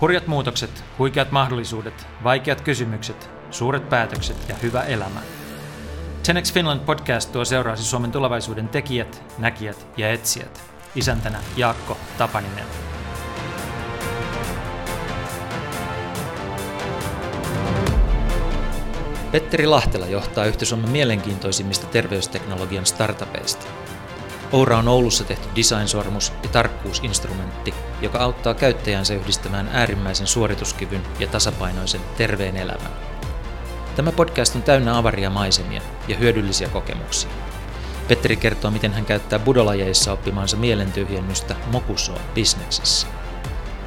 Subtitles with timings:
[0.00, 5.20] Hurjat muutokset, huikeat mahdollisuudet, vaikeat kysymykset, suuret päätökset ja hyvä elämä.
[6.26, 10.62] 10 Finland podcast tuo seuraasi Suomen tulevaisuuden tekijät, näkijät ja etsijät.
[10.94, 12.64] Isäntänä Jaakko Tapaninen.
[19.32, 23.66] Petteri Lahtela johtaa yhtä Suomen mielenkiintoisimmista terveysteknologian startupeista.
[24.52, 32.00] Oura on Oulussa tehty design-sormus ja tarkkuusinstrumentti, joka auttaa käyttäjänsä yhdistämään äärimmäisen suorituskyvyn ja tasapainoisen
[32.16, 32.92] terveen elämän.
[33.96, 37.30] Tämä podcast on täynnä avaria maisemia ja hyödyllisiä kokemuksia.
[38.08, 43.06] Petteri kertoo, miten hän käyttää budolajeissa oppimaansa mielentyhjennystä mokusoa bisneksessä.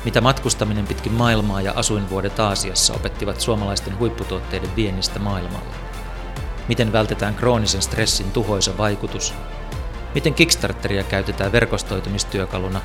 [0.06, 5.76] Mitä matkustaminen pitkin maailmaa ja asuinvuodet Aasiassa opettivat suomalaisten huipputuotteiden viennistä maailmalle.
[6.68, 9.34] Miten vältetään kroonisen stressin tuhoisa vaikutus
[10.16, 12.82] Miten Kickstarteria käytetään verkostoitumistyökaluna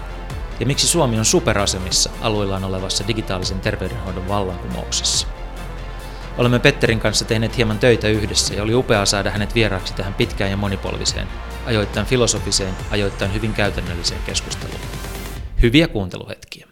[0.61, 5.27] ja miksi Suomi on superasemissa alueellaan olevassa digitaalisen terveydenhoidon vallankumouksessa.
[6.39, 10.51] Olemme Petterin kanssa tehneet hieman töitä yhdessä ja oli upeaa saada hänet vieraaksi tähän pitkään
[10.51, 11.29] ja monipolviseen,
[11.67, 14.81] ajoittain filosofiseen, ajoittain hyvin käytännölliseen keskusteluun.
[15.63, 16.67] Hyviä kuunteluhetkiä.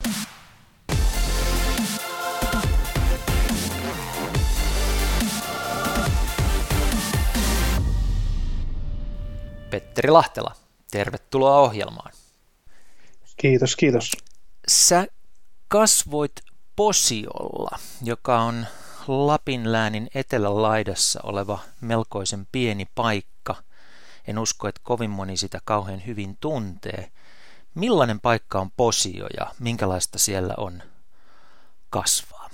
[9.75, 10.55] Petteri Lahtela,
[10.91, 12.13] tervetuloa ohjelmaan.
[13.37, 14.13] Kiitos, kiitos.
[14.69, 15.07] Sä
[15.69, 16.33] kasvoit
[16.77, 18.67] Posiolla, joka on
[19.09, 23.57] Lapinläänin etelälaidassa oleva melkoisen pieni paikka.
[24.27, 27.11] En usko, että kovin moni sitä kauhean hyvin tuntee.
[27.75, 30.83] Millainen paikka on Posio ja minkälaista siellä on
[31.91, 32.51] kasvaa?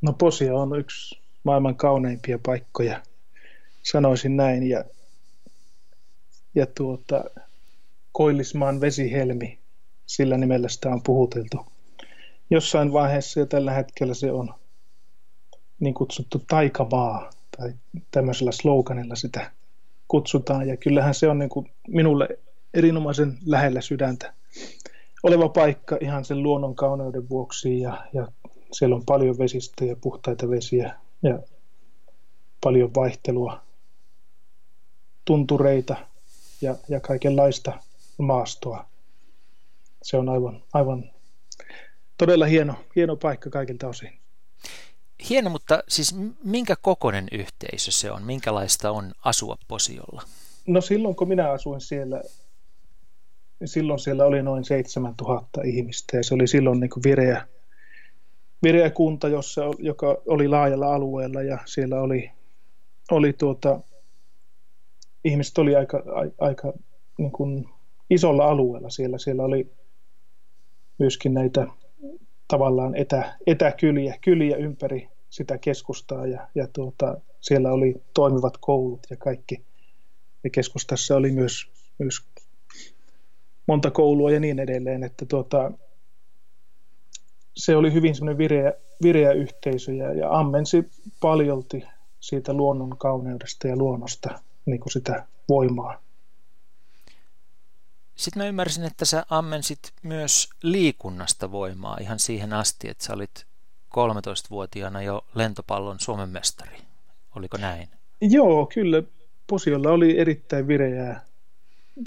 [0.00, 3.02] No Posio on yksi maailman kauneimpia paikkoja,
[3.82, 4.68] sanoisin näin.
[4.68, 4.84] Ja
[6.56, 7.24] ja tuota,
[8.12, 9.58] Koillismaan vesihelmi,
[10.06, 11.66] sillä nimellä sitä on puhuteltu.
[12.50, 14.54] Jossain vaiheessa jo tällä hetkellä se on
[15.80, 17.72] niin kutsuttu taikamaa, tai
[18.10, 19.50] tämmöisellä sloganilla sitä
[20.08, 22.28] kutsutaan, ja kyllähän se on niin kuin minulle
[22.74, 24.32] erinomaisen lähellä sydäntä
[25.22, 28.28] oleva paikka ihan sen luonnon kauneuden vuoksi, ja, ja
[28.72, 31.38] siellä on paljon vesistöjä, puhtaita vesiä, ja
[32.64, 33.60] paljon vaihtelua,
[35.24, 35.96] tuntureita,
[36.60, 37.72] ja, ja kaikenlaista
[38.18, 38.86] maastoa.
[40.02, 41.10] Se on aivan, aivan
[42.18, 44.12] todella hieno, hieno paikka kaikilta osin.
[45.28, 48.22] Hieno, mutta siis minkä kokoinen yhteisö se on?
[48.22, 50.22] Minkälaista on asua Posiolla?
[50.66, 52.22] No silloin kun minä asuin siellä,
[53.64, 57.46] silloin siellä oli noin 7000 ihmistä ja se oli silloin niin kuin vireä,
[58.62, 62.30] vireä kunta, jossa, joka oli laajalla alueella ja siellä oli,
[63.10, 63.80] oli tuota,
[65.26, 66.02] ihmiset oli aika,
[66.40, 66.72] aika
[67.18, 67.68] niin kuin
[68.10, 69.18] isolla alueella siellä.
[69.18, 69.72] Siellä oli
[70.98, 71.66] myöskin näitä
[72.48, 79.16] tavallaan etä, etäkyliä kyliä ympäri sitä keskustaa ja, ja tuota, siellä oli toimivat koulut ja
[79.16, 79.64] kaikki.
[80.44, 82.20] Ja keskustassa oli myös, myös
[83.68, 85.72] monta koulua ja niin edelleen, että tuota,
[87.56, 88.72] se oli hyvin semmoinen vireä,
[89.02, 91.82] vireä yhteisö ja, ja ammensi paljolti
[92.20, 96.02] siitä luonnon kauneudesta ja luonnosta niin kuin sitä voimaa.
[98.16, 103.46] Sitten mä ymmärsin, että sä ammensit myös liikunnasta voimaa ihan siihen asti, että sä olit
[103.96, 106.78] 13-vuotiaana jo lentopallon Suomen mestari.
[107.36, 107.88] Oliko näin?
[108.20, 109.02] Joo, kyllä.
[109.46, 111.24] Posiolla oli erittäin vireää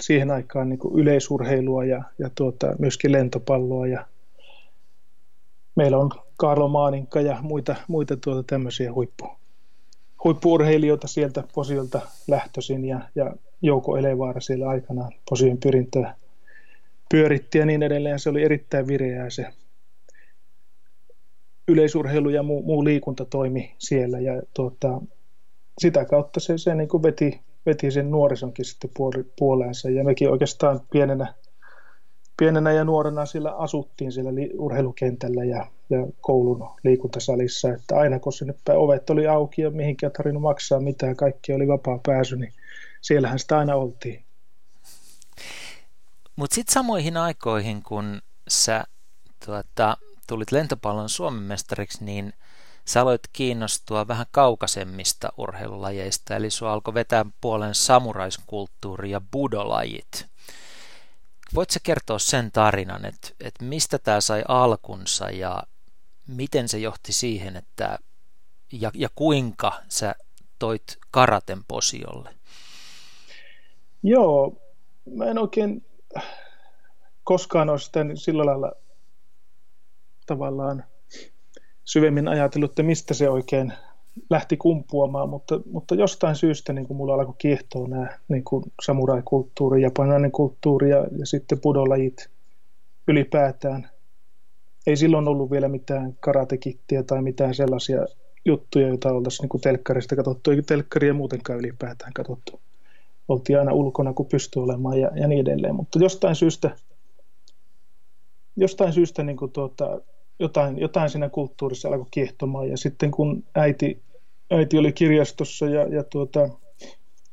[0.02, 3.86] siihen aikaan niin kuin yleisurheilua ja, ja tuota, myöskin lentopalloa.
[3.86, 4.06] Ja
[5.76, 9.39] meillä on Karlo Maaninka ja muita, muita tuota tämmöisiä huippu,
[10.24, 16.14] huippuurheilijoita sieltä Posiolta lähtöisin ja, ja Jouko Elevaara siellä aikanaan Posion pyrintöä
[17.10, 18.18] pyöritti ja niin edelleen.
[18.18, 19.46] Se oli erittäin vireää se
[21.68, 25.00] yleisurheilu ja muu, muu liikunta toimi siellä ja tuota,
[25.78, 28.90] sitä kautta se, se niin kuin veti, veti sen nuorisonkin sitten
[29.38, 31.34] puoleensa ja mekin oikeastaan pienenä
[32.40, 38.54] pienenä ja nuorena siellä asuttiin siellä urheilukentällä ja, ja koulun liikuntasalissa, että aina kun sinne
[38.74, 42.52] ovet oli auki ja mihinkään tarvinnut maksaa mitään, kaikki oli vapaa pääsy, niin
[43.00, 44.24] siellähän sitä aina oltiin.
[46.36, 48.84] Mutta sitten samoihin aikoihin, kun sä
[49.46, 49.96] tuota,
[50.26, 52.32] tulit lentopallon Suomen mestariksi, niin
[52.84, 60.29] sä aloit kiinnostua vähän kaukaisemmista urheilulajeista, eli sua alkoi vetää puolen samuraiskulttuuri ja budolajit.
[61.54, 65.62] Voitko kertoa sen tarinan, että, että mistä tämä sai alkunsa ja
[66.26, 67.98] miten se johti siihen, että
[68.72, 70.14] ja, ja kuinka sä
[70.58, 72.34] toit karaten posiolle?
[74.02, 74.56] Joo,
[75.10, 75.86] mä en oikein
[77.24, 78.72] koskaan ole sitä sillä lailla
[80.26, 80.84] tavallaan
[81.84, 83.72] syvemmin ajatellut, että mistä se oikein
[84.30, 89.82] lähti kumpuamaan, mutta, mutta jostain syystä niin kuin mulla alkoi kiehtoa nämä niin kuin samurai-kulttuuri,
[89.82, 92.30] japanilainen kulttuuri ja, ja sitten pudolajit
[93.08, 93.88] ylipäätään.
[94.86, 98.06] Ei silloin ollut vielä mitään karatekittiä tai mitään sellaisia
[98.44, 102.60] juttuja, joita oltaisiin niin telkkarista katsottu, eikä telkkaria muutenkaan ylipäätään katsottu.
[103.28, 105.74] Oltiin aina ulkona, kun pystyi olemaan ja, ja niin edelleen.
[105.74, 106.70] Mutta jostain syystä,
[108.56, 110.00] jostain syystä niin kuin tuota,
[110.38, 112.68] jotain, jotain siinä kulttuurissa alkoi kiehtomaan.
[112.68, 114.02] Ja sitten kun äiti,
[114.50, 116.48] äiti oli kirjastossa ja, ja tuota,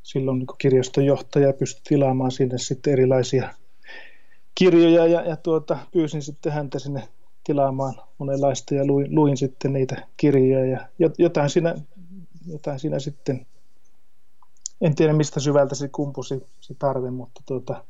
[0.03, 3.53] silloin niin kirjaston johtaja pystyi tilaamaan sinne sitten erilaisia
[4.55, 7.07] kirjoja ja, ja tuota, pyysin sitten häntä sinne
[7.43, 11.75] tilaamaan monenlaista ja luin, luin sitten niitä kirjoja ja jotain siinä,
[12.47, 13.45] jotain siinä sitten,
[14.81, 17.85] en tiedä mistä syvältä se kumpusi se tarve, mutta tuota,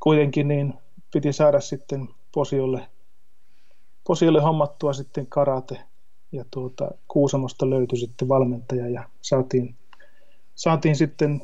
[0.00, 0.74] kuitenkin niin
[1.12, 2.86] piti saada sitten posiolle,
[4.06, 5.80] posiolle hommattua sitten karate
[6.34, 9.76] ja tuota, Kuusamosta löytyi sitten valmentaja ja saatiin,
[10.54, 11.40] saatiin sitten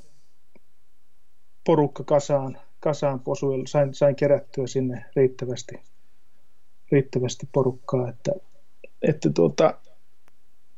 [1.67, 5.91] porukka kasaan, kasaan posuille, sain, sain kerättyä sinne riittävästi
[6.93, 8.33] riittävästi porukkaa, että,
[9.03, 9.75] että tuota,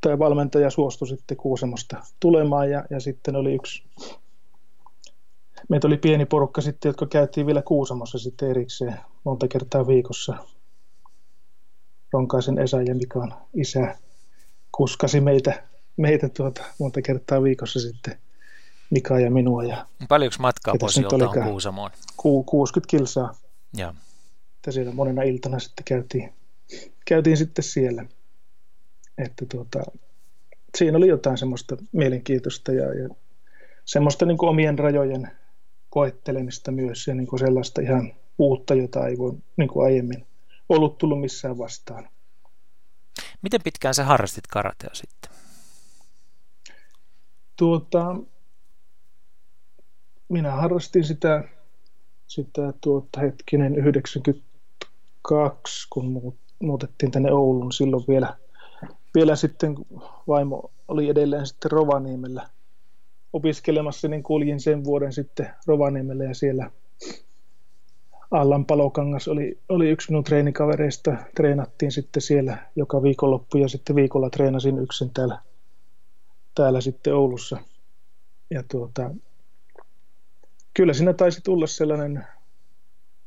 [0.01, 3.85] tämä valmentaja suostui sitten Kuusamosta tulemaan ja, ja sitten oli yksi,
[5.69, 10.37] meitä oli pieni porukka sitten, jotka käytiin vielä Kuusamossa sitten erikseen monta kertaa viikossa.
[12.13, 13.99] Ronkaisen Esa ja Mikan isä
[14.73, 15.63] kuskasi meitä,
[15.97, 18.19] meitä tuota, monta kertaa viikossa sitten
[18.91, 19.65] Mika ja minua.
[19.65, 21.91] Ja, Paljonko matkaa Posiolta on Kuusamoon?
[22.17, 23.35] Ku, 60 kilsaa.
[23.77, 23.95] Ja
[24.63, 26.33] että siellä monena iltana sitten käytiin,
[27.05, 28.05] käytiin sitten siellä.
[29.19, 29.83] Että tuota,
[30.79, 33.09] siinä oli jotain semmoista mielenkiintoista ja, ja
[33.85, 35.31] semmoista niin kuin omien rajojen
[35.91, 40.27] koettelemista myös ja niin kuin sellaista ihan uutta, jota ei voi niin kuin aiemmin
[40.69, 42.09] ollut tullut missään vastaan.
[43.43, 45.31] Miten pitkään sä harrastit karatea sitten?
[47.57, 48.17] Tuota,
[50.29, 51.45] minä harrastin sitä,
[52.27, 54.47] sitä tuota, hetkinen 90
[55.23, 57.73] kaksi, kun muutettiin tänne Ouluun.
[57.73, 58.37] Silloin vielä,
[59.15, 59.75] vielä sitten
[60.29, 62.49] vaimo oli edelleen sitten Rovaniemellä
[63.33, 66.71] opiskelemassa, niin kuljin sen vuoden sitten Rovaniemellä ja siellä
[68.33, 71.17] Allan Palokangas oli, oli yksi minun treenikavereista.
[71.37, 75.39] Treenattiin sitten siellä joka viikonloppu ja sitten viikolla treenasin yksin täällä,
[76.55, 77.57] täällä sitten Oulussa.
[78.51, 79.11] Ja tuota,
[80.75, 82.27] kyllä siinä taisi tulla sellainen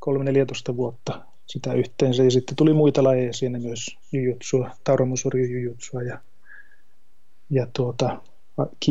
[0.10, 2.24] 3-14 vuotta sitä yhteensä.
[2.24, 6.20] Ja sitten tuli muita lajeja siinä myös, jujutsua, tauramusurju jujutsua ja,
[7.50, 8.22] ja tuota,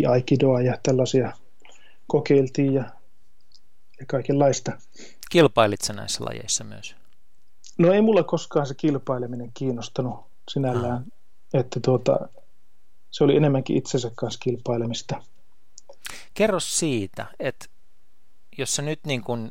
[0.09, 1.33] aikidoa ja tällaisia
[2.07, 2.85] kokeiltiin ja,
[4.01, 4.73] ja kaikenlaista.
[5.31, 6.95] Kilpailit sä näissä lajeissa myös?
[7.79, 10.97] No ei mulla koskaan se kilpaileminen kiinnostanut sinällään,
[11.55, 11.61] ah.
[11.61, 12.29] että tuota,
[13.11, 15.23] se oli enemmänkin itsensä kanssa kilpailemista.
[16.35, 17.67] Kerro siitä, että
[18.59, 19.51] jos sä nyt niin kun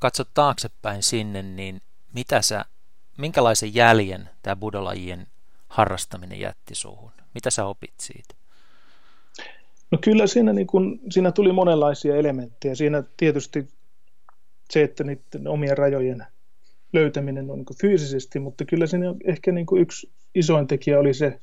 [0.00, 1.80] katsot taaksepäin sinne, niin
[2.12, 2.64] mitä sä,
[3.18, 5.26] minkälaisen jäljen tämä budolajien
[5.68, 7.12] harrastaminen jätti suhun?
[7.34, 8.34] Mitä sä opit siitä?
[9.90, 12.74] No kyllä siinä, niin kun, siinä tuli monenlaisia elementtejä.
[12.74, 13.68] Siinä tietysti
[14.70, 16.26] se, että niiden omien rajojen
[16.92, 21.40] löytäminen on niin fyysisesti, mutta kyllä siinä ehkä niin yksi isoin tekijä oli se,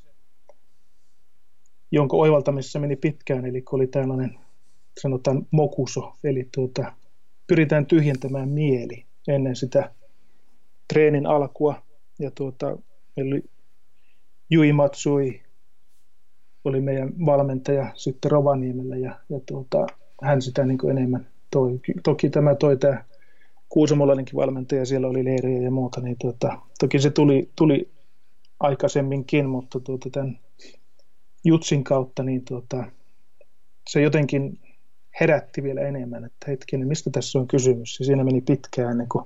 [1.92, 4.40] jonka oivaltamisessa meni pitkään, eli oli tällainen
[5.02, 6.94] sanotaan mokuso, eli tuota,
[7.48, 9.92] pyritään tyhjentämään mieli ennen sitä
[10.94, 11.82] treenin alkua.
[12.20, 12.78] Ja tuota,
[13.18, 13.44] oli
[14.50, 15.42] Jui Matsui,
[16.64, 19.88] oli meidän valmentaja sitten Rovaniemellä ja, ja tuota,
[20.22, 21.80] hän sitä niin enemmän toi.
[22.04, 23.04] Toki tämä toi tämä
[23.74, 27.92] kuusamolainenkin valmentaja, siellä oli leiriä ja muuta, niin tuota, toki se tuli, tuli
[28.60, 30.40] aikaisemminkin, mutta tuota, tämän
[31.46, 32.84] Jutsin kautta niin tuota,
[33.90, 34.60] se jotenkin
[35.20, 38.00] herätti vielä enemmän, että hetkinen, mistä tässä on kysymys.
[38.00, 39.26] Ja siinä meni pitkään ennen kuin,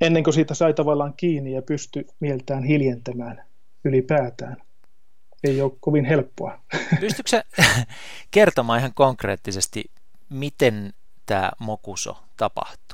[0.00, 3.44] ennen kuin siitä sai tavallaan kiinni ja pystyi mieltään hiljentämään
[3.84, 4.56] ylipäätään.
[5.44, 6.60] Ei ole kovin helppoa.
[7.00, 7.44] Pystytkö sä
[8.30, 9.84] kertomaan ihan konkreettisesti,
[10.30, 10.92] miten
[11.26, 12.85] tämä mokuso tapahtuu?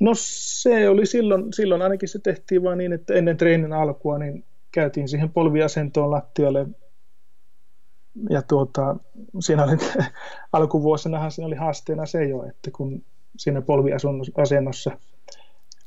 [0.00, 4.44] No se oli silloin, silloin ainakin se tehtiin vain niin, että ennen treenin alkua niin
[4.72, 6.66] käytiin siihen polviasentoon lattialle
[8.30, 8.96] ja tuota,
[9.40, 9.72] siinä oli,
[10.52, 13.02] alkuvuosinahan siinä oli haasteena se jo, että kun
[13.36, 14.90] siinä polviasennossa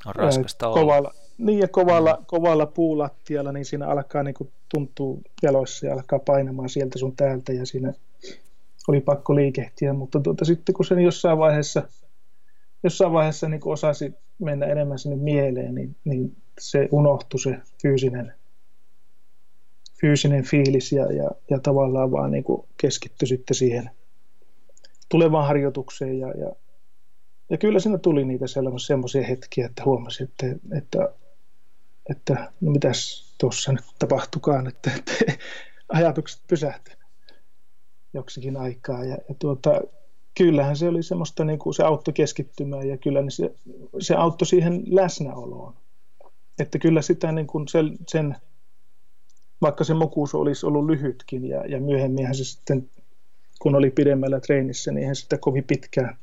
[0.06, 2.24] on raskasta kovalla, niin ja kovalla, mm.
[2.26, 7.52] kovalla puulattialla, niin siinä alkaa niin kuin tuntuu jaloissa ja alkaa painamaan sieltä sun täältä
[7.52, 7.92] ja siinä
[8.88, 11.82] oli pakko liikehtiä, mutta tuota, sitten kun sen jossain vaiheessa,
[12.82, 18.34] jossain vaiheessa niin osasi mennä enemmän sinne mieleen, niin, niin se unohtui se fyysinen,
[20.00, 22.44] fyysinen fiilis ja, ja, ja tavallaan vaan niin
[22.76, 23.90] keskittyi sitten siihen
[25.08, 26.52] tulevaan harjoitukseen ja, ja,
[27.50, 28.44] ja kyllä siinä tuli niitä
[28.86, 31.14] semmoisia hetkiä, että huomasi, että, että,
[32.10, 35.12] että no mitäs tuossa nyt tapahtukaan, että, että
[35.88, 36.98] ajatukset pysähtyivät
[38.14, 39.80] joksikin aikaa ja, ja tuota,
[40.38, 43.54] kyllähän se oli semmoista, niin kuin se auttoi keskittymään ja kyllä se,
[44.00, 45.74] se auttoi siihen läsnäoloon.
[46.58, 48.36] Että kyllä sitä niin kuin sen, sen,
[49.60, 52.90] vaikka se mokuus olisi ollut lyhytkin ja, ja myöhemminhän se sitten,
[53.58, 56.16] kun oli pidemmällä treenissä, niin eihän sitä kovin pitkään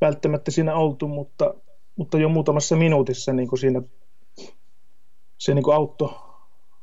[0.00, 1.54] välttämättä siinä oltu, mutta,
[1.96, 3.82] mutta jo muutamassa minuutissa niin kuin siinä
[5.38, 6.14] se niin kuin auttoi,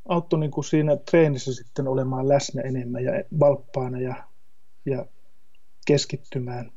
[0.05, 4.15] auttoi niin kuin siinä treenissä sitten olemaan läsnä enemmän ja valppaana ja,
[4.85, 5.05] ja
[5.85, 6.71] keskittymään,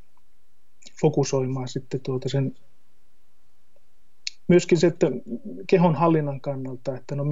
[1.01, 2.57] fokusoimaan sitten tuota sen
[4.49, 5.07] myöskin se, että
[5.67, 7.25] kehon hallinnan kannalta, että no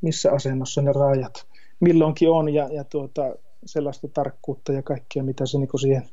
[0.00, 1.46] missä asennossa ne rajat
[1.80, 3.22] milloinkin on ja, ja tuota,
[3.66, 6.08] sellaista tarkkuutta ja kaikkea, mitä se, niin siihen,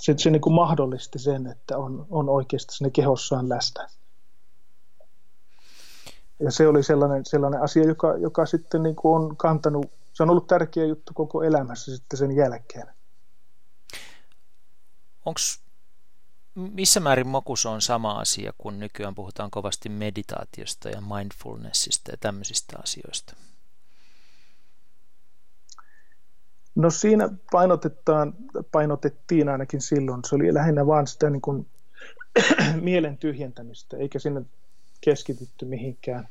[0.00, 3.88] se, se niin mahdollisti sen, että on, on oikeasti sinne kehossaan läsnä.
[6.40, 10.46] Ja se oli sellainen, sellainen asia, joka, joka sitten niin on kantanut, se on ollut
[10.46, 12.86] tärkeä juttu koko elämässä sitten sen jälkeen
[15.26, 15.40] onko
[16.54, 22.76] missä määrin mokus on sama asia, kun nykyään puhutaan kovasti meditaatiosta ja mindfulnessista ja tämmöisistä
[22.82, 23.36] asioista?
[26.74, 28.34] No siinä painotetaan,
[28.72, 30.20] painotettiin ainakin silloin.
[30.28, 31.66] Se oli lähinnä vain sitä niin kuin
[32.80, 34.42] mielen tyhjentämistä, eikä sinne
[35.00, 36.28] keskitytty mihinkään.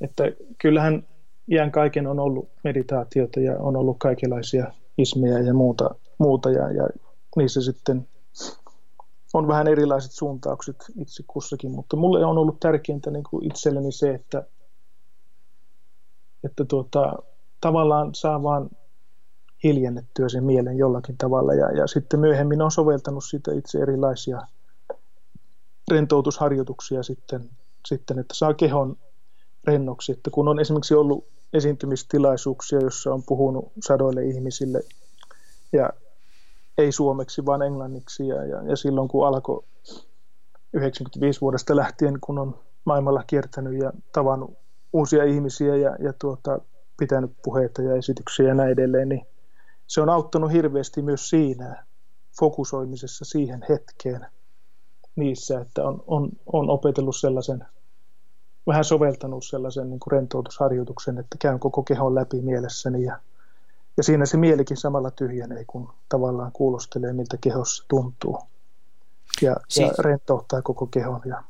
[0.00, 0.24] Että
[0.58, 1.06] kyllähän
[1.50, 6.88] iän kaiken on ollut meditaatiota ja on ollut kaikenlaisia ismejä ja muuta, muuta ja, ja
[7.36, 8.08] niissä sitten
[9.34, 14.14] on vähän erilaiset suuntaukset itse kussakin, mutta mulle on ollut tärkeintä niin kuin itselleni se,
[14.14, 14.46] että,
[16.44, 17.12] että tuota,
[17.60, 18.70] tavallaan saa vaan
[19.64, 21.54] hiljennettyä sen mielen jollakin tavalla.
[21.54, 24.40] Ja, ja sitten myöhemmin on soveltanut sitä itse erilaisia
[25.90, 27.50] rentoutusharjoituksia sitten,
[27.86, 28.96] sitten, että saa kehon
[29.66, 34.80] rennoksi, että kun on esimerkiksi ollut esiintymistilaisuuksia, jossa on puhunut sadoille ihmisille
[35.72, 35.90] ja
[36.78, 38.28] ei suomeksi, vaan englanniksi.
[38.28, 39.64] Ja, ja, ja silloin kun alkoi
[40.72, 44.58] 95 vuodesta lähtien, kun on maailmalla kiertänyt ja tavannut
[44.92, 46.58] uusia ihmisiä ja, ja tuota,
[46.96, 49.26] pitänyt puheita ja esityksiä ja näin edelleen, niin
[49.86, 51.84] se on auttanut hirveästi myös siinä
[52.38, 54.26] fokusoimisessa siihen hetkeen
[55.16, 57.64] niissä, että on, on, on opetellut sellaisen,
[58.66, 63.20] vähän soveltanut sellaisen niin kuin rentoutusharjoituksen, että käyn koko kehon läpi mielessäni ja
[63.96, 68.38] ja siinä se mielikin samalla tyhjenee, kun tavallaan kuulostelee, miltä kehossa tuntuu.
[69.42, 71.20] Ja, siis, ja rentouttaa koko kehon.
[71.24, 71.42] Ja...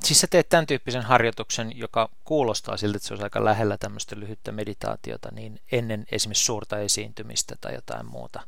[0.00, 4.16] Siis sä teet tämän tyyppisen harjoituksen, joka kuulostaa siltä, että se olisi aika lähellä tämmöistä
[4.18, 8.40] lyhyttä meditaatiota, niin ennen esimerkiksi suurta esiintymistä tai jotain muuta.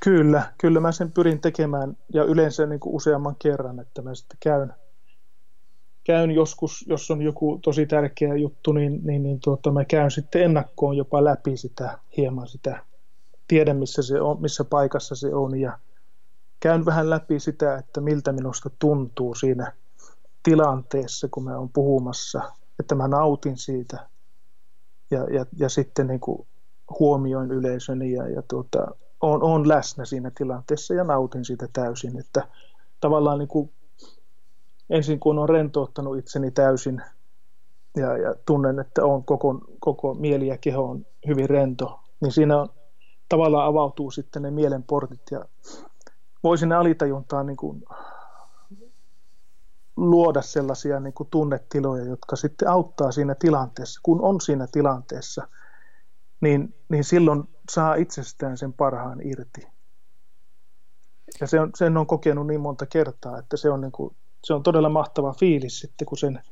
[0.00, 4.36] Kyllä, kyllä mä sen pyrin tekemään ja yleensä niin kuin useamman kerran, että mä sitten
[4.40, 4.74] käyn
[6.04, 10.42] käyn joskus, jos on joku tosi tärkeä juttu, niin, niin, niin tuota, mä käyn sitten
[10.42, 12.84] ennakkoon jopa läpi sitä hieman sitä,
[13.48, 15.78] tiedän missä se on, missä paikassa se on ja
[16.60, 19.72] käyn vähän läpi sitä, että miltä minusta tuntuu siinä
[20.42, 24.08] tilanteessa, kun mä oon puhumassa, että mä nautin siitä
[25.10, 26.46] ja, ja, ja sitten niin kuin
[26.98, 28.86] huomioin yleisöni ja, ja tuota,
[29.20, 32.48] on, on läsnä siinä tilanteessa ja nautin siitä täysin, että
[33.00, 33.70] tavallaan niin kuin
[34.92, 37.02] ensin kun on rentouttanut itseni täysin
[37.96, 42.60] ja, ja tunnen, että on koko, koko mieli ja keho on hyvin rento, niin siinä
[42.60, 42.68] on,
[43.28, 45.44] tavallaan avautuu sitten ne mielen portit ja
[46.42, 47.84] voi sinne alitajuntaan niin kuin
[49.96, 54.00] luoda sellaisia niin kuin tunnetiloja, jotka sitten auttaa siinä tilanteessa.
[54.02, 55.48] Kun on siinä tilanteessa,
[56.40, 59.66] niin, niin silloin saa itsestään sen parhaan irti.
[61.40, 64.62] Ja se sen on kokenut niin monta kertaa, että se on niin kuin se on
[64.62, 66.42] todella mahtava fiilis sitten, kun sen,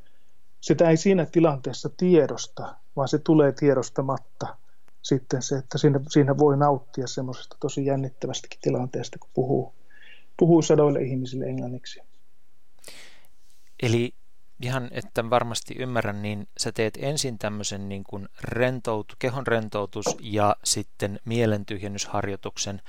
[0.60, 4.56] sitä ei siinä tilanteessa tiedosta, vaan se tulee tiedostamatta
[5.02, 9.74] sitten se, että siinä, siinä voi nauttia semmoisesta tosi jännittävästäkin tilanteesta, kun puhuu,
[10.36, 12.00] puhuu sadoille ihmisille englanniksi.
[13.82, 14.14] Eli
[14.62, 20.56] ihan, että varmasti ymmärrän, niin sä teet ensin tämmöisen niin kuin rentout, kehon rentoutus ja
[20.64, 22.82] sitten mielentyhjennysharjoituksen.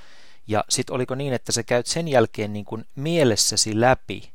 [0.46, 4.32] Ja sitten oliko niin, että sä käyt sen jälkeen niin kuin mielessäsi läpi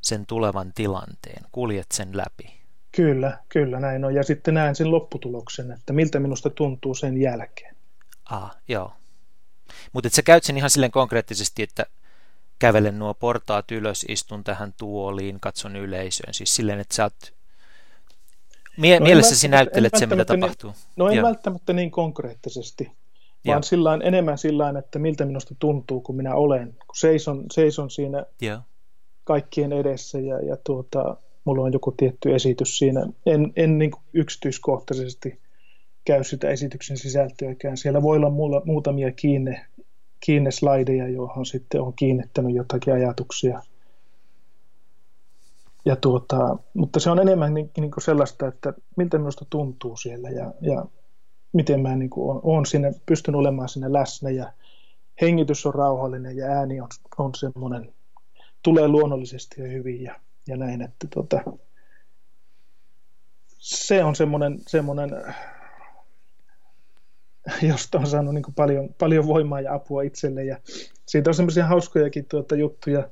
[0.00, 2.60] sen tulevan tilanteen, kuljet sen läpi.
[2.92, 4.14] Kyllä, kyllä näin on.
[4.14, 7.76] Ja sitten näen sen lopputuloksen, että miltä minusta tuntuu sen jälkeen.
[8.24, 8.92] Ah, joo.
[9.92, 11.86] Mutta sä käyt sen ihan silleen konkreettisesti, että
[12.58, 16.34] kävelen nuo portaat ylös, istun tähän tuoliin, katson yleisöön.
[16.34, 17.34] Siis silleen, että sä oot
[18.76, 20.70] Mie- no mielessäsi näyttelet sen, mitä tapahtuu.
[20.70, 21.26] Niin, no en Joo.
[21.26, 22.84] välttämättä niin konkreettisesti,
[23.46, 23.62] vaan Joo.
[23.62, 26.72] sillain, enemmän sillä että miltä minusta tuntuu, kun minä olen.
[26.72, 28.58] Kun seison, seison siinä Joo.
[29.24, 33.06] Kaikkien edessä ja, ja tuota, mulla on joku tietty esitys siinä.
[33.26, 35.40] En, en niin yksityiskohtaisesti
[36.04, 37.76] käy sitä esityksen sisältöäkään.
[37.76, 39.66] Siellä voi olla mulla muutamia kiinne,
[40.20, 43.62] kiinneslaideja, johon sitten on kiinnittänyt jotakin ajatuksia.
[45.84, 50.30] Ja tuota, mutta se on enemmän niin, niin kuin sellaista, että miltä minusta tuntuu siellä
[50.30, 50.84] ja, ja
[51.52, 54.52] miten mä niin kuin olen, sinne, pystyn olemaan sinne läsnä ja
[55.20, 57.92] hengitys on rauhallinen ja ääni on, on semmoinen,
[58.62, 61.40] tulee luonnollisesti ja hyvin ja, ja näin, että tuota,
[63.58, 65.10] se on semmoinen, semmoinen
[67.62, 70.44] josta on saanut niin paljon, paljon voimaa ja apua itselle.
[70.44, 70.58] Ja
[71.06, 73.10] siitä on semmoisia hauskojakin tuota juttuja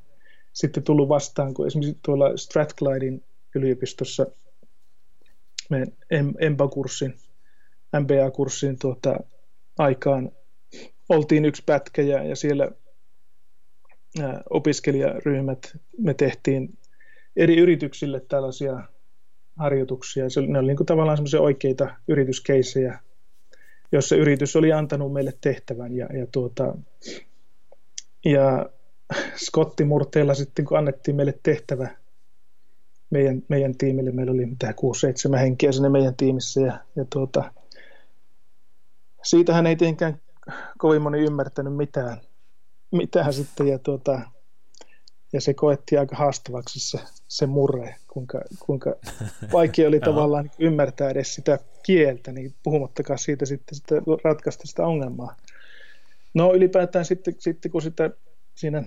[0.52, 3.24] sitten tullut vastaan, kun esimerkiksi tuolla Strathclydein
[3.54, 4.26] yliopistossa
[5.70, 5.86] me
[6.40, 7.14] EMBA-kurssin,
[8.00, 9.20] MBA-kurssin tuota,
[9.78, 10.32] aikaan
[11.08, 12.70] oltiin yksi pätkä ja, ja siellä
[14.50, 16.78] opiskelijaryhmät, me tehtiin
[17.36, 18.82] eri yrityksille tällaisia
[19.56, 20.30] harjoituksia.
[20.30, 22.98] Se, ne oli niin kuin tavallaan semmoisia oikeita yrityskeissejä,
[23.92, 26.74] jossa yritys oli antanut meille tehtävän ja, ja, tuota,
[28.24, 28.70] ja
[29.36, 31.88] skottimurteella sitten kun annettiin meille tehtävä
[33.10, 34.74] meidän, meidän tiimille, meillä oli mitä
[35.34, 37.52] 6-7 henkiä sinne meidän tiimissä ja, ja tuota,
[39.24, 40.20] siitähän ei tietenkään
[40.78, 42.20] kovin moni ymmärtänyt mitään,
[42.90, 44.20] mitään sitten ja tuota,
[45.32, 48.96] ja se koettiin aika haastavaksi se, se murre, kuinka, kuinka
[49.52, 55.36] vaikea oli tavallaan ymmärtää edes sitä kieltä, niin puhumattakaan siitä sitten sitä ratkaista sitä ongelmaa.
[56.34, 58.10] No ylipäätään sitten, sitten kun sitä
[58.54, 58.84] siinä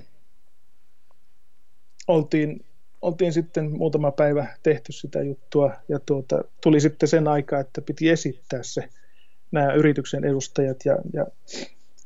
[2.08, 2.66] oltiin,
[3.02, 8.10] oltiin sitten muutama päivä tehty sitä juttua ja tuota, tuli sitten sen aika, että piti
[8.10, 8.90] esittää se
[9.52, 11.28] nämä yrityksen edustajat ja, ja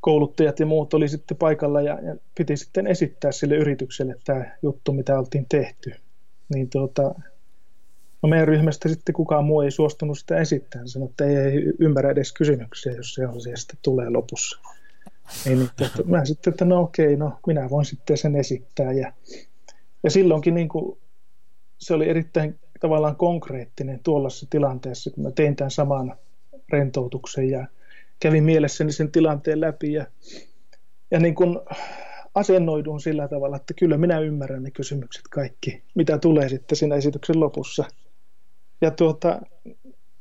[0.05, 4.93] kouluttajat ja muut oli sitten paikalla ja, ja piti sitten esittää sille yritykselle tämä juttu,
[4.93, 5.91] mitä oltiin tehty.
[6.53, 7.15] Niin tuota,
[8.21, 10.87] no meidän ryhmästä sitten kukaan muu ei suostunut sitä esittämään.
[10.87, 14.59] Sanoi, että ei, ei ymmärrä edes kysymyksiä, jos se on sitten tulee lopussa.
[15.45, 18.91] Niin, niin tuota, mä sitten, että no okei, no minä voin sitten sen esittää.
[18.91, 19.13] Ja,
[20.03, 20.97] ja silloinkin niin kuin,
[21.77, 26.15] se oli erittäin tavallaan konkreettinen tuollaisessa tilanteessa, kun mä tein tämän saman
[26.71, 27.67] rentoutuksen ja
[28.19, 30.05] kävin mielessäni sen tilanteen läpi ja,
[31.11, 31.59] ja niin kuin
[32.35, 37.39] asennoidun sillä tavalla, että kyllä minä ymmärrän ne kysymykset kaikki, mitä tulee sitten siinä esityksen
[37.39, 37.85] lopussa.
[38.81, 39.41] Ja, tuota,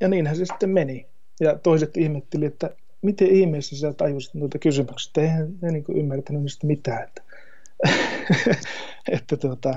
[0.01, 1.07] ja niinhän se sitten meni.
[1.41, 2.71] Ja toiset ihmetteli, että
[3.03, 7.03] miten ihmeessä sä tajusit noita kysymyksiä, että eihän ne niin ymmärtänyt niistä mitään.
[7.09, 7.23] Että,
[9.13, 9.75] että tuota,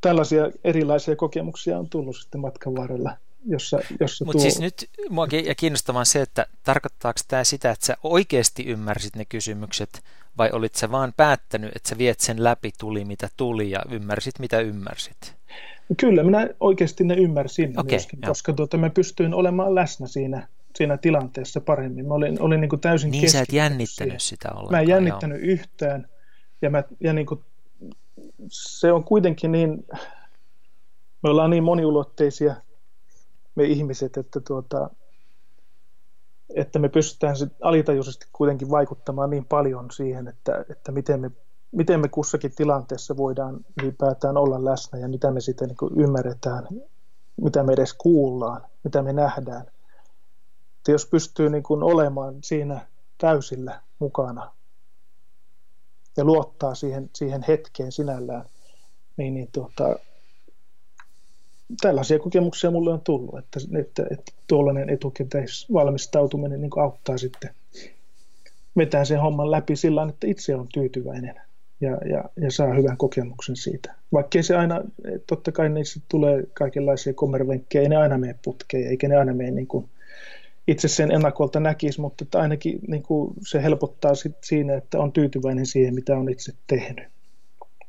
[0.00, 4.50] tällaisia erilaisia kokemuksia on tullut sitten matkan varrella jossa, jossa Mutta tuo...
[4.50, 5.26] siis nyt mua
[5.56, 10.02] kiinnostavaa se, että tarkoittaako tämä sitä, että sä oikeasti ymmärsit ne kysymykset,
[10.38, 14.38] vai olit sä vaan päättänyt, että sä viet sen läpi, tuli mitä tuli, ja ymmärsit
[14.38, 15.34] mitä ymmärsit?
[15.96, 18.28] Kyllä, minä oikeasti ne ymmärsin okay, myöskin, jo.
[18.28, 22.08] koska tuota, mä pystyin olemaan läsnä siinä, siinä tilanteessa paremmin.
[22.08, 24.20] Mä olin, olin niin kuin täysin Niin sä et jännittänyt siihen.
[24.20, 24.72] sitä ollenkaan.
[24.72, 25.52] Mä en jännittänyt joo.
[25.52, 26.08] yhtään,
[26.62, 27.40] ja, mä, ja niin kuin,
[28.48, 29.86] se on kuitenkin niin,
[31.22, 32.54] me ollaan niin moniulotteisia
[33.54, 34.90] me ihmiset, että, tuota,
[36.54, 41.30] että me pystytään sit alitajuisesti kuitenkin vaikuttamaan niin paljon siihen, että, että miten, me,
[41.72, 46.68] miten me kussakin tilanteessa voidaan ylipäätään olla läsnä ja mitä me sitten niin ymmärretään,
[47.36, 49.66] mitä me edes kuullaan, mitä me nähdään.
[50.76, 52.86] Että jos pystyy niin kuin olemaan siinä
[53.18, 54.52] täysillä mukana
[56.16, 58.44] ja luottaa siihen, siihen hetkeen sinällään,
[59.16, 59.98] niin, niin tuota,
[61.80, 67.50] tällaisia kokemuksia mulle on tullut, että, että, että tuollainen etukäteisvalmistautuminen niin auttaa sitten
[68.76, 71.34] vetää sen homman läpi sillä että itse on tyytyväinen
[71.80, 73.94] ja, ja, ja saa hyvän kokemuksen siitä.
[74.12, 74.80] Vaikkei se aina,
[75.26, 79.50] totta kai niissä tulee kaikenlaisia kommervenkkejä, ei ne aina mene putkeen, eikä ne aina mene
[79.50, 79.88] niin kuin
[80.68, 85.12] itse sen ennakolta näkisi, mutta että ainakin niin kuin se helpottaa sit siinä, että on
[85.12, 87.04] tyytyväinen siihen, mitä on itse tehnyt.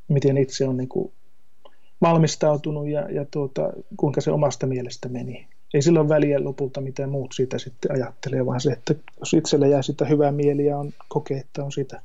[0.07, 1.11] Miten itse on niin kuin
[2.01, 3.61] valmistautunut ja, ja tuota,
[3.97, 5.47] kuinka se omasta mielestä meni.
[5.73, 9.69] Ei sillä ole väliä lopulta, mitä muut siitä sitten ajattelee, vaan se, että jos itselle
[9.69, 12.01] jää sitä hyvää mieliä ja on kokee, että on sitä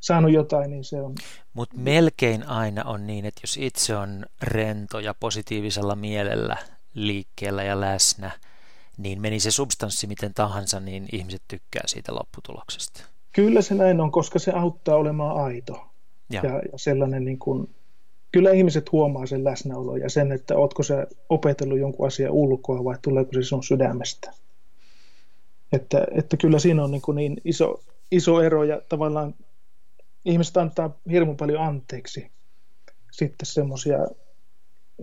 [0.00, 1.14] saanut jotain, niin se on...
[1.52, 6.56] Mutta melkein aina on niin, että jos itse on rento ja positiivisella mielellä
[6.94, 8.30] liikkeellä ja läsnä,
[8.96, 13.02] niin meni se substanssi miten tahansa, niin ihmiset tykkää siitä lopputuloksesta.
[13.32, 15.86] Kyllä se näin on, koska se auttaa olemaan aito.
[16.30, 17.68] Ja, ja sellainen niin kuin
[18.32, 22.96] kyllä ihmiset huomaa sen läsnäolon ja sen, että ootko sä opetellut jonkun asian ulkoa vai
[23.02, 24.30] tuleeko se sun sydämestä.
[25.72, 29.34] Että, että kyllä siinä on niin, niin iso, iso ero ja tavallaan
[30.24, 32.30] ihmiset antaa hirmu paljon anteeksi
[33.10, 33.98] sitten semmoisia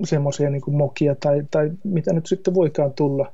[0.04, 3.34] semmoisia niin mokia tai, tai mitä nyt sitten voikaan tulla.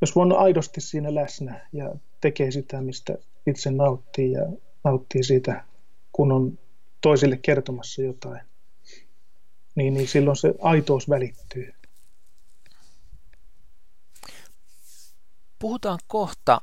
[0.00, 3.14] Jos on aidosti siinä läsnä ja tekee sitä, mistä
[3.46, 4.46] itse nauttii ja
[4.84, 5.64] nauttii siitä,
[6.12, 6.58] kun on
[7.00, 8.40] toisille kertomassa jotain,
[9.78, 11.74] niin, niin silloin se aitous välittyy.
[15.58, 16.60] Puhutaan kohta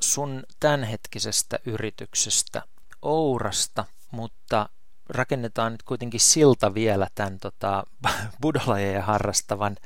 [0.00, 2.62] sun tämänhetkisestä yrityksestä
[3.02, 4.68] Ourasta, mutta
[5.08, 7.84] rakennetaan nyt kuitenkin silta vielä tämän tota,
[8.42, 9.76] budolajeja harrastavan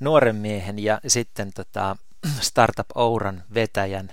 [0.00, 1.96] nuoren miehen ja sitten tota,
[2.40, 4.10] Startup Ouran vetäjän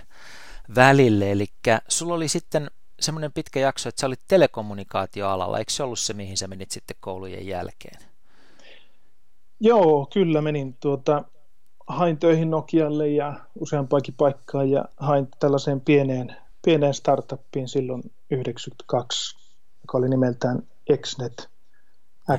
[0.74, 1.32] välille.
[1.32, 1.46] Eli
[1.88, 5.58] sulla oli sitten semmoinen pitkä jakso, että sä olit telekommunikaatioalalla.
[5.58, 8.00] Eikö se ollut se, mihin sä menit sitten koulujen jälkeen?
[9.60, 10.76] Joo, kyllä menin.
[10.80, 11.24] Tuota,
[11.86, 19.36] hain töihin Nokialle ja useampaakin paikkaa ja hain tällaiseen pieneen, pieneen startuppiin silloin 92,
[19.82, 20.62] joka oli nimeltään
[20.96, 21.48] Xnet,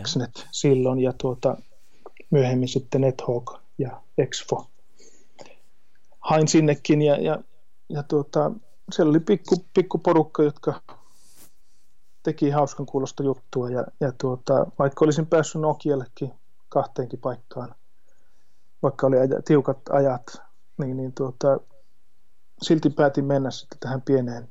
[0.04, 1.58] Xnet silloin ja tuota,
[2.30, 4.70] myöhemmin sitten NetHawk ja Exfo.
[6.20, 7.40] Hain sinnekin ja, ja,
[7.90, 8.52] ja tuota,
[8.92, 10.82] siellä oli pikku, pikku porukka, jotka
[12.24, 16.34] teki hauskan kuulosta juttua ja, ja tuota, vaikka olisin päässyt Nokiallekin
[16.70, 17.76] kahteenkin paikkaan,
[18.84, 20.42] vaikka oli aja, tiukat ajat,
[20.78, 21.60] niin, niin tuota,
[22.62, 24.50] silti päätin mennä sitten tähän pieneen,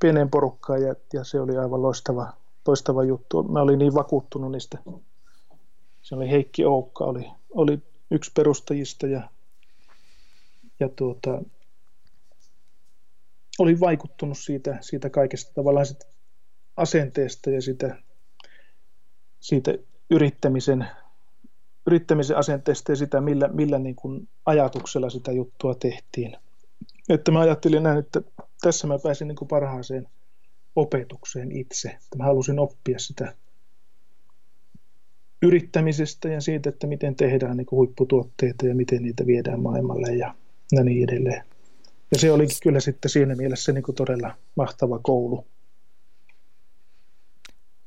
[0.00, 2.32] pieneen porukkaan ja, ja se oli aivan loistava,
[2.66, 3.42] loistava juttu.
[3.42, 4.78] Mä olin niin vakuuttunut niistä.
[6.02, 9.28] Se oli Heikki Oukka, oli, oli yksi perustajista ja,
[10.80, 11.42] ja tuota,
[13.58, 16.04] olin vaikuttunut siitä, siitä kaikesta tavallaan sit
[16.76, 17.98] asenteesta ja siitä,
[19.40, 19.74] siitä
[20.10, 20.86] yrittämisen,
[21.86, 26.36] yrittämisen asenteesta ja sitä, millä, millä niin kuin ajatuksella sitä juttua tehtiin.
[27.08, 28.22] Että mä ajattelin näin, että
[28.60, 30.08] tässä mä pääsin niin kuin parhaaseen
[30.76, 31.88] opetukseen itse.
[31.88, 33.34] Että mä halusin oppia sitä
[35.42, 40.34] yrittämisestä ja siitä, että miten tehdään niin kuin huipputuotteita ja miten niitä viedään maailmalle ja,
[40.72, 41.44] ja niin edelleen.
[42.14, 45.46] Ja se olikin kyllä sitten siinä mielessä niin kuin todella mahtava koulu.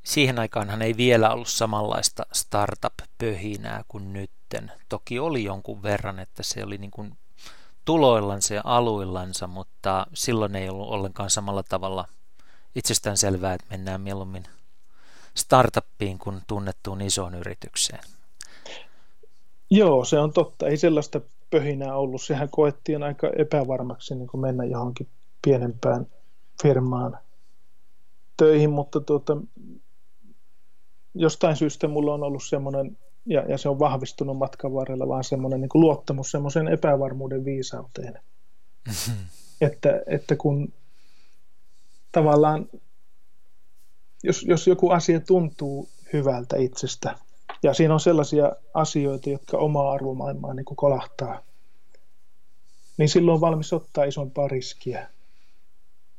[0.04, 4.72] Siihen aikaanhan ei vielä ollut samanlaista startup-pöhinää kuin nytten.
[4.90, 7.18] Toki oli jonkun verran, että se oli niin kuin
[7.86, 12.08] tuloillansa ja aluillansa, mutta silloin ei ollut ollenkaan samalla tavalla
[12.76, 14.44] itsestään selvää, että mennään mieluummin
[15.36, 18.04] startuppiin kuin tunnettuun isoon yritykseen.
[19.70, 20.68] Joo, se on totta.
[20.68, 22.22] Ei sellaista pöhinää ollut.
[22.22, 25.08] Sehän koettiin aika epävarmaksi niin kuin mennä johonkin
[25.42, 26.08] pienempään
[26.64, 27.18] firmaan
[28.38, 29.38] töihin, mutta tuota,
[31.16, 35.62] jostain syystä mulla on ollut semmoinen, ja, ja se on vahvistunut matkan varrella, vaan semmoinen
[35.62, 38.14] niin luottamus semmoisen epävarmuuden viisauteen.
[38.88, 39.16] Mm-hmm.
[39.62, 40.74] Että, että kun
[42.12, 42.70] tavallaan,
[44.24, 47.16] jos, jos joku asia tuntuu hyvältä itsestä,
[47.64, 51.42] ja siinä on sellaisia asioita, jotka omaa arvomaailmaa niin kuin kolahtaa,
[52.98, 55.10] niin silloin on valmis ottaa isompaa riskiä.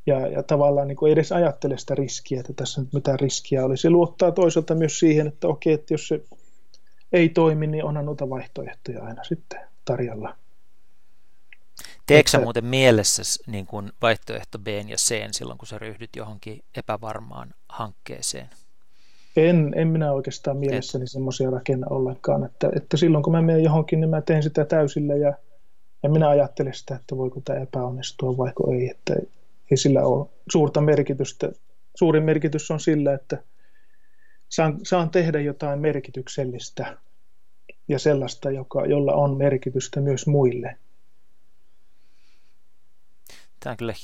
[0.07, 3.65] Ja, ja tavallaan niin kuin ei edes ajattele sitä riskiä, että tässä nyt mitään riskiä
[3.65, 3.83] olisi.
[3.83, 6.25] Se luottaa toisaalta myös siihen, että okei, että jos se
[7.13, 10.37] ei toimi, niin onhan noita vaihtoehtoja aina sitten tarjolla.
[12.07, 16.65] Teekö sä muuten mielessä niin kuin vaihtoehto B ja C silloin, kun sä ryhdyt johonkin
[16.77, 18.51] epävarmaan hankkeeseen?
[19.37, 24.01] En, en minä oikeastaan mielessäni semmoisia rakenna ollenkaan, että, että silloin kun mä menen johonkin,
[24.01, 25.35] niin mä teen sitä täysillä ja
[26.05, 29.15] en minä ajattele sitä, että voiko tämä epäonnistua vai ei, että
[29.71, 31.53] ei sillä ole suurta merkitystä.
[31.95, 33.43] Suurin merkitys on sillä, että
[34.49, 36.97] saan, saan tehdä jotain merkityksellistä
[37.89, 40.77] ja sellaista, joka, jolla on merkitystä myös muille.
[43.61, 43.95] Tämä on kyllä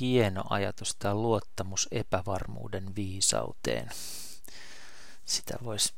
[0.00, 3.88] hieno ajatus, tämä luottamus epävarmuuden viisauteen
[5.28, 5.94] sitä voisi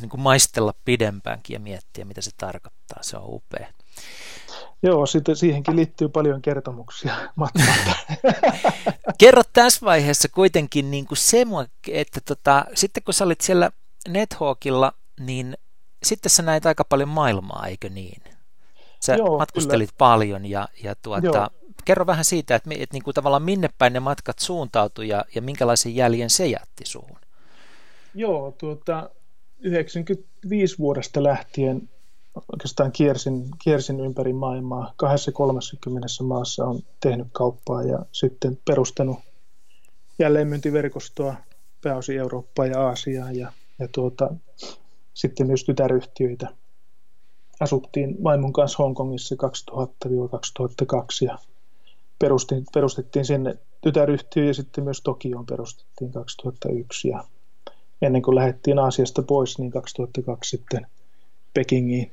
[0.00, 3.02] niin kuin maistella pidempäänkin ja miettiä, mitä se tarkoittaa.
[3.02, 3.66] Se on upea.
[4.82, 7.96] Joo, sitten siihenkin liittyy paljon kertomuksia matkalta.
[9.18, 11.46] Kerro tässä vaiheessa kuitenkin niin kuin se,
[11.88, 13.70] että tota, sitten kun sä olit siellä
[14.08, 15.56] NetHawkilla, niin
[16.02, 18.22] sitten sä näit aika paljon maailmaa, eikö niin?
[19.00, 19.98] Sä Joo, matkustelit kyllä.
[19.98, 21.50] paljon ja, ja tuota,
[21.84, 25.42] kerro vähän siitä, että, että niin kuin tavallaan minne päin ne matkat suuntautui ja, ja
[25.42, 27.18] minkälaisen jäljen se jätti suhun.
[28.16, 29.10] Joo, tuota,
[29.58, 31.88] 95 vuodesta lähtien
[32.52, 34.92] oikeastaan kiersin, kiersin ympäri maailmaa.
[34.96, 39.18] 230 maassa on tehnyt kauppaa ja sitten perustanut
[40.18, 41.34] jälleenmyyntiverkostoa,
[41.82, 44.34] pääosin Eurooppaan ja Aasiaan ja, ja tuota,
[45.14, 46.48] sitten myös tytäryhtiöitä.
[47.60, 49.34] Asuttiin vaimon kanssa Hongkongissa
[49.72, 49.76] 2000-2002
[51.20, 51.38] ja
[52.18, 57.24] perustin, perustettiin sinne tytäryhtiö ja sitten myös Tokioon perustettiin 2001 ja
[58.02, 60.86] ennen kuin lähdettiin Aasiasta pois, niin 2002 sitten
[61.54, 62.12] Pekingiin,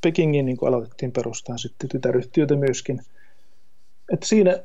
[0.00, 3.02] Pekingiin niin aloitettiin perustaa sitten tytäryhtiöitä myöskin.
[4.12, 4.62] Et siinä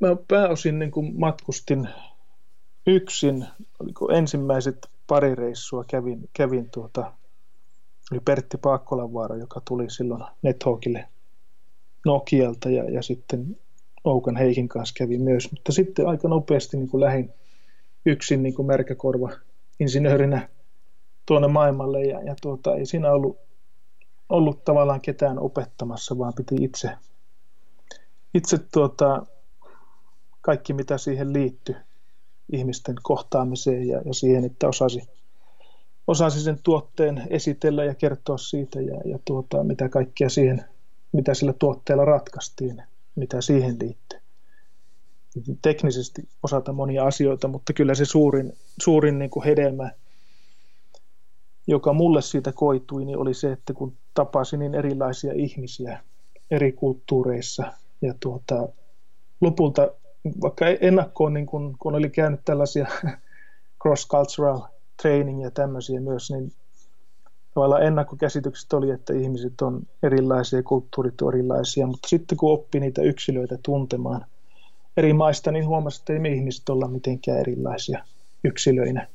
[0.00, 1.88] mä pääosin niin kuin matkustin
[2.86, 3.46] yksin,
[3.80, 7.12] oliko ensimmäiset pari reissua kävin, kävin tuota,
[8.12, 11.08] oli Pertti Paakkolanvaara, joka tuli silloin Nethawkille
[12.06, 13.56] Nokialta ja, ja sitten
[14.04, 17.32] Oukan Heikin kanssa kävi myös, mutta sitten aika nopeasti niin kuin lähin
[18.06, 18.68] yksin niin kuin
[19.80, 20.48] insinöörinä
[21.26, 23.38] tuonne maailmalle ja, ja tuota, ei siinä ollut,
[24.28, 26.90] ollut tavallaan ketään opettamassa, vaan piti itse,
[28.34, 29.26] itse tuota,
[30.40, 31.74] kaikki mitä siihen liittyi
[32.52, 35.02] ihmisten kohtaamiseen ja, ja siihen, että osasi,
[36.06, 40.64] osasi sen tuotteen esitellä ja kertoa siitä ja, ja tuota, mitä kaikkea siihen,
[41.12, 42.82] mitä sillä tuotteella ratkaistiin,
[43.14, 44.19] mitä siihen liittyy.
[45.62, 49.90] Teknisesti osata monia asioita, mutta kyllä se suurin, suurin niin kuin hedelmä,
[51.66, 56.00] joka mulle siitä koitui, niin oli se, että kun tapasin niin erilaisia ihmisiä
[56.50, 58.68] eri kulttuureissa ja tuota,
[59.40, 59.88] lopulta
[60.40, 62.86] vaikka ennakkoon, niin kun, kun oli käynyt tällaisia
[63.82, 64.60] cross-cultural
[65.02, 66.52] training ja tämmöisiä myös, niin
[67.54, 73.02] tavallaan ennakkokäsitykset oli, että ihmiset on erilaisia, kulttuurit on erilaisia, mutta sitten kun oppi niitä
[73.02, 74.26] yksilöitä tuntemaan
[75.00, 78.04] eri maista, niin huomasi, että ei ihmiset olla mitenkään erilaisia
[78.44, 79.08] yksilöinä.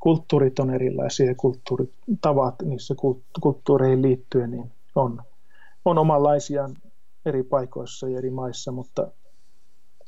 [0.00, 2.94] Kulttuurit on erilaisia ja kulttuuritavat niissä
[3.40, 5.22] kulttuureihin liittyen niin on,
[5.84, 6.76] on omanlaisiaan
[7.26, 9.10] eri paikoissa ja eri maissa, mutta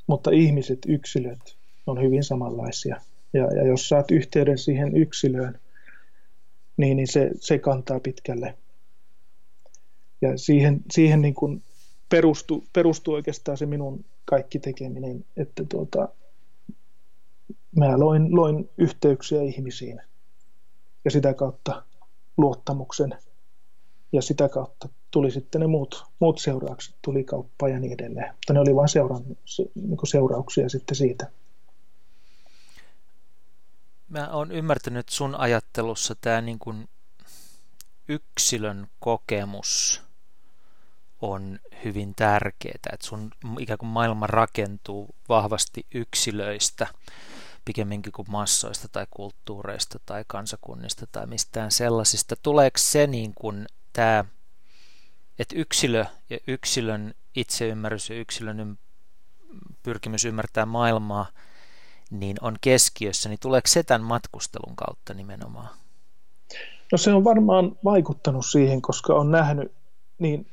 [0.07, 2.97] mutta ihmiset, yksilöt on hyvin samanlaisia.
[3.33, 5.61] Ja, ja jos saat yhteyden siihen yksilöön,
[6.77, 8.55] niin, niin se, se kantaa pitkälle.
[10.23, 11.63] Ja siihen, siihen niin kuin
[12.09, 16.09] perustuu, perustuu oikeastaan se minun kaikki tekeminen, että tuota,
[17.77, 20.01] mä loin, loin yhteyksiä ihmisiin
[21.05, 21.83] ja sitä kautta
[22.37, 23.15] luottamuksen
[24.13, 28.33] ja sitä kautta tuli sitten ne muut, muut seuraukset, tuli kauppa ja niin edelleen.
[28.35, 31.31] Mutta ne oli vain seuran, se, niin seurauksia sitten siitä.
[34.09, 36.89] Mä oon ymmärtänyt sun ajattelussa tämä niin
[38.09, 40.03] yksilön kokemus
[41.21, 46.87] on hyvin tärkeää, että sun ikään kuin maailma rakentuu vahvasti yksilöistä
[47.65, 52.37] pikemminkin kuin massoista tai kulttuureista tai kansakunnista tai mistään sellaisista.
[52.43, 54.25] Tuleeko se niin kuin tämä
[55.39, 58.79] että yksilö ja yksilön itseymmärrys ja yksilön
[59.83, 61.27] pyrkimys ymmärtää maailmaa
[62.11, 65.69] niin on keskiössä, niin tuleeko se tämän matkustelun kautta nimenomaan?
[66.93, 69.73] No se on varmaan vaikuttanut siihen, koska on nähnyt
[70.19, 70.47] niin,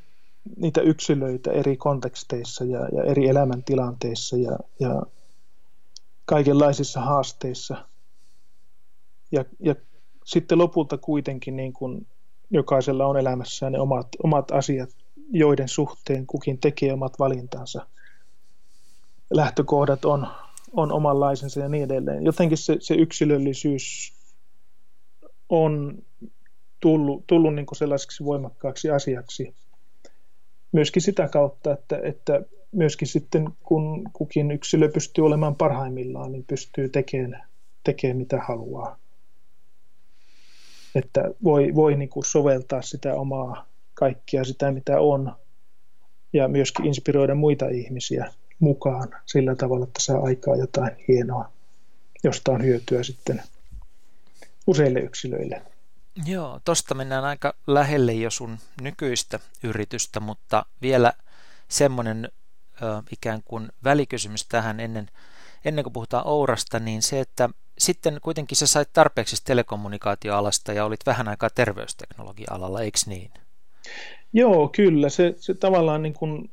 [0.55, 5.03] niitä yksilöitä eri konteksteissa ja, ja eri elämäntilanteissa ja, ja
[6.25, 7.85] kaikenlaisissa haasteissa.
[9.31, 9.75] Ja, ja
[10.25, 12.07] sitten lopulta kuitenkin niin kuin
[12.49, 14.89] jokaisella on elämässään ne omat, omat asiat,
[15.31, 17.87] joiden suhteen kukin tekee omat valintansa.
[19.29, 20.27] Lähtökohdat on,
[20.73, 22.25] on omanlaisensa ja niin edelleen.
[22.25, 24.13] Jotenkin se, se yksilöllisyys
[25.49, 26.03] on
[26.79, 29.55] tullut, tullut niin kuin sellaiseksi voimakkaaksi asiaksi.
[30.77, 36.89] Myöskin sitä kautta, että, että myöskin sitten kun kukin yksilö pystyy olemaan parhaimmillaan, niin pystyy
[36.89, 37.43] tekemään,
[37.83, 38.99] tekemään mitä haluaa
[40.95, 45.35] että voi, voi niin kuin soveltaa sitä omaa kaikkia sitä, mitä on,
[46.33, 51.51] ja myöskin inspiroida muita ihmisiä mukaan sillä tavalla, että saa aikaa jotain hienoa,
[52.23, 53.41] josta on hyötyä sitten
[54.67, 55.61] useille yksilöille.
[56.25, 61.13] Joo, tuosta mennään aika lähelle jo sun nykyistä yritystä, mutta vielä
[61.67, 62.31] semmoinen
[62.81, 65.09] ö, ikään kuin välikysymys tähän ennen,
[65.65, 71.05] ennen kuin puhutaan Ourasta, niin se, että sitten kuitenkin sä sait tarpeeksi telekommunikaatioalasta ja olit
[71.05, 73.31] vähän aikaa terveysteknologia-alalla, eikö niin?
[74.33, 75.09] Joo, kyllä.
[75.09, 76.49] Se, se tavallaan niin kuin,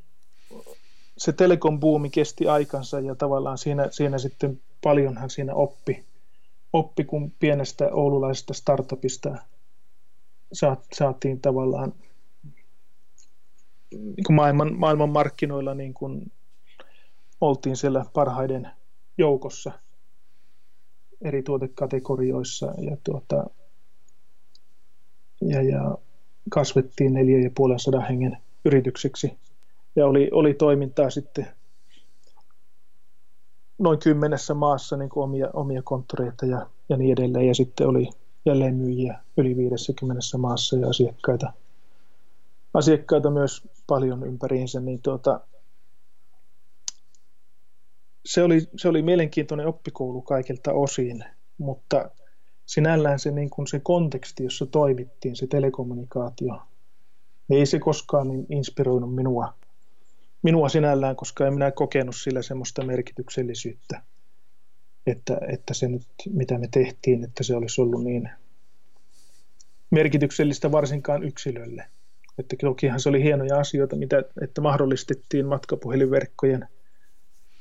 [1.17, 6.03] se telekom-buumi kesti aikansa ja tavallaan siinä, siinä sitten paljonhan siinä oppi,
[6.73, 9.35] oppi kun pienestä oululaisesta startupista
[10.93, 11.93] saatiin tavallaan
[13.91, 16.31] niin kuin maailman, maailman markkinoilla niin kuin
[17.41, 18.71] oltiin siellä parhaiden
[19.17, 19.71] joukossa–
[21.21, 23.45] eri tuotekategorioissa ja, tuota,
[25.41, 25.97] ja, ja
[26.49, 29.37] kasvettiin neljä ja puolen sadan hengen yritykseksi.
[29.95, 31.47] Ja oli, oli toimintaa sitten
[33.77, 37.47] noin kymmenessä maassa niin kuin omia, omia konttoreita ja, ja niin edelleen.
[37.47, 38.09] Ja sitten oli
[38.45, 41.53] jälleen myyjiä yli 50 maassa ja asiakkaita,
[42.73, 44.79] asiakkaita myös paljon ympäriinsä.
[44.79, 45.39] Niin tuota,
[48.25, 51.25] se, oli, se oli mielenkiintoinen oppikoulu kaikilta osin,
[51.57, 52.11] mutta
[52.65, 56.61] sinällään se, niin kuin se konteksti, jossa toimittiin, se telekommunikaatio,
[57.47, 59.53] niin ei se koskaan niin inspiroinut minua
[60.45, 64.01] minua sinällään, koska en minä kokenut sillä semmoista merkityksellisyyttä,
[65.07, 68.29] että, että se nyt, mitä me tehtiin, että se olisi ollut niin
[69.91, 71.85] merkityksellistä varsinkaan yksilölle.
[72.39, 76.67] Että tokihan se oli hienoja asioita, mitä, että mahdollistettiin matkapuhelinverkkojen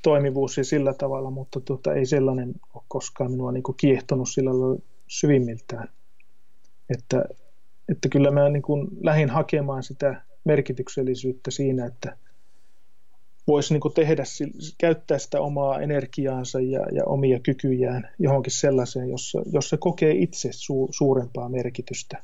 [0.03, 4.51] toimivuus ja sillä tavalla, mutta tuota, ei sellainen ole koskaan minua niin kuin kiehtonut sillä
[4.51, 5.89] lailla syvimmiltään.
[6.91, 7.25] Että,
[7.89, 12.17] että kyllä mä niin kuin lähdin hakemaan sitä merkityksellisyyttä siinä, että
[13.47, 14.23] voisi niin tehdä,
[14.79, 20.89] käyttää sitä omaa energiaansa ja, ja omia kykyjään johonkin sellaiseen, jossa, jossa kokee itse su,
[20.91, 22.23] suurempaa merkitystä.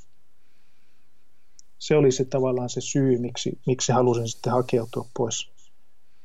[1.79, 5.51] Se oli se tavallaan se syy, miksi, miksi halusin sitten hakeutua pois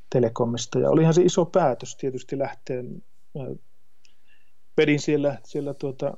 [0.09, 0.79] telekomista.
[0.79, 2.83] Ja olihan se iso päätös tietysti lähteä.
[4.77, 6.17] Vedin siellä, siellä tuota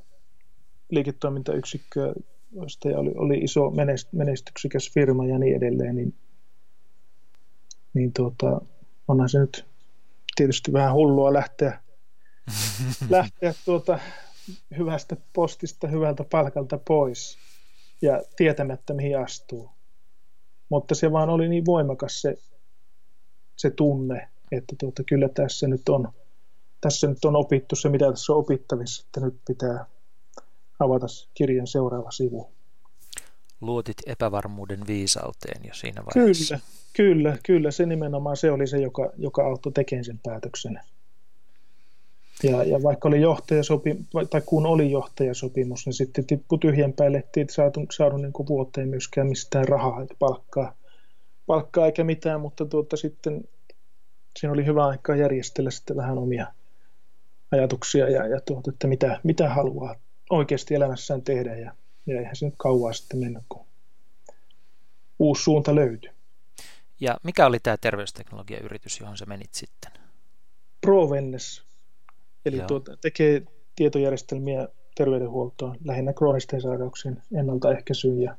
[0.92, 2.14] liiketoimintayksikköä,
[2.52, 3.72] josta oli, oli iso
[4.12, 6.14] menestyksekäs firma ja niin edelleen, niin
[7.98, 8.62] niin tuota,
[9.08, 9.66] onhan se nyt
[10.36, 11.80] tietysti vähän hullua lähteä,
[13.10, 14.00] lähteä tuota
[14.78, 17.38] hyvästä postista, hyvältä palkalta pois
[18.02, 19.70] ja tietämättä mihin astuu.
[20.70, 22.38] Mutta se vaan oli niin voimakas se,
[23.56, 26.14] se tunne, että tuota, kyllä tässä nyt on
[26.82, 29.86] tässä nyt on opittu se, mitä tässä on opittavissa, että nyt pitää
[30.80, 32.57] avata kirjan seuraava sivu
[33.62, 36.56] luotit epävarmuuden viisauteen jo siinä vaiheessa.
[36.56, 36.62] Kyllä,
[36.94, 37.72] kyllä, kyllä.
[37.72, 40.80] Se nimenomaan se oli se, joka, joka auttoi tekemään sen päätöksen.
[42.44, 43.96] Ja, ja vaikka oli johtajasopi,
[44.30, 49.28] tai kun oli johtajasopimus, niin sitten tippui tyhjän päälle, ettei saatu, saanut niin vuoteen myöskään
[49.28, 50.76] mistään rahaa eikä palkkaa,
[51.46, 53.44] palkkaa eikä mitään, mutta tuota, sitten
[54.40, 56.48] siinä oli hyvä aikaa järjestellä sitten vähän omia
[57.52, 59.96] ajatuksia ja, ja tuota, että mitä, mitä haluaa
[60.30, 61.72] oikeasti elämässään tehdä ja
[62.08, 63.66] ja eihän se nyt kauaa sitten mennä, kun
[65.20, 66.12] uusi suunta löytyi.
[67.00, 69.92] Ja mikä oli tämä terveysteknologiayritys, johon se menit sitten?
[70.82, 71.64] ProVennes,
[72.46, 73.42] eli tuota, tekee
[73.76, 78.38] tietojärjestelmiä terveydenhuoltoon, lähinnä kroonisten sairauksien ennaltaehkäisyyn ja,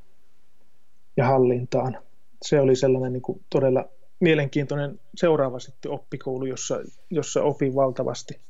[1.17, 1.99] ja hallintaan.
[2.43, 3.89] Se oli sellainen niin kuin todella
[4.21, 8.41] mielenkiintoinen seuraava sitten oppikoulu, jossa, jossa opin valtavasti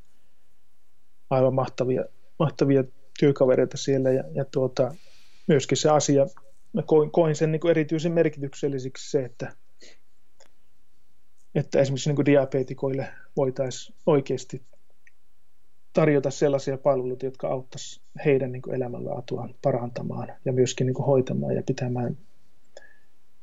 [1.31, 2.05] aivan mahtavia,
[2.39, 2.85] mahtavia
[3.19, 4.95] työkavereita siellä ja, ja tuota,
[5.49, 6.27] myöskin se asia,
[6.73, 9.53] mä koin, koin sen niin kuin erityisen merkitykselliseksi se, että,
[11.55, 14.63] että esimerkiksi niin kuin diabetikoille voitaisiin oikeasti
[15.93, 22.19] tarjota sellaisia palveluita, jotka auttaisivat heidän niin elämänlaatuaan parantamaan ja myöskin niin hoitamaan ja pitämään,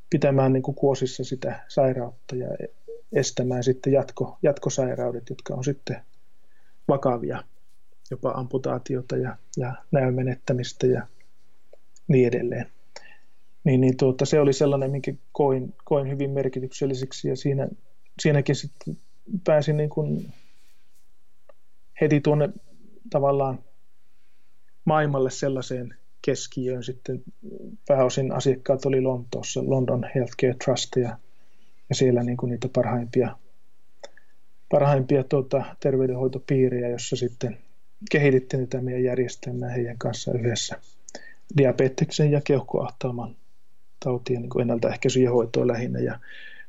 [0.09, 2.47] pitämään niin kuosissa sitä sairautta ja
[3.11, 5.97] estämään sitten jatko, jatkosairaudet, jotka on sitten
[6.87, 7.43] vakavia,
[8.11, 11.07] jopa amputaatiota ja, ja näön menettämistä ja
[12.07, 12.65] niin edelleen.
[13.63, 17.67] Niin, niin tuota, se oli sellainen, minkä koin, koin hyvin merkitykselliseksi ja siinä,
[18.19, 18.97] siinäkin sitten
[19.43, 20.33] pääsin niin kuin
[22.01, 22.49] heti tuonne
[23.09, 23.59] tavallaan
[24.85, 27.23] maailmalle sellaiseen keskiöön sitten
[27.87, 31.17] pääosin asiakkaat oli Lontoossa, London Healthcare Trust ja,
[31.89, 33.37] ja siellä niin kuin niitä parhaimpia,
[34.69, 37.57] parhaimpia tuota, terveydenhoitopiirejä, jossa sitten
[38.11, 40.79] kehitettiin tätä meidän järjestelmää heidän kanssa yhdessä–
[41.57, 43.35] diabeteksen ja keuhkoahtauman
[43.99, 45.99] tautien niin ennaltaehkäisy ja hoitoa lähinnä.
[45.99, 46.19] Ja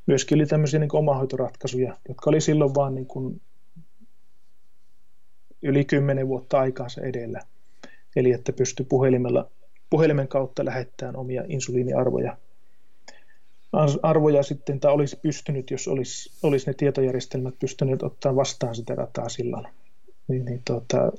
[0.06, 3.40] myöskin oli tämmöisiä niin omahoitoratkaisuja, jotka oli silloin vaan niin kuin
[5.62, 7.40] yli kymmenen vuotta aikaansa edellä.
[8.16, 9.50] Eli että pystyi puhelimella,
[9.90, 12.36] puhelimen kautta lähettämään omia insuliiniarvoja
[14.02, 19.28] arvoja sitten, tai olisi pystynyt, jos olisi, olisi ne tietojärjestelmät pystyneet ottaa vastaan sitä dataa
[19.28, 19.66] silloin.
[20.28, 21.12] Niin, niin tuota,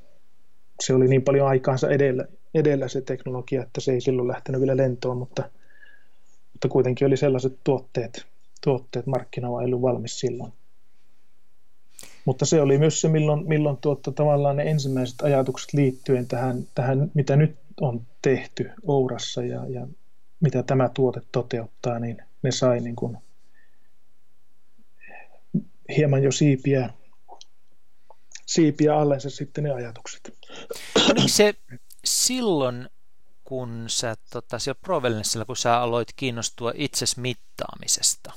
[0.79, 4.77] se oli niin paljon aikaansa edellä, edellä se teknologia, että se ei silloin lähtenyt vielä
[4.77, 5.49] lentoon, mutta,
[6.53, 8.25] mutta kuitenkin oli sellaiset tuotteet,
[8.63, 10.53] tuotteet markkinoilla ollut valmis silloin.
[12.25, 17.11] Mutta se oli myös se, milloin, milloin tuotta, tavallaan ne ensimmäiset ajatukset liittyen tähän, tähän,
[17.13, 19.87] mitä nyt on tehty Ourassa ja, ja
[20.39, 23.17] mitä tämä tuote toteuttaa, niin ne sai niin kuin
[25.97, 26.89] hieman jo siipiä,
[28.45, 30.33] siipiä allensa sitten ne ajatukset.
[30.95, 31.53] Oliko se
[32.07, 32.89] silloin,
[33.43, 38.33] kun sä tota, siellä Provelnessilla, kun sä aloit kiinnostua itses mittaamisesta?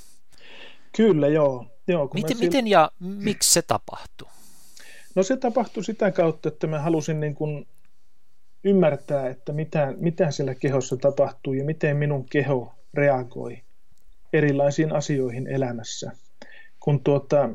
[0.96, 1.66] Kyllä, joo.
[1.88, 2.48] joo kun miten, sillä...
[2.48, 4.28] miten ja miksi se tapahtui?
[5.14, 7.66] No se tapahtui sitä kautta, että mä halusin niin kuin
[8.64, 13.62] ymmärtää, että mitä, mitä siellä kehossa tapahtuu ja miten minun keho reagoi
[14.32, 16.12] erilaisiin asioihin elämässä.
[16.80, 17.50] Kun tuota,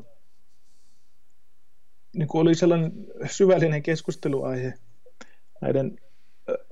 [2.13, 2.91] niin kuin oli sellainen
[3.26, 4.74] syvällinen keskusteluaihe
[5.61, 5.99] näiden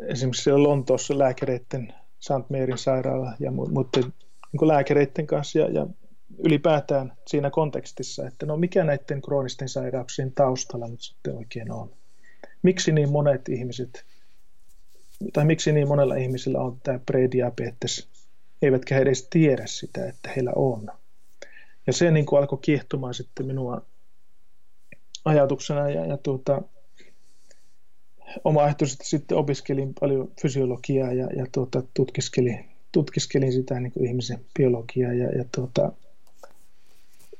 [0.07, 2.49] esimerkiksi siellä Lontoossa lääkäreiden, St.
[2.49, 4.13] Maryn sairaala ja muiden
[4.51, 5.87] niin lääkäreiden kanssa ja, ja
[6.37, 11.91] ylipäätään siinä kontekstissa, että no mikä näiden kroonisten sairauksien taustalla nyt sitten oikein on.
[12.63, 14.05] Miksi niin monet ihmiset,
[15.33, 18.07] tai miksi niin monella ihmisellä on tämä prediabetes,
[18.61, 20.87] eivätkä he edes tiedä sitä, että heillä on.
[21.87, 23.85] Ja se niin kuin alkoi kiehtomaan sitten minua
[25.25, 26.61] ajatuksena ja, ja tuota,
[28.43, 35.13] omaehtoisesti sitten opiskelin paljon fysiologiaa ja, ja tuota, tutkiskelin, tutkiskelin sitä niin kuin ihmisen biologiaa
[35.13, 35.91] ja, ja, tuota,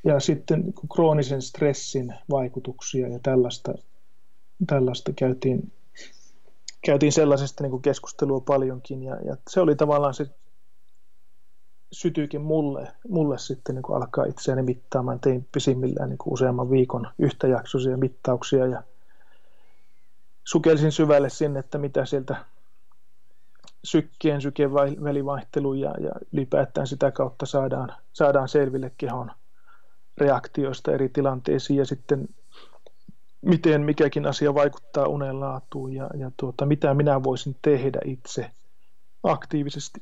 [0.03, 3.73] ja sitten niin kroonisen stressin vaikutuksia ja tällaista,
[4.67, 5.71] tällaista käytiin,
[6.85, 10.25] käytiin sellaisesta niin kuin keskustelua paljonkin ja, ja se oli tavallaan se
[11.93, 15.19] sytyykin mulle, mulle sitten niin kuin alkaa itseäni mittaamaan.
[15.19, 18.83] Tein pisimmillään niin kuin useamman viikon yhtäjaksoisia mittauksia ja
[20.43, 22.45] sukelsin syvälle sinne, että mitä sieltä
[23.83, 24.73] sykkien syken
[25.03, 29.31] välivaihtelu ja, ja ylipäätään sitä kautta saadaan, saadaan selville kehon
[30.17, 32.27] reaktioista eri tilanteisiin ja sitten
[33.41, 38.51] miten mikäkin asia vaikuttaa unen laatuun ja, ja tuota, mitä minä voisin tehdä itse
[39.23, 40.01] aktiivisesti,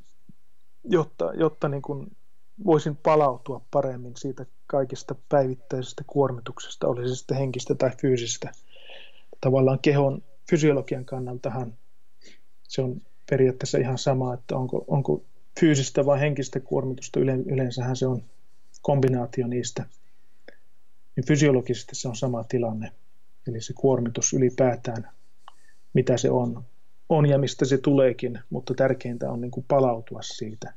[0.83, 2.17] jotta, jotta niin kuin
[2.65, 8.51] voisin palautua paremmin siitä kaikista päivittäisestä kuormituksesta, olisi se sitten henkistä tai fyysistä.
[9.41, 11.74] Tavallaan kehon fysiologian kannaltahan
[12.64, 15.24] se on periaatteessa ihan sama, että onko, onko
[15.60, 17.20] fyysistä vai henkistä kuormitusta.
[17.45, 18.24] Yleensähän se on
[18.82, 19.86] kombinaatio niistä.
[21.16, 22.91] Niin fysiologisesti se on sama tilanne.
[23.47, 25.10] Eli se kuormitus ylipäätään,
[25.93, 26.64] mitä se on,
[27.10, 30.74] on ja mistä se tuleekin, mutta tärkeintä on niin kuin palautua siitä.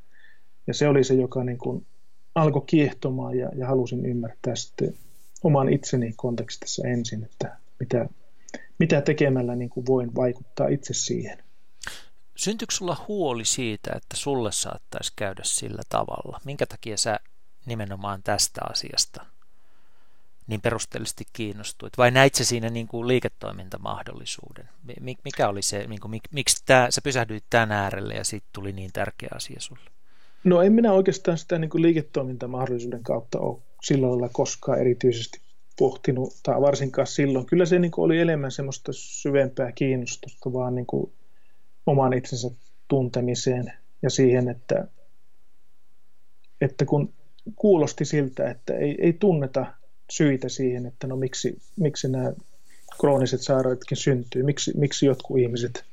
[0.66, 1.86] Ja se oli se, joka niin kuin
[2.34, 4.94] alkoi kiehtomaan ja, ja halusin ymmärtää sitten
[5.44, 8.08] oman itseni kontekstissa ensin, että mitä,
[8.78, 11.38] mitä tekemällä niin kuin voin vaikuttaa itse siihen.
[12.36, 16.40] Syntyykö sulla huoli siitä, että sulle saattaisi käydä sillä tavalla?
[16.44, 17.20] Minkä takia sä
[17.66, 19.26] nimenomaan tästä asiasta
[20.46, 21.98] niin perusteellisesti kiinnostuit?
[21.98, 24.68] Vai näit sä siinä niin kuin liiketoimintamahdollisuuden?
[25.24, 28.90] Mikä oli se, niin kuin, miksi tää, sä pysähdyit tämän äärelle ja siitä tuli niin
[28.92, 29.90] tärkeä asia sulle?
[30.44, 35.40] No en minä oikeastaan sitä niin kuin liiketoimintamahdollisuuden kautta ole sillä lailla koskaan erityisesti
[35.78, 37.46] pohtinut, tai varsinkaan silloin.
[37.46, 41.12] Kyllä se niin kuin oli enemmän semmoista syvempää kiinnostusta vaan niin kuin
[41.86, 42.50] oman itsensä
[42.88, 43.72] tuntemiseen
[44.02, 44.88] ja siihen, että,
[46.60, 47.12] että kun
[47.56, 49.66] kuulosti siltä, että ei, ei tunneta
[50.10, 52.32] syitä siihen, että no miksi, miksi nämä
[53.00, 55.84] krooniset sairaatkin syntyy, miksi, miksi jotkut ihmiset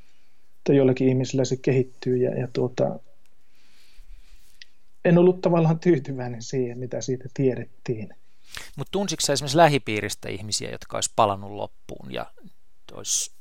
[0.64, 3.00] tai jollakin ihmisillä se kehittyy ja, ja tuota,
[5.06, 8.10] en ollut tavallaan tyytyväinen siihen, mitä siitä tiedettiin.
[8.78, 12.26] Mutta tunsitko esimerkiksi lähipiiristä ihmisiä, jotka olisi palannut loppuun ja
[12.93, 13.32] olisi...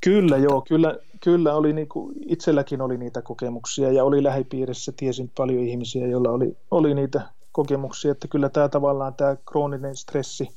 [0.00, 0.44] Kyllä tuota...
[0.44, 6.06] joo, kyllä, kyllä oli niinku, itselläkin oli niitä kokemuksia ja oli lähipiirissä, tiesin paljon ihmisiä,
[6.06, 10.48] joilla oli, oli niitä kokemuksia, että kyllä tämä tavallaan tämä krooninen stressi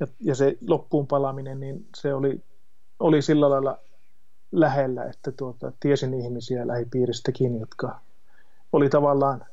[0.00, 2.42] ja, ja se loppuun palaaminen, niin se oli,
[3.00, 3.78] oli sillä lailla
[4.52, 8.00] lähellä, että tuota, tiesin ihmisiä lähipiiristäkin, jotka
[8.72, 9.46] oli tavallaan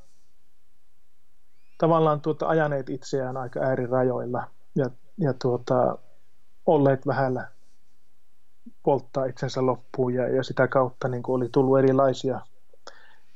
[1.81, 4.43] tavallaan tuota, ajaneet itseään aika äärirajoilla
[4.75, 4.85] ja,
[5.17, 5.97] ja tuota,
[6.65, 7.47] olleet vähällä
[8.83, 12.41] polttaa itsensä loppuun ja, ja sitä kautta niin oli tullut erilaisia,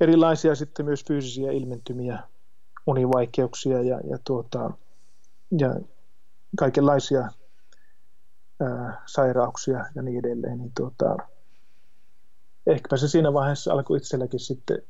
[0.00, 2.18] erilaisia sitten myös fyysisiä ilmentymiä,
[2.86, 4.70] univaikeuksia ja, ja, tuota,
[5.58, 5.74] ja
[6.58, 7.28] kaikenlaisia
[8.60, 10.58] ää, sairauksia ja niin edelleen.
[10.58, 11.16] Niin tuota,
[12.66, 14.82] ehkäpä se siinä vaiheessa alkoi itselläkin sitten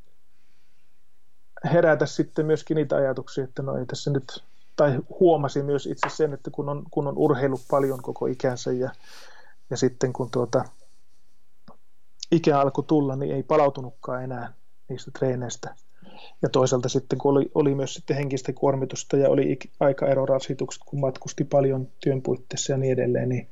[1.67, 4.45] herätä sitten myöskin niitä ajatuksia, että no ei tässä nyt,
[4.77, 8.91] tai huomasi myös itse sen, että kun on, kun on urheillut paljon koko ikänsä ja,
[9.71, 10.65] ja sitten kun tuota,
[12.33, 14.53] ikä alkoi tulla, niin ei palautunutkaan enää
[14.89, 15.75] niistä treeneistä.
[16.43, 21.45] Ja toisaalta sitten, kun oli, oli myös sitten henkistä kuormitusta ja oli aikaerorasitukset, kun matkusti
[21.45, 23.51] paljon työn puitteissa ja niin edelleen, niin,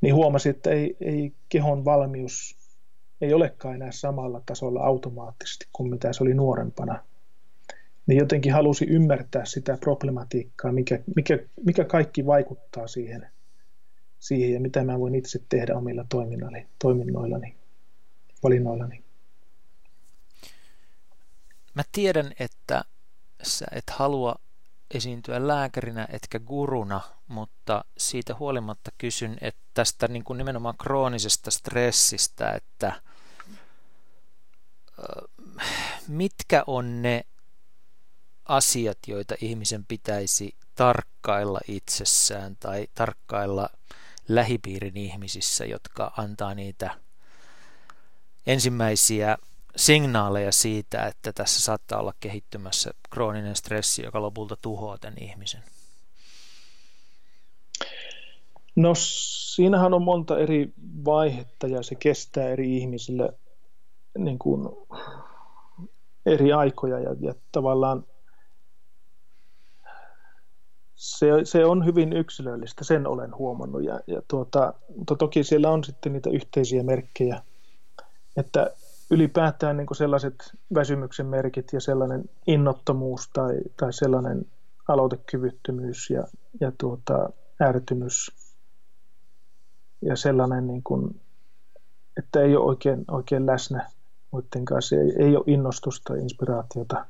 [0.00, 2.60] niin huomasi, että ei, ei kehon valmius
[3.20, 7.04] ei olekaan enää samalla tasolla automaattisesti kuin mitä se oli nuorempana
[8.10, 13.30] niin jotenkin halusi ymmärtää sitä problematiikkaa, mikä, mikä, mikä kaikki vaikuttaa siihen,
[14.18, 17.56] siihen ja mitä mä voin itse tehdä omilla toiminnallani, toiminnoillani,
[18.42, 19.04] valinnoillani.
[21.74, 22.84] Mä tiedän, että
[23.42, 24.34] sä et halua
[24.94, 32.52] esiintyä lääkärinä etkä guruna, mutta siitä huolimatta kysyn, että tästä niin kuin nimenomaan kroonisesta stressistä,
[32.52, 32.92] että
[36.08, 37.24] mitkä on ne
[38.50, 43.68] asiat, joita ihmisen pitäisi tarkkailla itsessään tai tarkkailla
[44.28, 46.90] lähipiirin ihmisissä, jotka antaa niitä
[48.46, 49.38] ensimmäisiä
[49.76, 55.62] signaaleja siitä, että tässä saattaa olla kehittymässä krooninen stressi, joka lopulta tuhoaa tämän ihmisen?
[58.76, 58.92] No
[59.54, 60.72] siinähän on monta eri
[61.04, 63.32] vaihetta ja se kestää eri ihmisille
[64.18, 64.68] niin kuin
[66.26, 68.04] eri aikoja ja, ja tavallaan
[71.00, 73.84] se, se on hyvin yksilöllistä, sen olen huomannut.
[73.84, 77.42] Ja, ja tuota, mutta toki siellä on sitten niitä yhteisiä merkkejä,
[78.36, 78.70] että
[79.10, 80.34] ylipäätään niin sellaiset
[80.74, 84.46] väsymyksen merkit ja sellainen innottomuus tai, tai sellainen
[84.88, 86.24] aloitekyvyttömyys ja,
[86.60, 87.30] ja tuota,
[87.62, 88.30] ärtymys
[90.02, 91.20] ja sellainen, niin kuin,
[92.18, 93.90] että ei ole oikein, oikein läsnä
[94.30, 97.06] muiden kanssa, ei, ei ole innostusta, inspiraatiota,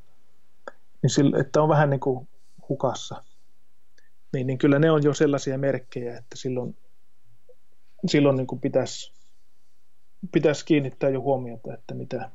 [1.03, 2.29] niin sillä, että on vähän niin kuin
[2.69, 3.23] hukassa.
[4.33, 6.77] Niin, niin kyllä ne on jo sellaisia merkkejä, että silloin,
[8.07, 9.21] silloin niin kuin pitäisi
[10.33, 12.31] pitäisi kiinnittää jo huomiota, että mitä,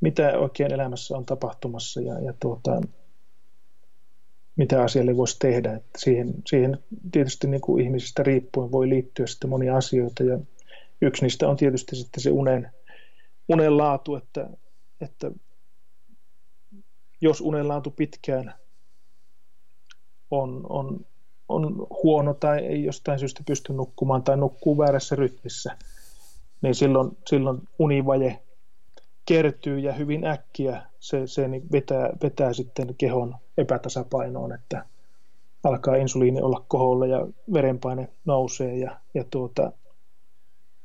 [0.00, 2.80] mitä oikein elämässä on tapahtumassa ja, ja tuota,
[4.56, 5.72] mitä asialle voisi tehdä.
[5.72, 6.78] Että siihen, siihen
[7.12, 10.38] tietysti niin kuin ihmisistä riippuen voi liittyä sitten monia asioita ja
[11.02, 12.70] yksi niistä on tietysti sitten se unen,
[13.48, 14.50] unen laatu, että,
[15.00, 15.30] että
[17.20, 18.54] jos unen laatu pitkään
[20.30, 21.00] on, on,
[21.48, 25.76] on huono tai ei jostain syystä pysty nukkumaan tai nukkuu väärässä rytmissä–
[26.62, 28.42] niin silloin, silloin univaje
[29.26, 34.84] kertyy ja hyvin äkkiä se, se niin vetää, vetää sitten kehon epätasapainoon, että
[35.64, 39.72] alkaa insuliini olla koholla ja verenpaine nousee ja, ja tuota,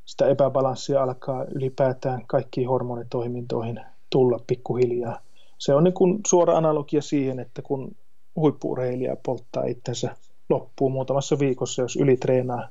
[0.06, 5.20] sitä epäbalanssia alkaa ylipäätään kaikkiin hormonitoimintoihin tulla pikkuhiljaa.
[5.58, 7.96] Se on niin kuin suora analogia siihen, että kun
[8.36, 10.16] huippuurheilija polttaa itsensä
[10.50, 12.70] loppuun muutamassa viikossa, jos ylitreenaa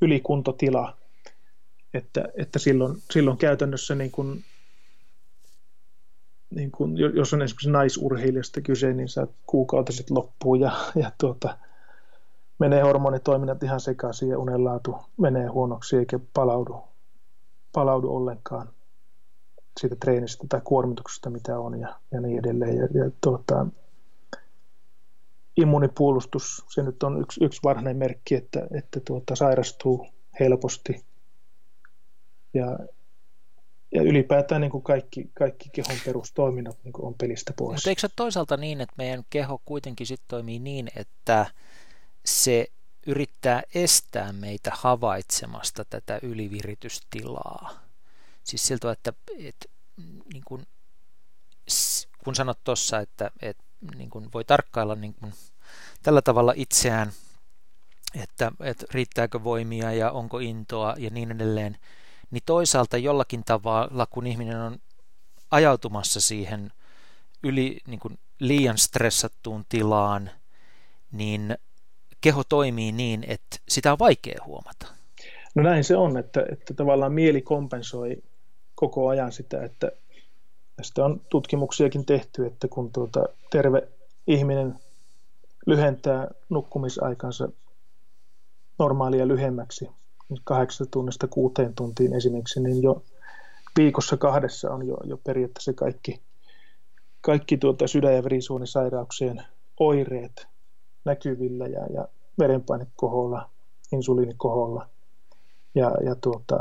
[0.00, 0.96] ylikuntotila,
[1.94, 4.44] että, että silloin, silloin käytännössä niin kuin,
[6.50, 11.58] niin kuin, jos on esimerkiksi naisurheilijasta kyse, niin sä kuukautiset loppuu ja, ja tuota,
[12.58, 16.84] menee hormonitoiminnat ihan sekaisin ja unenlaatu menee huonoksi eikä palaudu,
[17.72, 18.68] palaudu ollenkaan
[19.80, 22.76] siitä treenistä tai kuormituksesta, mitä on ja, ja niin edelleen.
[22.76, 23.66] Ja, ja tuota,
[25.60, 30.06] immunipuolustus, se nyt on yksi, yksi varhainen merkki, että, että tuota, sairastuu
[30.40, 31.04] helposti
[32.54, 32.78] ja,
[33.92, 37.76] ja ylipäätään niin kuin kaikki, kaikki kehon perustoiminnot niin kuin on pelistä pois.
[37.76, 41.46] Mutta eikö se toisaalta niin, että meidän keho kuitenkin sit toimii niin, että
[42.24, 42.66] se
[43.06, 47.70] yrittää estää meitä havaitsemasta tätä yliviritystilaa?
[48.44, 49.66] Siis siltä, että, että
[50.32, 50.66] niin kuin,
[52.24, 53.64] kun sanot tuossa, että, että
[53.96, 55.32] niin kuin voi tarkkailla niin kuin,
[56.02, 57.12] tällä tavalla itseään,
[58.22, 61.76] että, että riittääkö voimia ja onko intoa ja niin edelleen,
[62.30, 64.78] niin toisaalta jollakin tavalla, kun ihminen on
[65.50, 66.72] ajautumassa siihen
[67.42, 70.30] yli, niin kuin liian stressattuun tilaan,
[71.12, 71.56] niin
[72.20, 74.86] keho toimii niin, että sitä on vaikea huomata.
[75.54, 78.22] No näin se on, että, että tavallaan mieli kompensoi
[78.74, 79.92] koko ajan sitä, että
[80.80, 83.88] tästä on tutkimuksiakin tehty, että kun tuota terve
[84.26, 84.78] ihminen
[85.66, 87.48] lyhentää nukkumisaikansa
[88.78, 89.90] normaalia lyhemmäksi,
[90.44, 93.02] kahdeksan tunnista kuuteen tuntiin esimerkiksi, niin jo
[93.78, 96.20] viikossa kahdessa on jo, jo periaatteessa kaikki,
[97.20, 99.42] kaikki tuota sydän- ja verisuonisairauksien
[99.80, 100.48] oireet
[101.04, 102.08] näkyvillä ja, ja
[102.38, 103.50] verenpaine koholla,
[103.92, 104.88] insuliini koholla
[105.74, 106.58] ja, ja tuota,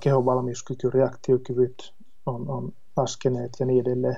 [0.00, 1.95] kehon valmiuskyky, reaktiokyvyt
[2.26, 4.16] on, on laskeneet ja niin edelleen.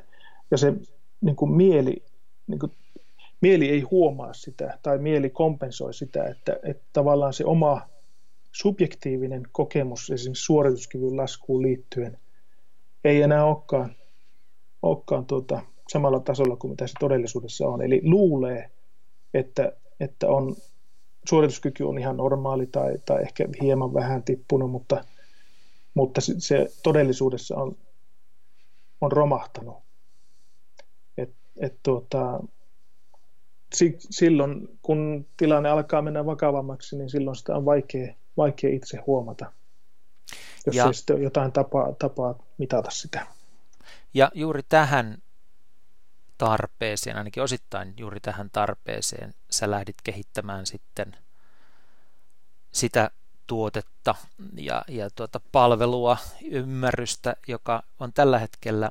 [0.50, 0.72] Ja se
[1.20, 2.02] niin kuin mieli,
[2.46, 2.72] niin kuin,
[3.40, 7.80] mieli ei huomaa sitä tai mieli kompensoi sitä, että, että tavallaan se oma
[8.52, 12.18] subjektiivinen kokemus esimerkiksi suorituskyvyn laskuun liittyen
[13.04, 13.96] ei enää olekaan,
[14.82, 17.82] olekaan tuota, samalla tasolla kuin mitä se todellisuudessa on.
[17.82, 18.70] Eli luulee,
[19.34, 20.56] että, että on,
[21.28, 25.04] suorituskyky on ihan normaali tai, tai ehkä hieman vähän tippunut, mutta,
[25.94, 27.76] mutta se todellisuudessa on,
[29.00, 29.76] on romahtanut.
[31.16, 32.40] Et, et tuota,
[33.98, 39.52] silloin, kun tilanne alkaa mennä vakavammaksi, niin silloin sitä on vaikea, vaikea itse huomata,
[40.66, 43.26] jos ja, ei sitten jotain tapaa, tapaa mitata sitä.
[44.14, 45.18] Ja juuri tähän
[46.38, 51.16] tarpeeseen, ainakin osittain juuri tähän tarpeeseen, sä lähdit kehittämään sitten
[52.72, 53.10] sitä
[53.48, 54.14] tuotetta
[54.56, 56.16] ja, ja tuota palvelua,
[56.50, 58.90] ymmärrystä, joka on tällä hetkellä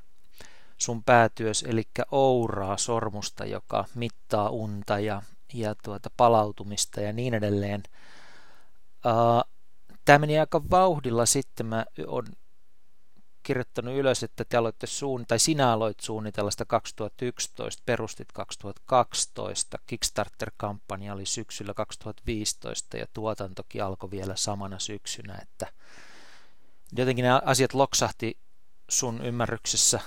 [0.78, 5.22] sun päätyös, eli ouraa sormusta, joka mittaa unta ja,
[5.54, 7.84] ja tuota palautumista ja niin edelleen.
[10.06, 11.66] Tämä meni aika vauhdilla sitten.
[11.66, 12.26] Mä on
[13.48, 21.14] kirjoittanut ylös, että te aloitte suun, tai sinä aloit suunnitella sitä 2011, perustit 2012, Kickstarter-kampanja
[21.14, 25.68] oli syksyllä 2015 ja tuotantokin alkoi vielä samana syksynä, että
[26.98, 28.38] jotenkin nämä asiat loksahti
[28.90, 30.00] sun ymmärryksessä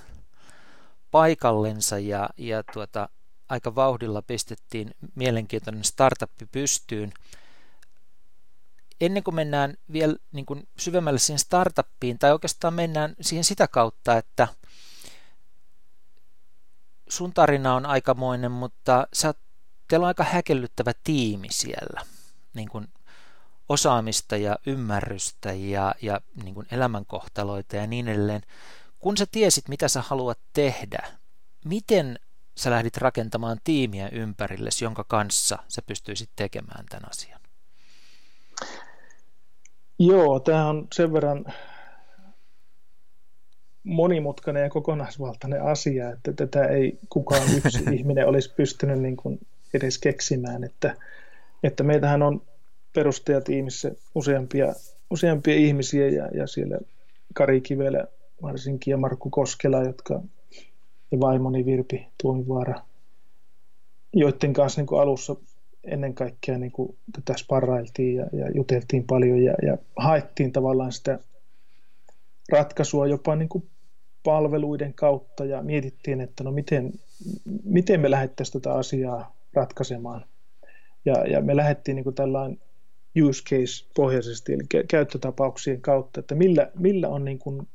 [1.11, 3.09] paikallensa ja, ja tuota,
[3.49, 7.12] aika vauhdilla pistettiin mielenkiintoinen startuppi pystyyn–
[9.01, 14.16] ennen kuin mennään vielä niin kuin syvemmälle siihen startuppiin, tai oikeastaan mennään siihen sitä kautta,
[14.16, 14.48] että
[17.09, 19.34] sun tarina on aikamoinen, mutta sä,
[19.88, 22.03] teillä on aika häkellyttävä tiimi siellä,
[22.55, 22.88] niin kuin
[23.68, 28.42] osaamista ja ymmärrystä ja, ja niin kuin elämänkohtaloita ja niin edelleen.
[28.98, 31.12] Kun sä tiesit, mitä sä haluat tehdä,
[31.64, 32.18] miten
[32.57, 37.39] sä lähdit rakentamaan tiimiä ympärillesi, jonka kanssa sä pystyisit tekemään tämän asian?
[40.03, 41.44] Joo, tämä on sen verran
[43.84, 49.40] monimutkainen ja kokonaisvaltainen asia, että tätä ei kukaan yksi ihminen olisi pystynyt niin kuin
[49.74, 50.96] edes keksimään, että,
[51.62, 52.42] että meitähän on
[52.92, 54.74] perustajatiimissä useampia,
[55.11, 56.78] useampia ihmisiä ja, ja siellä
[57.34, 58.05] Kari Kivelä
[58.42, 60.20] varsinkin ja Markku Koskela, jotka
[61.12, 62.80] ja vaimoni Virpi Tuomivaara,
[64.12, 65.36] joiden kanssa niin kuin alussa
[65.84, 71.18] ennen kaikkea niin kuin tätä sparrailtiin ja, ja juteltiin paljon ja, ja haettiin tavallaan sitä
[72.52, 73.68] ratkaisua jopa niin kuin
[74.22, 76.92] palveluiden kautta ja mietittiin, että no miten,
[77.64, 80.24] miten me lähdettäisiin tätä asiaa ratkaisemaan.
[81.04, 82.58] Ja, ja me lähdettiin niin tällainen
[83.22, 87.68] use case pohjaisesti, eli käyttötapauksien kautta, että millä, millä on niin kuin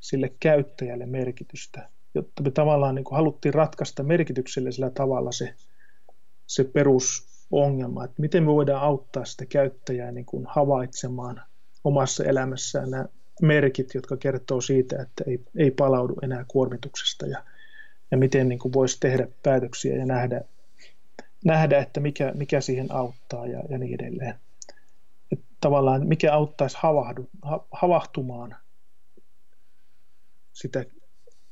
[0.00, 5.54] sille käyttäjälle merkitystä, jotta me tavallaan niin kuin haluttiin ratkaista merkityksellisellä tavalla se,
[6.46, 11.42] se perus ongelma, että miten me voidaan auttaa sitä käyttäjää niin kuin havaitsemaan
[11.84, 13.06] omassa elämässään nämä
[13.42, 17.44] merkit, jotka kertoo siitä, että ei, ei palaudu enää kuormituksesta ja,
[18.10, 20.40] ja miten niin kuin voisi tehdä päätöksiä ja nähdä,
[21.44, 24.34] nähdä että mikä, mikä siihen auttaa ja, ja niin edelleen.
[25.32, 28.56] Että tavallaan mikä auttaisi havahdu, ha, havahtumaan
[30.52, 30.84] sitä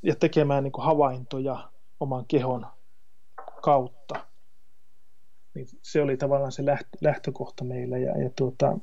[0.03, 1.71] ja tekemään niin kuin havaintoja
[2.01, 2.67] oman kehon
[3.63, 4.28] kautta
[5.55, 6.63] niin se oli tavallaan se
[7.01, 8.79] lähtökohta meillä ja, ja tuota,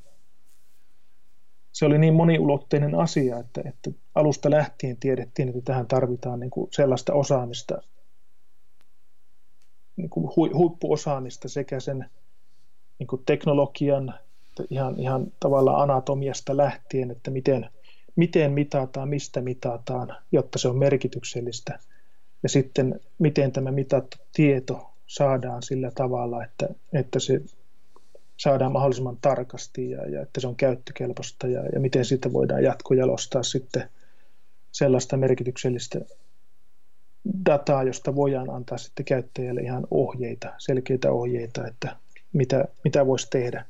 [1.72, 6.68] se oli niin moniulotteinen asia, että, että alusta lähtien tiedettiin, että tähän tarvitaan niin kuin
[6.72, 7.82] sellaista osaamista,
[9.96, 12.10] niin kuin huippuosaamista sekä sen
[13.00, 14.14] niin kuin teknologian,
[14.70, 17.70] ihan, ihan tavallaan anatomiasta lähtien, että miten,
[18.16, 21.80] miten mitataan, mistä mitataan, jotta se on merkityksellistä.
[22.44, 27.42] Ja sitten miten tämä mitattu tieto saadaan sillä tavalla, että, että se
[28.38, 33.44] saadaan mahdollisimman tarkasti ja, ja että se on käyttökelpoista ja, ja miten siitä voidaan jatkojalostaa
[33.44, 33.90] sitten
[34.72, 36.00] sellaista merkityksellistä
[37.46, 41.96] dataa, josta voidaan antaa sitten käyttäjälle ihan ohjeita, selkeitä ohjeita, että
[42.34, 43.66] mitä, mitä voisi tehdä.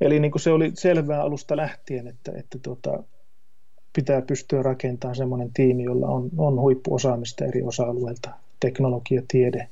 [0.00, 3.02] Eli niin kuin se oli selvää alusta lähtien, että, että tuota,
[3.92, 9.68] pitää pystyä rakentamaan sellainen tiimi, jolla on, on huippuosaamista eri osa-alueilta, teknologia, tiede,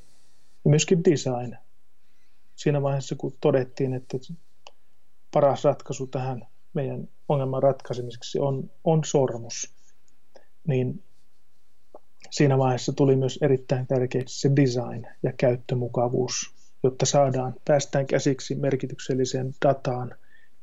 [0.64, 1.56] ja myöskin design.
[2.56, 4.18] Siinä vaiheessa, kun todettiin, että
[5.30, 9.74] paras ratkaisu tähän meidän ongelman ratkaisemiseksi on, on sormus,
[10.66, 11.02] niin
[12.30, 19.54] siinä vaiheessa tuli myös erittäin tärkeäksi se design ja käyttömukavuus, jotta saadaan, päästään käsiksi merkitykselliseen
[19.64, 20.14] dataan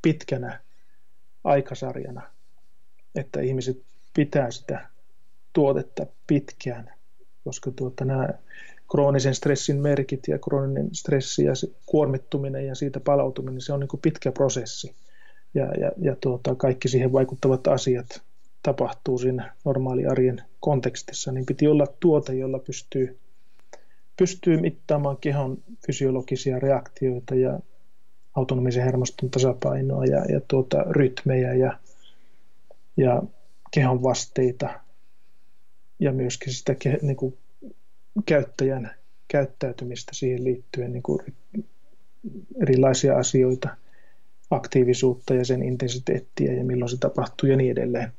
[0.02, 0.60] pitkänä
[1.44, 2.22] aikasarjana,
[3.16, 3.84] että ihmiset
[4.14, 4.90] pitää sitä
[5.54, 6.94] tuotetta pitkään,
[7.44, 8.30] koska tuota, nämä
[8.92, 11.54] kroonisen stressin merkit ja krooninen stressi ja
[11.86, 14.96] kuormittuminen ja siitä palautuminen, se on niin kuin pitkä prosessi.
[15.54, 18.22] Ja, ja, ja tuota, kaikki siihen vaikuttavat asiat
[18.64, 23.20] tapahtuu siinä normaali arjen kontekstissa, niin piti olla tuote, jolla pystyy,
[24.18, 27.60] pystyy mittaamaan kehon fysiologisia reaktioita ja
[28.36, 31.78] autonomisen hermoston tasapainoa ja, ja tuota, rytmejä ja,
[32.98, 33.24] ja
[33.72, 34.70] kehon vasteita
[36.02, 37.38] ja myöskin sitä niin kuin
[38.26, 38.92] käyttäjän
[39.28, 41.20] käyttäytymistä siihen liittyen niin kuin
[42.62, 43.70] erilaisia asioita,
[44.50, 48.12] aktiivisuutta ja sen intensiteettiä ja milloin se tapahtuu ja niin edelleen.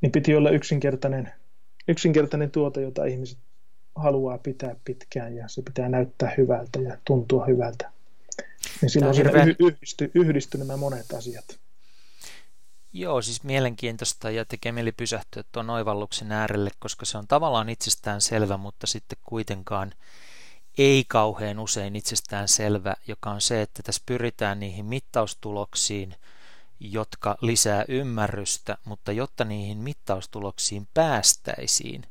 [0.00, 1.32] Niin piti olla yksinkertainen,
[1.88, 3.38] yksinkertainen tuote, jota ihmiset
[3.94, 7.90] haluaa pitää pitkään ja se pitää näyttää hyvältä ja tuntua hyvältä.
[8.80, 9.56] Niin silloin hirveän...
[9.58, 11.58] yhdisty, yhdisty nämä monet asiat.
[12.92, 18.20] Joo, siis mielenkiintoista ja tekee mieli pysähtyä tuon oivalluksen äärelle, koska se on tavallaan itsestään
[18.20, 19.92] selvä, mutta sitten kuitenkaan
[20.78, 26.14] ei kauhean usein itsestään selvä, joka on se, että tässä pyritään niihin mittaustuloksiin,
[26.80, 32.04] jotka lisää ymmärrystä, mutta jotta niihin mittaustuloksiin päästäisiin,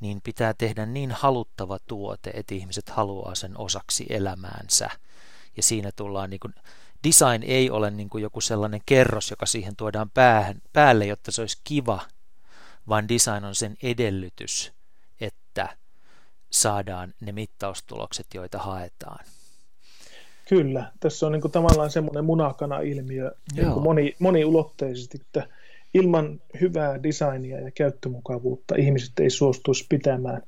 [0.00, 4.90] niin pitää tehdä niin haluttava tuote, että ihmiset haluaa sen osaksi elämäänsä.
[5.56, 6.54] Ja siinä tullaan niin kuin,
[7.08, 11.42] design ei ole niin kuin joku sellainen kerros, joka siihen tuodaan päähän, päälle, jotta se
[11.42, 12.00] olisi kiva,
[12.88, 14.72] vaan design on sen edellytys,
[15.20, 15.68] että
[16.50, 19.24] saadaan ne mittaustulokset, joita haetaan.
[20.48, 25.48] Kyllä, tässä on niin kuin tavallaan semmoinen munakana-ilmiö niin moni, moniulotteisesti, että
[25.94, 30.42] ilman hyvää designia ja käyttömukavuutta ihmiset ei suostuisi pitämään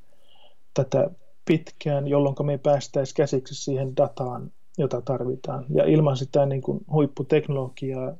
[0.74, 1.10] tätä
[1.44, 5.66] pitkään, jolloin me päästäisiin käsiksi siihen dataan, jota tarvitaan.
[5.74, 8.16] Ja ilman sitä niin kuin huipputeknologiaa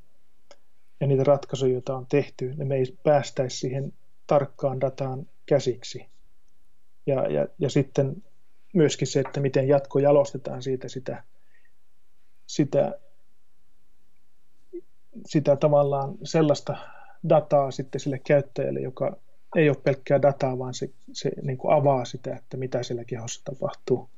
[1.01, 3.93] ja niitä ratkaisuja, joita on tehty, niin me ei päästäisi siihen
[4.27, 6.07] tarkkaan dataan käsiksi.
[7.07, 8.23] Ja, ja, ja sitten
[8.75, 11.23] myöskin se, että miten jatko jalostetaan siitä sitä,
[12.47, 12.99] sitä,
[15.27, 16.77] sitä tavallaan sellaista
[17.29, 19.17] dataa sitten sille käyttäjälle, joka
[19.57, 23.41] ei ole pelkkää dataa, vaan se, se niin kuin avaa sitä, että mitä siellä kehossa
[23.45, 24.09] tapahtuu.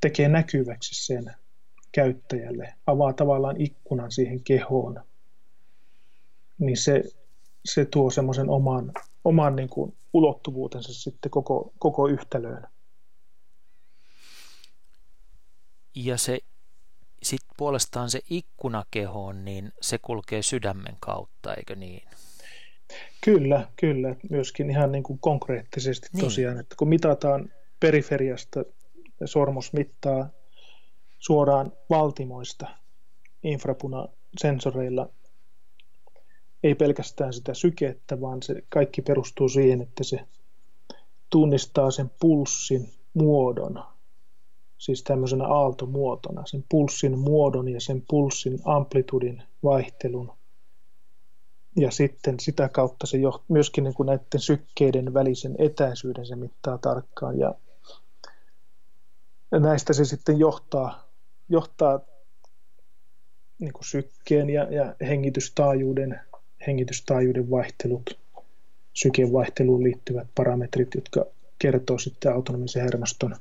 [0.00, 1.34] Tekee näkyväksi sen
[1.92, 5.04] käyttäjälle, avaa tavallaan ikkunan siihen kehoon.
[6.58, 7.02] Niin se,
[7.64, 8.92] se tuo semmoisen oman,
[9.24, 12.66] oman niin kuin ulottuvuutensa sitten koko, koko yhtälöön.
[15.94, 16.38] Ja se
[17.22, 22.08] sitten puolestaan se ikkuna kehoon, niin se kulkee sydämen kautta, eikö niin?
[23.24, 24.16] Kyllä, kyllä.
[24.30, 26.24] Myöskin ihan niin kuin konkreettisesti niin.
[26.24, 28.64] tosiaan, että kun mitataan periferiasta,
[29.24, 30.30] sormus mittaa
[31.18, 32.66] suoraan valtimoista
[33.42, 35.08] infrapunasensoreilla
[36.62, 40.20] ei pelkästään sitä sykettä, vaan se kaikki perustuu siihen, että se
[41.30, 43.84] tunnistaa sen pulssin muodon,
[44.78, 50.32] siis tämmöisenä aaltomuotona, sen pulssin muodon ja sen pulssin amplitudin vaihtelun.
[51.76, 56.78] Ja sitten sitä kautta se jo, myöskin niin kuin näiden sykkeiden välisen etäisyyden se mittaa
[56.78, 57.38] tarkkaan.
[57.38, 57.54] Ja
[59.52, 61.07] näistä se sitten johtaa,
[61.48, 62.00] johtaa
[63.58, 66.20] niin kuin sykkeen ja, ja hengitystaajuuden
[66.66, 68.18] hengitystaajuuden vaihtelut,
[68.92, 71.26] sykevaihteluun liittyvät parametrit, jotka
[71.58, 73.36] kertoo sitten autonomisen hermoston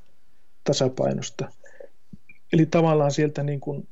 [0.63, 1.51] tasapainosta.
[2.53, 3.87] Eli tavallaan sieltä niin kuin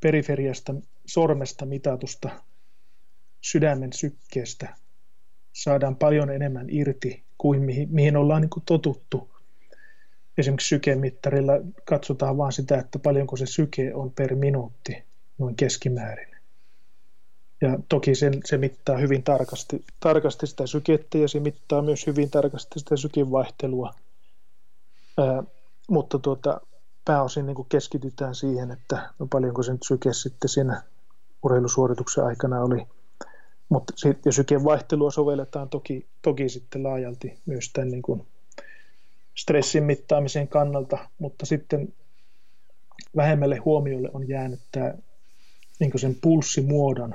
[0.00, 0.74] periferiasta
[1.06, 2.30] sormesta mitatusta
[3.40, 4.76] sydämen sykkeestä
[5.52, 9.37] saadaan paljon enemmän irti kuin mihin, mihin ollaan niin kuin totuttu.
[10.38, 11.52] Esimerkiksi sykemittarilla
[11.84, 15.04] katsotaan vain sitä, että paljonko se syke on per minuutti
[15.38, 16.28] noin keskimäärin.
[17.60, 22.30] Ja toki sen, se mittaa hyvin tarkasti, tarkasti sitä sykettä ja se mittaa myös hyvin
[22.30, 23.94] tarkasti sitä sykinvaihtelua.
[25.18, 25.42] Ää,
[25.88, 26.60] mutta tuota,
[27.04, 30.82] pääosin niin kuin keskitytään siihen, että no paljonko se nyt syke sitten siinä
[31.42, 32.86] urheilusuorituksen aikana oli.
[33.68, 33.92] Mutta
[34.24, 38.26] ja syken vaihtelua sovelletaan toki, toki sitten laajalti myös tämän niin kuin
[39.38, 41.94] stressin mittaamisen kannalta, mutta sitten
[43.16, 44.94] vähemmälle huomiolle on jäänyt tämä
[45.80, 47.14] niin sen pulssimuodon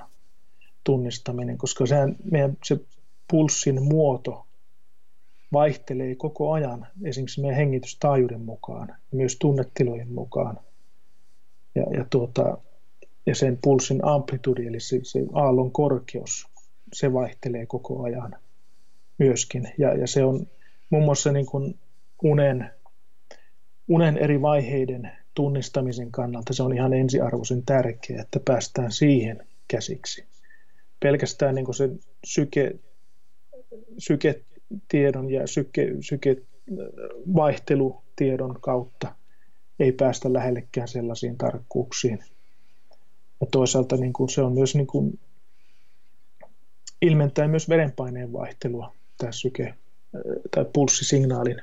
[0.83, 2.79] tunnistaminen, koska sehän, meidän, se
[3.31, 4.45] pulssin muoto
[5.53, 10.59] vaihtelee koko ajan, esimerkiksi meidän hengitystaajuuden mukaan, ja myös tunnetilojen mukaan.
[11.75, 12.57] Ja, ja, tuota,
[13.25, 16.47] ja sen pulssin amplitudi, eli se, se aallon korkeus,
[16.93, 18.35] se vaihtelee koko ajan
[19.17, 19.73] myöskin.
[19.77, 20.47] Ja, ja se on
[20.89, 21.79] muun muassa niin kuin
[22.23, 22.71] unen,
[23.87, 30.33] unen eri vaiheiden tunnistamisen kannalta se on ihan ensiarvoisen tärkeää, että päästään siihen käsiksi
[31.03, 32.75] pelkästään niin sen syke,
[33.97, 39.15] syketiedon ja syke, sykevaihtelutiedon kautta
[39.79, 42.19] ei päästä lähellekään sellaisiin tarkkuuksiin.
[43.41, 45.19] Ja toisaalta niin kuin se on myös niin kuin,
[47.01, 49.73] ilmentää myös verenpaineen vaihtelua, tämä syke,
[50.51, 51.61] tai pulssisignaalin,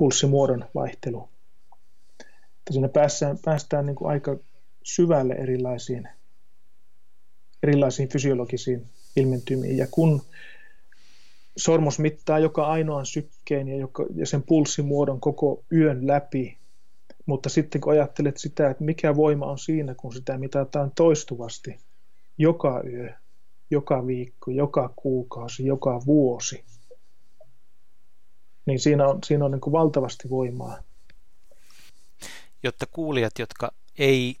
[0.00, 1.28] pulssimuodon vaihtelu.
[2.58, 4.36] Että siinä päästään, päästään niin kuin aika
[4.82, 6.08] syvälle erilaisiin
[7.62, 8.86] erilaisiin fysiologisiin
[9.16, 9.76] ilmentymiin.
[9.76, 10.22] Ja kun
[11.56, 16.58] sormus mittaa joka ainoan sykkeen ja, joka, ja sen pulssimuodon koko yön läpi,
[17.26, 21.78] mutta sitten kun ajattelet sitä, että mikä voima on siinä, kun sitä mitataan toistuvasti,
[22.38, 23.12] joka yö,
[23.70, 26.64] joka viikko, joka kuukausi, joka vuosi,
[28.70, 30.78] niin siinä on, siinä on niin kuin valtavasti voimaa.
[32.62, 34.36] Jotta kuulijat, jotka ei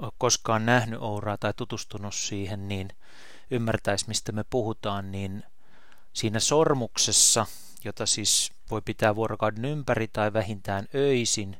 [0.00, 2.88] ole koskaan nähnyt Ouraa tai tutustunut siihen, niin
[3.50, 5.42] ymmärtäisi, mistä me puhutaan, niin
[6.12, 7.46] siinä sormuksessa,
[7.84, 11.56] jota siis voi pitää vuorokauden ympäri tai vähintään öisin,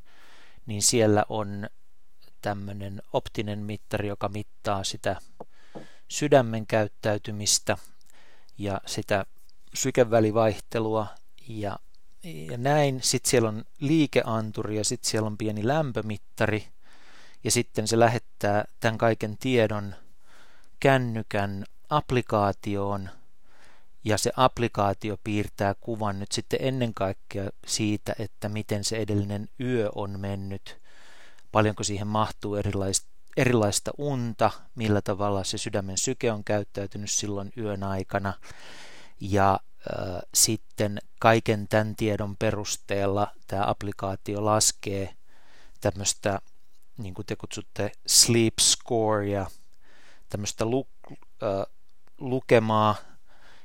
[0.66, 1.66] niin siellä on
[2.42, 5.16] tämmöinen optinen mittari, joka mittaa sitä
[6.08, 7.76] sydämen käyttäytymistä
[8.58, 9.26] ja sitä
[9.74, 11.06] sykevälivaihtelua
[11.48, 11.78] ja,
[12.24, 13.00] ja näin.
[13.02, 16.68] Sitten siellä on liikeanturi ja sitten siellä on pieni lämpömittari.
[17.44, 19.94] Ja sitten se lähettää tämän kaiken tiedon
[20.80, 23.10] kännykän applikaatioon.
[24.04, 29.90] Ja se applikaatio piirtää kuvan nyt sitten ennen kaikkea siitä, että miten se edellinen yö
[29.94, 30.80] on mennyt,
[31.52, 33.06] paljonko siihen mahtuu erilaista,
[33.36, 38.32] erilaista unta, millä tavalla se sydämen syke on käyttäytynyt silloin yön aikana.
[39.20, 39.60] Ja
[40.34, 45.14] sitten kaiken tämän tiedon perusteella tämä applikaatio laskee
[45.80, 46.40] tämmöistä,
[46.98, 49.46] niin kuin te kutsutte, sleep score ja
[50.28, 51.66] tämmöistä lu, äh,
[52.18, 52.96] lukemaa,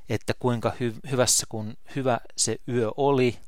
[0.10, 3.40] että kuinka hy- hyvässä kun hyvä se yö oli,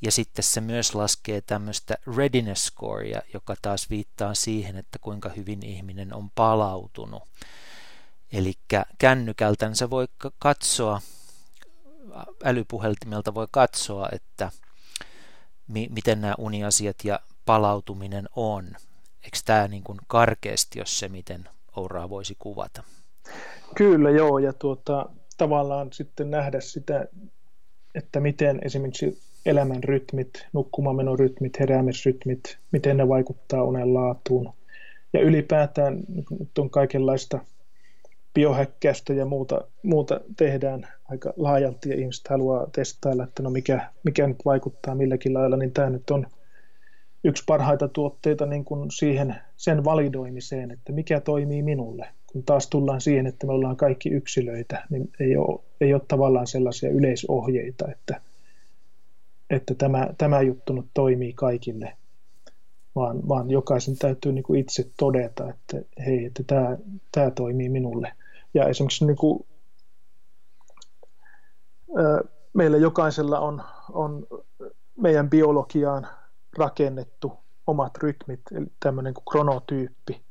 [0.00, 5.62] ja sitten se myös laskee tämmöistä readiness scorea, joka taas viittaa siihen, että kuinka hyvin
[5.62, 7.22] ihminen on palautunut.
[8.32, 8.54] Eli
[8.98, 11.00] kännykältä se voi katsoa,
[12.44, 14.50] älypuheltimelta voi katsoa, että
[15.68, 18.64] mi- miten nämä uniasiat ja palautuminen on.
[19.24, 22.82] Eikö tämä niin kuin karkeasti, jos se miten Ouraa voisi kuvata?
[23.74, 27.06] Kyllä joo, ja tuota, tavallaan sitten nähdä sitä,
[27.94, 34.52] että miten esimerkiksi elämän rytmit, nukkumamenon-rytmit, heräämisrytmit, miten ne vaikuttaa unen laatuun.
[35.12, 36.00] Ja ylipäätään
[36.38, 37.38] nyt on kaikenlaista
[38.34, 44.26] biohäkkäystä ja muuta, muuta tehdään aika laajalti ja ihmiset haluaa testailla, että no mikä, mikä
[44.26, 46.26] nyt vaikuttaa milläkin lailla, niin tämä nyt on
[47.24, 52.08] yksi parhaita tuotteita niin kuin siihen, sen validoimiseen, että mikä toimii minulle.
[52.32, 56.46] Kun taas tullaan siihen, että me ollaan kaikki yksilöitä, niin ei ole, ei ole tavallaan
[56.46, 58.20] sellaisia yleisohjeita, että,
[59.50, 61.92] että tämä, tämä juttu nyt toimii kaikille,
[62.94, 66.76] vaan, vaan jokaisen täytyy niin kuin itse todeta, että hei, että tämä,
[67.12, 68.12] tämä toimii minulle.
[68.54, 69.46] Ja esimerkiksi niin kuin,
[72.52, 74.26] meillä jokaisella on, on
[74.96, 76.06] meidän biologiaan
[76.58, 77.32] rakennettu
[77.66, 80.24] omat rytmit, eli tämmöinen kuin kronotyyppi.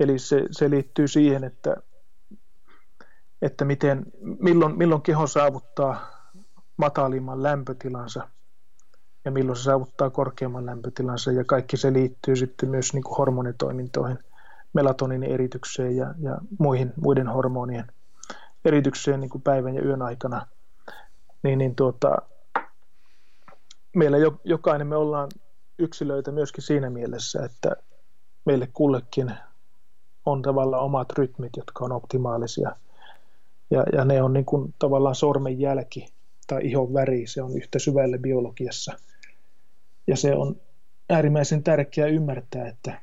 [0.00, 1.76] Eli se, se liittyy siihen, että,
[3.42, 6.12] että miten, milloin, milloin keho saavuttaa
[6.76, 8.28] matalimman lämpötilansa
[9.24, 14.18] ja milloin se saavuttaa korkeamman lämpötilansa ja kaikki se liittyy sitten myös niin kuin hormonitoimintoihin,
[14.72, 17.92] melatoninin eritykseen ja, ja muihin, muiden hormonien
[18.64, 20.46] eritykseen niin kuin päivän ja yön aikana.
[21.42, 22.16] Niin, niin tuota,
[23.96, 25.28] meillä jo, jokainen me ollaan
[25.78, 27.76] yksilöitä myöskin siinä mielessä, että
[28.44, 29.32] meille kullekin
[30.26, 32.76] on tavallaan omat rytmit, jotka on optimaalisia.
[33.70, 36.06] Ja, ja ne on niin kuin tavallaan sormenjälki
[36.46, 38.92] tai ihon väri, se on yhtä syvälle biologiassa.
[40.06, 40.60] Ja se on
[41.10, 43.00] äärimmäisen tärkeää ymmärtää, että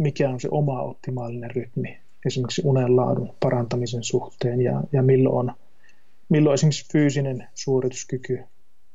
[0.00, 5.54] mikä on se oma optimaalinen rytmi esimerkiksi unenlaadun parantamisen suhteen ja, ja milloin, on,
[6.28, 8.40] milloin esimerkiksi fyysinen suorituskyky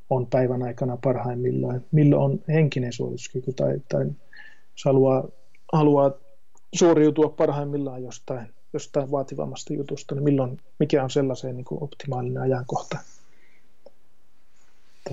[0.10, 5.28] on päivän aikana parhaimmillaan, milloin on henkinen suorituskyky tai, tai jos haluaa,
[5.74, 6.12] haluaa
[6.76, 12.98] suoriutua parhaimmillaan jostain, jostain vaativammasta jutusta, niin milloin, mikä on sellaisen niin kuin optimaalinen ajankohta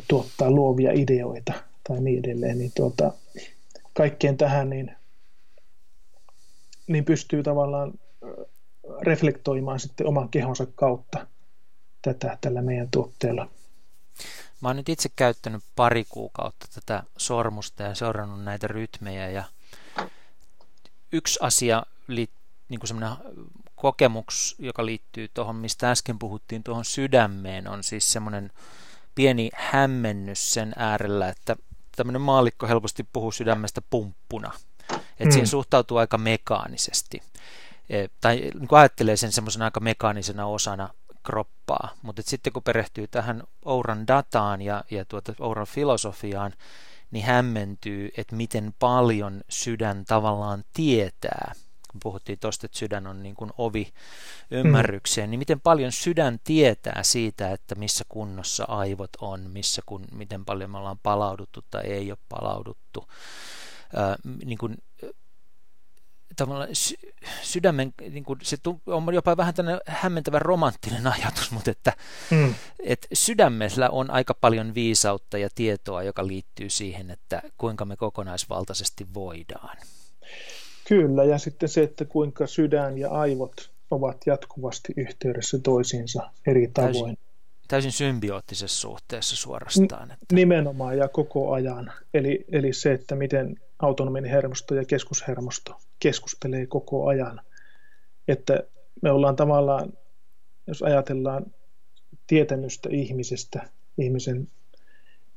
[0.09, 1.53] tuottaa luovia ideoita
[1.88, 3.12] tai niin edelleen, niin tuota,
[3.95, 4.97] kaikkeen tähän niin,
[6.87, 7.93] niin pystyy tavallaan
[9.03, 11.26] reflektoimaan sitten oman kehonsa kautta
[12.03, 13.49] tätä tällä meidän tuotteella.
[14.61, 19.45] Mä oon nyt itse käyttänyt pari kuukautta tätä sormusta ja seurannut näitä rytmejä ja
[21.12, 23.16] yksi asia, niin kuin semmoinen
[23.76, 28.51] kokemus, joka liittyy tuohon, mistä äsken puhuttiin, tuohon sydämeen, on siis semmoinen
[29.14, 31.57] pieni hämmennys sen äärellä, että
[31.97, 34.53] tämmöinen maalikko helposti puhuu sydämestä pumppuna.
[35.23, 35.33] Että mm.
[35.33, 37.23] siihen suhtautuu aika mekaanisesti.
[37.91, 40.89] E, tai niin kuin ajattelee sen semmoisena aika mekaanisena osana
[41.23, 41.95] kroppaa.
[42.03, 46.53] Mutta sitten kun perehtyy tähän Ouran dataan ja, ja tuota Ouran filosofiaan,
[47.11, 51.53] niin hämmentyy, että miten paljon sydän tavallaan tietää.
[51.91, 53.93] Kun puhuttiin tuosta, että sydän on niin kuin ovi
[54.51, 55.31] ymmärrykseen, mm.
[55.31, 60.70] niin miten paljon sydän tietää siitä, että missä kunnossa aivot on, missä kun, miten paljon
[60.70, 63.09] me ollaan palauduttu tai ei ole palauduttu.
[63.99, 64.76] Äh, niin kuin,
[66.36, 67.12] tavallaan sy-
[67.43, 71.93] sydämen, niin kuin, se on jopa vähän tämmöinen hämmentävä romanttinen ajatus, mutta että,
[72.30, 72.55] mm.
[72.80, 79.07] että sydämellä on aika paljon viisautta ja tietoa, joka liittyy siihen, että kuinka me kokonaisvaltaisesti
[79.14, 79.76] voidaan.
[80.88, 86.93] Kyllä, ja sitten se, että kuinka sydän ja aivot ovat jatkuvasti yhteydessä toisiinsa eri tavoin.
[86.93, 87.18] Täysin,
[87.68, 90.11] täysin symbioottisessa suhteessa suorastaan.
[90.11, 90.34] Että...
[90.34, 91.93] Nimenomaan ja koko ajan.
[92.14, 97.41] Eli, eli se, että miten autonominen hermosto ja keskushermosto keskustelee koko ajan.
[98.28, 98.62] Että
[99.03, 99.93] me ollaan tavallaan,
[100.66, 101.47] jos ajatellaan
[102.26, 103.68] tietämystä ihmisestä,
[103.99, 104.49] ihmisen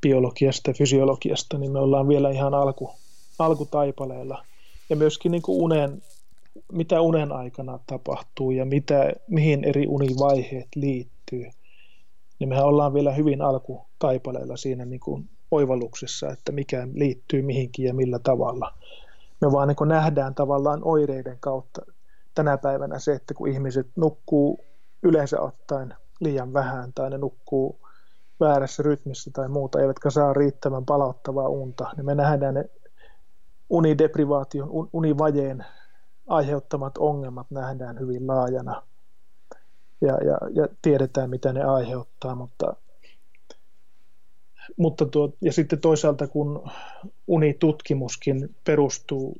[0.00, 2.90] biologiasta ja fysiologiasta, niin me ollaan vielä ihan alku,
[3.38, 4.44] alkutaipaleella.
[4.90, 6.02] Ja myöskin niin kuin unen,
[6.72, 11.46] mitä unen aikana tapahtuu ja mitä, mihin eri univaiheet liittyy,
[12.38, 17.94] niin mehän ollaan vielä hyvin alkutaipaleella siinä niin kuin oivalluksessa, että mikä liittyy mihinkin ja
[17.94, 18.72] millä tavalla.
[19.40, 21.82] Me vaan niin nähdään tavallaan oireiden kautta
[22.34, 24.64] tänä päivänä se, että kun ihmiset nukkuu
[25.02, 27.80] yleensä ottaen liian vähän tai ne nukkuu
[28.40, 32.64] väärässä rytmissä tai muuta, eivätkä saa riittävän palauttavaa unta, niin me nähdään ne
[33.70, 35.64] unideprivaation, univajeen
[36.26, 38.82] aiheuttamat ongelmat nähdään hyvin laajana
[40.00, 42.76] ja, ja, ja tiedetään, mitä ne aiheuttaa, mutta
[44.76, 46.70] mutta tuo, ja sitten toisaalta kun
[47.26, 49.36] unitutkimuskin perustuu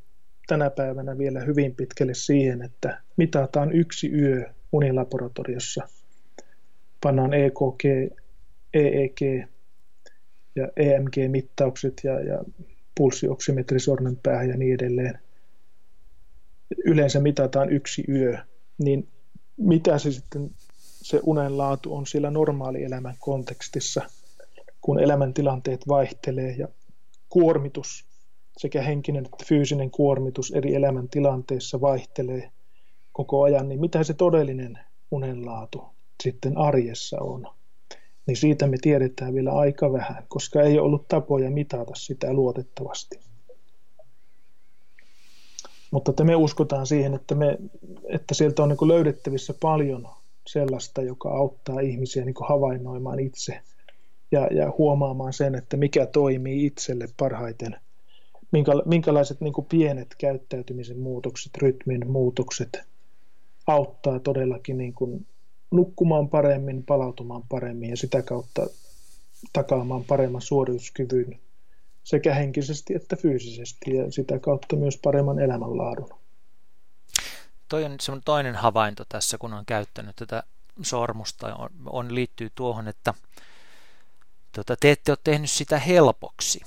[0.46, 5.88] tänä päivänä vielä hyvin pitkälle siihen, että mitataan yksi yö unilaboratoriossa,
[7.02, 7.84] pannaan EKG,
[8.74, 9.48] EEG
[10.56, 12.44] ja EMG-mittaukset ja, ja
[12.96, 15.18] pulssioksimetri sormenpäähän ja niin edelleen.
[16.84, 18.38] Yleensä mitataan yksi yö,
[18.78, 19.08] niin
[19.56, 20.50] mitä se sitten
[20.80, 24.02] se unen laatu on siellä normaalielämän kontekstissa–
[24.86, 26.68] kun elämäntilanteet vaihtelee ja
[27.28, 28.04] kuormitus,
[28.56, 32.50] sekä henkinen että fyysinen kuormitus eri elämäntilanteissa vaihtelee
[33.12, 34.78] koko ajan, niin mitä se todellinen
[35.10, 35.84] unenlaatu
[36.22, 37.46] sitten arjessa on?
[38.26, 43.20] Niin siitä me tiedetään vielä aika vähän, koska ei ollut tapoja mitata sitä luotettavasti.
[45.90, 47.58] Mutta että me uskotaan siihen, että, me,
[48.08, 50.08] että sieltä on niin löydettävissä paljon
[50.46, 53.60] sellaista, joka auttaa ihmisiä niin havainnoimaan itse–
[54.36, 57.76] ja, ja huomaamaan sen, että mikä toimii itselle parhaiten,
[58.52, 62.82] minkä, minkälaiset niin kuin pienet käyttäytymisen muutokset, rytmin muutokset
[63.66, 65.26] auttaa todellakin niin kuin
[65.70, 68.66] nukkumaan paremmin, palautumaan paremmin ja sitä kautta
[69.52, 71.38] takaamaan paremman suorituskyvyn
[72.04, 76.10] sekä henkisesti että fyysisesti ja sitä kautta myös paremman elämänlaadun.
[77.68, 80.42] Toi on semmoinen toinen havainto tässä, kun on käyttänyt tätä
[80.82, 83.14] sormusta, on, on liittyy tuohon, että
[84.56, 86.60] tota, te ette ole tehnyt sitä helpoksi,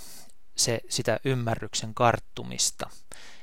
[0.56, 2.90] se, sitä ymmärryksen karttumista.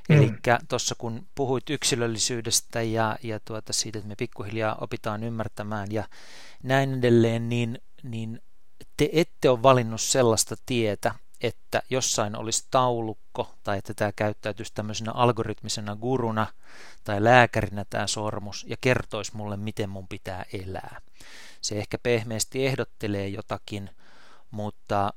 [0.09, 0.17] Mm.
[0.17, 0.33] Eli
[0.69, 6.05] tuossa kun puhuit yksilöllisyydestä ja, ja tuota siitä, että me pikkuhiljaa opitaan ymmärtämään ja
[6.63, 8.43] näin edelleen, niin, niin
[8.97, 15.13] te ette ole valinnut sellaista tietä, että jossain olisi taulukko tai että tämä käyttäytyisi tämmöisenä
[15.13, 16.47] algoritmisena guruna
[17.05, 21.01] tai lääkärinä tämä sormus ja kertoisi mulle, miten mun pitää elää.
[21.61, 23.91] Se ehkä pehmeästi ehdottelee jotakin,
[24.51, 25.13] mutta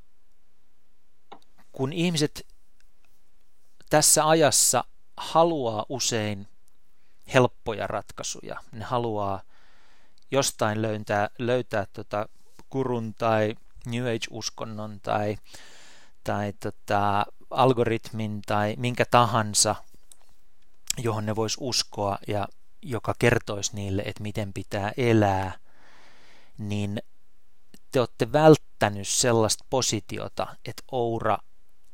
[1.72, 2.48] kun ihmiset
[3.90, 4.84] tässä ajassa
[5.18, 6.48] haluaa usein
[7.34, 9.42] helppoja ratkaisuja, ne haluaa
[10.32, 12.30] jostain löytää, löytää tota
[12.70, 13.56] kurun tai
[13.86, 15.38] New Age-uskonnon tai,
[16.24, 19.76] tai tota, algoritmin tai minkä tahansa,
[20.98, 22.48] johon ne vois uskoa ja
[22.82, 25.58] joka kertoisi niille, että miten pitää elää,
[26.58, 27.02] niin
[27.92, 31.38] te olette välttänyt sellaista positiota, että Oura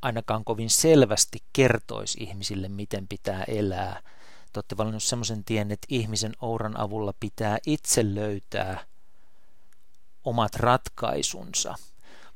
[0.01, 4.01] ainakaan kovin selvästi kertoisi ihmisille, miten pitää elää.
[4.53, 8.85] Te olette valinnut sellaisen tien, että ihmisen Ouran avulla pitää itse löytää
[10.23, 11.75] omat ratkaisunsa.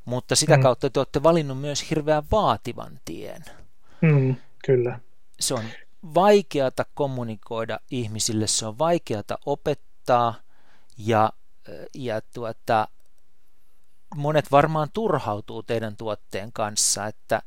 [0.06, 0.64] Mutta sitä mm.
[0.64, 3.46] kautta te olette valinnut myös hirveän vaativan tien.
[4.02, 4.36] Mm,
[4.66, 5.00] kyllä.
[5.40, 5.64] Se on
[6.16, 10.34] vaikeata kommunikoida ihmisille, se on vaikeata opettaa
[10.98, 11.34] ja,
[11.96, 12.88] ja tuota,
[14.16, 17.42] monet varmaan turhautuu teidän tuotteen kanssa, että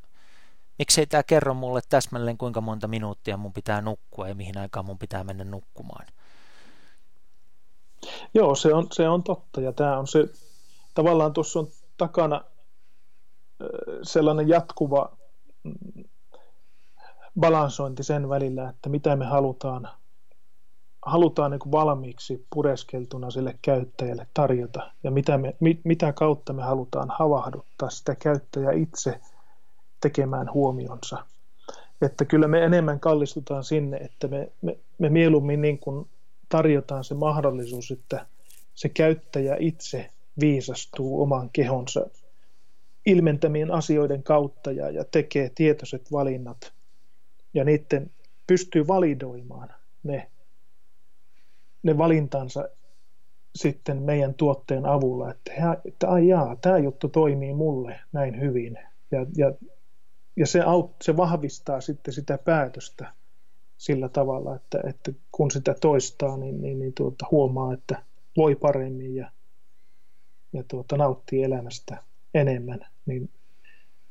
[0.78, 4.98] miksei tämä kerro mulle täsmälleen kuinka monta minuuttia mun pitää nukkua ja mihin aikaan mun
[4.98, 6.06] pitää mennä nukkumaan.
[8.34, 10.28] Joo, se on, se on totta ja tämä on se,
[10.94, 12.44] tavallaan tuossa on takana
[14.02, 15.16] sellainen jatkuva
[15.62, 16.04] mm,
[17.40, 19.88] balansointi sen välillä, että mitä me halutaan
[21.06, 27.08] halutaan niin valmiiksi pureskeltuna sille käyttäjälle tarjota ja mitä, me, mit, mitä kautta me halutaan
[27.18, 29.20] havahduttaa sitä käyttäjää itse
[30.00, 31.26] tekemään huomionsa.
[32.02, 36.08] Että kyllä me enemmän kallistutaan sinne, että me, me, me mieluummin niin kuin
[36.48, 38.26] tarjotaan se mahdollisuus, että
[38.74, 42.06] se käyttäjä itse viisastuu oman kehonsa
[43.06, 46.72] ilmentämien asioiden kautta ja, ja tekee tietoiset valinnat
[47.54, 48.10] ja niiden
[48.46, 49.68] pystyy validoimaan
[50.02, 50.31] ne,
[51.82, 52.68] ne valintansa
[53.54, 55.52] sitten meidän tuotteen avulla, että,
[55.84, 58.78] että ai jaa, tämä juttu toimii mulle näin hyvin
[59.10, 59.52] ja, ja,
[60.36, 63.12] ja se, aut, se vahvistaa sitten sitä päätöstä
[63.76, 68.02] sillä tavalla, että, että kun sitä toistaa, niin, niin, niin tuota, huomaa, että
[68.36, 69.30] voi paremmin ja,
[70.52, 72.02] ja tuota, nauttii elämästä
[72.34, 72.86] enemmän.
[73.06, 73.30] Niin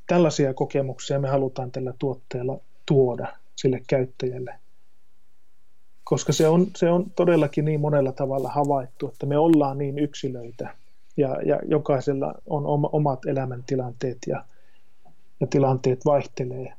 [0.07, 4.59] tällaisia kokemuksia me halutaan tällä tuotteella tuoda sille käyttäjälle.
[6.12, 10.76] Koska se on, se on todellakin niin monella tavalla havaittu, että me ollaan niin yksilöitä
[11.18, 14.45] ja, ja jokaisella on oma, omat elämäntilanteet ja,
[15.39, 16.74] ja tilanteet vaihtelee.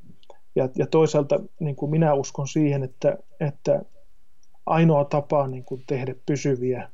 [0.55, 3.83] Ja, ja toisaalta niin kuin minä uskon siihen, että, että
[4.67, 6.91] ainoa tapa niin kuin tehdä pysyviä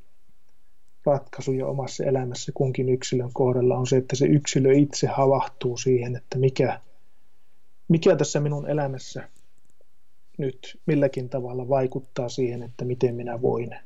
[1.07, 6.39] ratkaisuja omassa elämässä kunkin yksilön kohdalla on se, että se yksilö itse havahtuu siihen, että
[6.39, 6.81] mikä,
[7.89, 9.29] mikä tässä minun elämässä
[10.39, 13.77] nyt milläkin tavalla vaikuttaa siihen, että miten minä voin.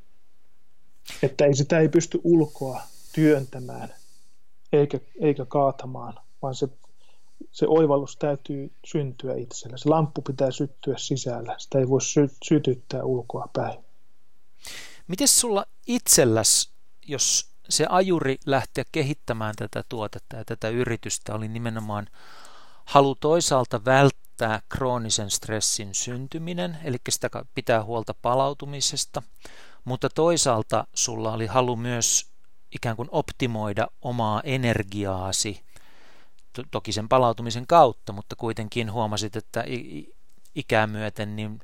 [1.22, 2.80] Että ei sitä ei pysty ulkoa
[3.14, 3.88] työntämään
[4.72, 6.68] eikä, eikä kaatamaan, vaan se,
[7.50, 9.76] se oivallus täytyy syntyä itsellä.
[9.76, 13.84] Se lamppu pitää syttyä sisällä, sitä ei voi sy- sytyttää ulkoa päin.
[15.08, 16.72] Miten sulla itselläs,
[17.06, 22.06] jos se ajuri lähteä kehittämään tätä tuotetta ja tätä yritystä oli nimenomaan
[22.84, 29.22] halu toisaalta välttää estää kroonisen stressin syntyminen, eli sitä pitää huolta palautumisesta,
[29.84, 32.30] mutta toisaalta sulla oli halu myös
[32.74, 35.62] ikään kuin optimoida omaa energiaasi,
[36.70, 39.64] toki sen palautumisen kautta, mutta kuitenkin huomasit, että
[40.54, 41.60] ikää myöten niin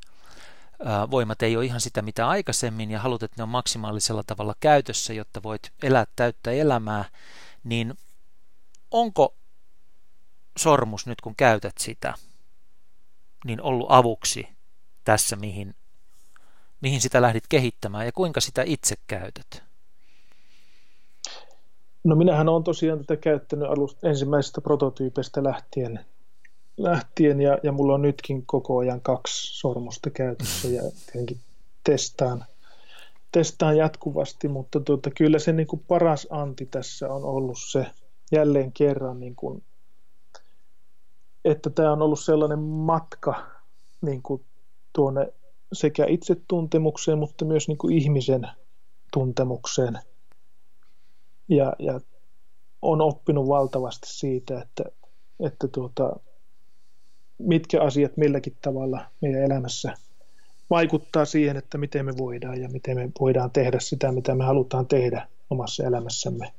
[1.10, 5.12] voimat ei ole ihan sitä mitä aikaisemmin ja haluat, että ne on maksimaalisella tavalla käytössä,
[5.12, 7.04] jotta voit elää täyttä elämää,
[7.64, 7.94] niin
[8.90, 9.34] onko
[10.58, 12.14] sormus nyt kun käytät sitä,
[13.44, 14.48] niin ollut avuksi
[15.04, 15.74] tässä, mihin,
[16.80, 19.68] mihin sitä lähdit kehittämään ja kuinka sitä itse käytät?
[22.04, 26.00] No minähän olen tosiaan tätä käyttänyt alusta ensimmäisestä prototyypistä lähtien,
[26.76, 31.38] lähtien ja, ja mulla on nytkin koko ajan kaksi sormusta käytössä ja tietenkin
[31.84, 32.44] testaan,
[33.32, 37.86] testaan jatkuvasti, mutta tuota, kyllä se niin kuin paras anti tässä on ollut se
[38.32, 39.62] jälleen kerran niin kuin
[41.50, 43.46] että tämä on ollut sellainen matka
[44.00, 44.44] niin kuin
[44.92, 45.32] tuonne
[45.72, 48.48] sekä itsetuntemukseen, mutta myös niin kuin ihmisen
[49.12, 49.98] tuntemukseen.
[51.48, 52.00] Ja, ja
[52.82, 54.84] on oppinut valtavasti siitä, että,
[55.40, 56.16] että tuota,
[57.38, 59.94] mitkä asiat milläkin tavalla meidän elämässä
[60.70, 64.86] vaikuttaa siihen, että miten me voidaan ja miten me voidaan tehdä sitä, mitä me halutaan
[64.86, 66.52] tehdä omassa elämässämme.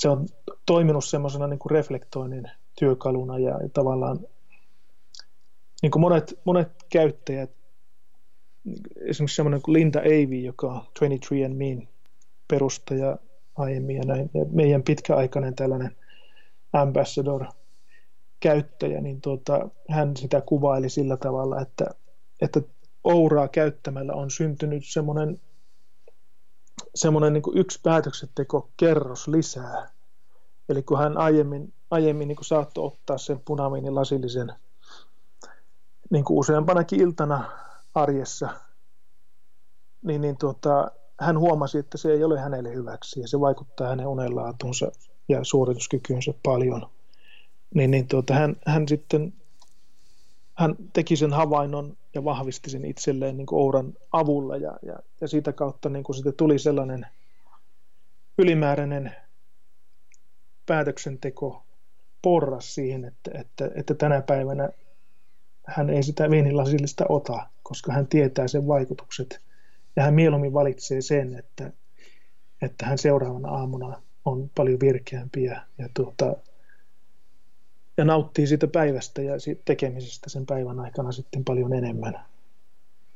[0.00, 0.26] Se on
[0.66, 4.18] toiminut semmoisena niin reflektoinnin työkaluna ja tavallaan
[5.82, 7.50] niin kuin monet, monet käyttäjät,
[9.00, 11.88] esimerkiksi semmoinen kuin Linda Avey, joka on 23andMein
[12.48, 13.16] perustaja
[13.56, 15.96] aiemmin ja, näin, ja meidän pitkäaikainen tällainen
[16.72, 17.44] ambassador
[18.40, 21.86] käyttäjä, niin tuota, hän sitä kuvaili sillä tavalla, että,
[22.40, 22.60] että
[23.04, 25.40] Ouraa käyttämällä on syntynyt semmoinen,
[26.94, 29.90] semmoinen niin yksi päätöksenteko kerros lisää.
[30.68, 34.52] Eli kun hän aiemmin aiemmin niin saattoi ottaa sen punamiinilasillisen
[36.10, 37.50] niin kuin useampanakin iltana
[37.94, 38.48] arjessa,
[40.02, 40.90] niin, niin tuota,
[41.20, 44.92] hän huomasi, että se ei ole hänelle hyväksi ja se vaikuttaa hänen unenlaatunsa
[45.28, 46.90] ja suorituskykyynsä paljon.
[47.74, 49.32] Niin, niin tuota, hän, hän sitten
[50.54, 55.52] hän teki sen havainnon ja vahvisti sen itselleen niin Ouran avulla ja, ja, ja siitä
[55.52, 57.06] kautta niin kuin sitten tuli sellainen
[58.38, 59.16] ylimääräinen
[60.66, 61.62] päätöksenteko
[62.22, 64.68] porras siihen, että, että, että tänä päivänä
[65.66, 69.40] hän ei sitä viinilasillista ota, koska hän tietää sen vaikutukset.
[69.96, 71.72] Ja hän mieluummin valitsee sen, että,
[72.62, 76.36] että hän seuraavana aamuna on paljon virkeämpi ja, ja, tuota,
[77.96, 79.34] ja nauttii siitä päivästä ja
[79.64, 82.20] tekemisestä sen päivän aikana sitten paljon enemmän.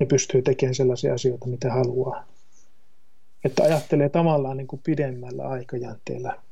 [0.00, 2.26] Ja pystyy tekemään sellaisia asioita, mitä haluaa.
[3.44, 6.42] Että ajattelee tavallaan niin kuin pidemmällä aikajänteellä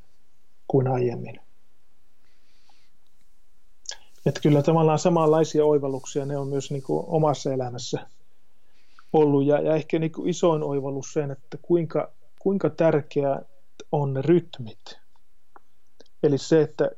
[0.68, 1.40] kuin aiemmin.
[4.26, 8.06] Että kyllä tavallaan samanlaisia oivalluksia ne on myös niin kuin omassa elämässä
[9.12, 9.46] ollut.
[9.46, 13.42] Ja, ja ehkä niin kuin isoin oivallus sen, että kuinka, kuinka tärkeää
[13.92, 14.98] on ne rytmit.
[16.22, 16.90] Eli se, että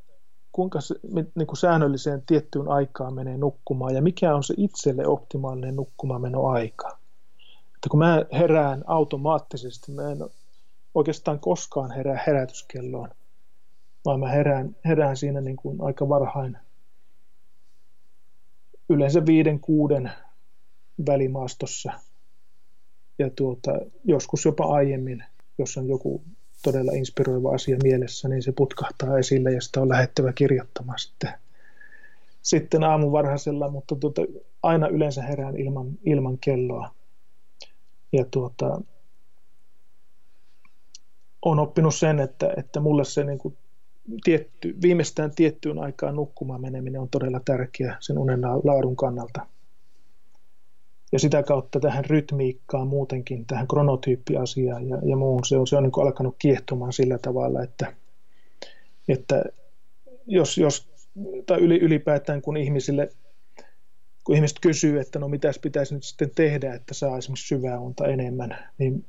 [0.53, 5.77] kuinka se, niin kuin säännölliseen tiettyyn aikaan menee nukkumaan ja mikä on se itselle optimaalinen
[5.77, 6.89] nukkumaanmenoaika.
[7.75, 10.19] Että kun mä herään automaattisesti, mä en
[10.95, 13.09] oikeastaan koskaan herää herätyskelloon,
[14.05, 16.59] vaan mä herään, herään siinä niin kuin aika varhain,
[18.89, 20.13] yleensä viiden, kuuden
[21.07, 21.93] välimaastossa
[23.19, 23.73] ja tuota,
[24.05, 25.25] joskus jopa aiemmin,
[25.59, 26.23] jos on joku
[26.63, 31.33] todella inspiroiva asia mielessä, niin se putkahtaa esille ja sitä on lähettävä kirjoittamaan sitten,
[32.43, 34.23] sitten aamun varhaisella, mutta tuota,
[34.63, 36.91] aina yleensä herään ilman, ilman kelloa.
[38.13, 38.81] Ja tuota,
[41.43, 43.57] on oppinut sen, että, että mulle se niin kuin
[44.25, 49.47] tietty, viimeistään tiettyyn aikaan nukkumaan meneminen on todella tärkeä sen unen laadun kannalta.
[51.13, 55.83] Ja sitä kautta tähän rytmiikkaan muutenkin, tähän kronotyyppiasiaan ja, ja muuhun, se on, se on
[55.83, 57.93] niin alkanut kiehtomaan sillä tavalla, että,
[59.09, 59.45] että
[60.27, 60.89] jos, jos
[61.47, 63.11] tai ylipäätään kun ihmisille
[64.27, 68.07] kun ihmiset kysyy, että no mitäs pitäisi nyt sitten tehdä, että saa esimerkiksi syvää unta
[68.07, 69.05] enemmän, niin,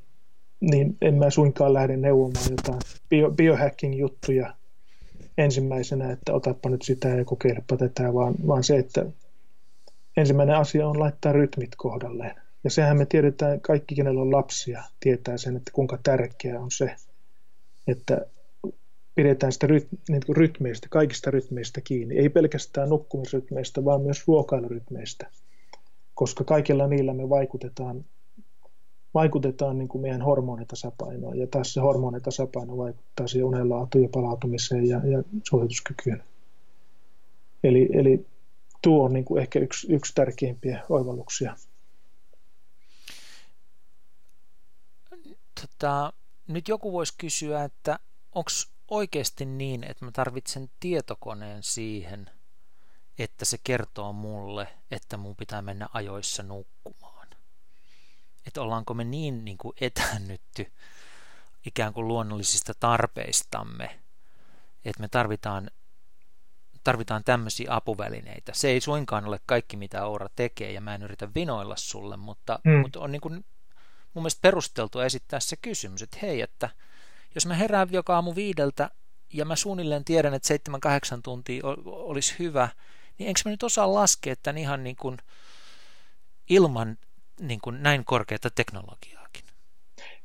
[0.59, 2.79] niin en mä suinkaan lähde neuvomaan jotain
[3.09, 4.53] bio, biohacking-juttuja
[5.37, 9.05] ensimmäisenä, että otappa nyt sitä ja kokeilepa tätä, vaan, vaan se, että
[10.17, 12.35] ensimmäinen asia on laittaa rytmit kohdalleen.
[12.63, 16.95] Ja sehän me tiedetään, kaikki kenellä on lapsia, tietää sen, että kuinka tärkeää on se,
[17.87, 18.25] että
[19.15, 22.17] pidetään sitä ryt, niin kuin rytmeistä, kaikista rytmeistä kiinni.
[22.17, 25.27] Ei pelkästään nukkumisrytmeistä, vaan myös ruokailurytmeistä.
[26.13, 28.05] Koska kaikilla niillä me vaikutetaan,
[29.13, 31.39] vaikutetaan niin kuin meidän hormonitasapainoon.
[31.39, 36.23] Ja taas se hormonitasapaino vaikuttaa siihen unenlaatuun ja palautumiseen ja, ja suorituskykyyn.
[37.63, 38.25] Eli, eli
[38.81, 41.55] tuo on niin kuin ehkä yksi, yksi tärkeimpiä oivalluksia.
[45.61, 46.13] Tota,
[46.47, 47.99] nyt joku voisi kysyä, että
[48.35, 48.49] onko
[48.87, 52.29] oikeasti niin, että mä tarvitsen tietokoneen siihen,
[53.19, 57.16] että se kertoo mulle, että mun pitää mennä ajoissa nukkumaan.
[58.47, 60.71] Että ollaanko me niin, niin kuin etännytty
[61.65, 63.99] ikään kuin luonnollisista tarpeistamme,
[64.85, 65.71] että me tarvitaan,
[66.83, 68.51] tarvitaan tämmöisiä apuvälineitä.
[68.55, 72.59] Se ei suinkaan ole kaikki, mitä Oura tekee, ja mä en yritä vinoilla sulle, mutta,
[72.63, 72.71] mm.
[72.71, 73.33] mutta on niin kuin
[74.13, 76.69] mun mielestä perusteltua esittää se kysymys, että hei, että–
[77.37, 78.91] jos mä herään joka aamu viideltä
[79.33, 80.53] ja mä suunnilleen tiedän, että
[81.17, 82.69] 7-8 tuntia olisi hyvä,
[83.17, 85.17] niin enkö mä nyt osaa laskea tämän ihan niin kuin
[86.49, 86.97] ilman
[87.39, 89.45] niin kuin näin korkeata teknologiaakin?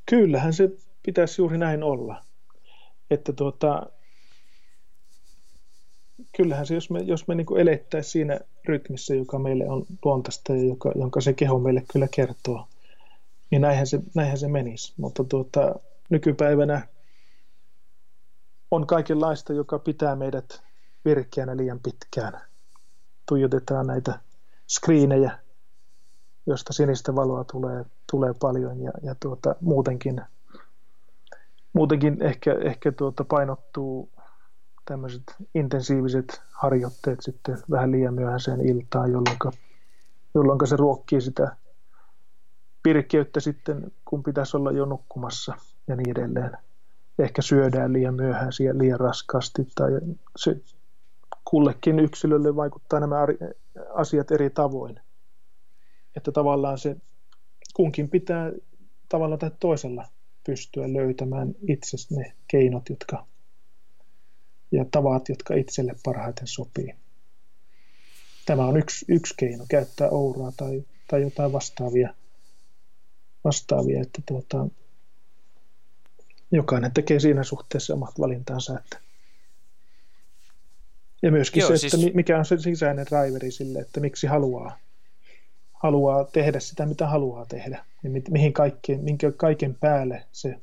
[0.06, 0.70] Kyllähän se
[1.02, 2.24] pitäisi juuri näin olla.
[3.10, 3.86] Että tuota,
[6.36, 10.64] kyllähän se, jos me, jos me niin elettäisiin siinä rytmissä, joka meille on luontaista ja
[10.64, 12.68] joka, jonka se keho meille kyllä kertoo,
[13.50, 14.92] niin näinhän se, näinhän se menisi.
[14.96, 15.74] Mutta tuota,
[16.10, 16.86] nykypäivänä
[18.70, 20.62] on kaikenlaista, joka pitää meidät
[21.04, 22.40] virkeänä liian pitkään.
[23.28, 24.20] Tuijotetaan näitä
[24.68, 25.38] screenejä,
[26.46, 30.20] josta sinistä valoa tulee, tulee paljon ja, ja tuota, muutenkin,
[31.72, 34.08] muutenkin ehkä, ehkä tuota painottuu
[34.84, 35.22] tämmöiset
[35.54, 39.38] intensiiviset harjoitteet sitten vähän liian myöhäiseen iltaan, jolloin,
[40.34, 41.56] jolloin se ruokkii sitä
[42.82, 45.54] pirkkeyttä sitten, kun pitäisi olla jo nukkumassa
[45.88, 46.58] ja niin edelleen
[47.18, 49.90] ehkä syödään liian myöhään ja liian raskaasti tai
[50.36, 50.56] se
[51.44, 53.16] kullekin yksilölle vaikuttaa nämä
[53.94, 55.00] asiat eri tavoin.
[56.16, 56.96] Että tavallaan se
[57.74, 58.52] kunkin pitää
[59.08, 60.08] tavalla tai toisella
[60.46, 63.26] pystyä löytämään itse ne keinot jotka,
[64.72, 66.94] ja tavat, jotka itselle parhaiten sopii.
[68.46, 72.14] Tämä on yksi, yksi keino, käyttää ouraa tai, tai jotain vastaavia,
[73.44, 74.66] vastaavia että tuota,
[76.52, 78.78] jokainen tekee siinä suhteessa omat valintansa.
[78.78, 79.00] Että
[81.22, 81.94] ja myöskin Joo, se, siis...
[81.94, 84.78] että mikä on se sisäinen driveri sille, että miksi haluaa,
[85.82, 87.84] haluaa tehdä sitä, mitä haluaa tehdä.
[88.02, 90.60] Ja mi- mihin kaikkeen, minkä kaiken päälle se,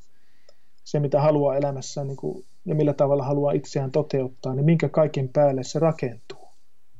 [0.84, 5.28] se mitä haluaa elämässään niin kuin, ja millä tavalla haluaa itseään toteuttaa, niin minkä kaiken
[5.28, 6.48] päälle se rakentuu.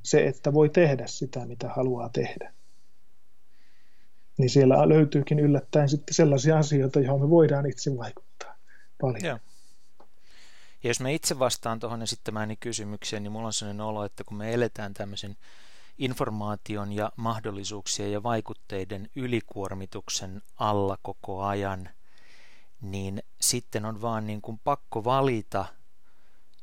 [0.03, 2.53] Se, että voi tehdä sitä, mitä haluaa tehdä.
[4.39, 8.57] Niin siellä löytyykin yllättäen sitten sellaisia asioita, joihin me voidaan itse vaikuttaa
[9.01, 9.25] paljon.
[9.25, 9.39] Joo.
[10.83, 14.37] Ja jos mä itse vastaan tuohon esittämääni kysymykseen, niin mulla on sellainen olo, että kun
[14.37, 15.37] me eletään tämmöisen
[16.01, 21.89] informaation ja mahdollisuuksien ja vaikutteiden ylikuormituksen alla koko ajan,
[22.81, 25.67] niin sitten on vaan niin kuin pakko valita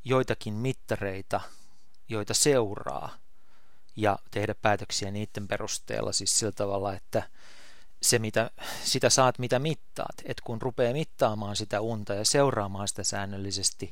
[0.03, 1.41] joitakin mittareita,
[2.09, 3.09] joita seuraa,
[3.95, 7.29] ja tehdä päätöksiä niiden perusteella siis sillä tavalla, että
[8.01, 8.51] se, mitä,
[8.83, 10.15] sitä saat, mitä mittaat.
[10.25, 13.89] Et kun rupeaa mittaamaan sitä unta ja seuraamaan sitä säännöllisesti,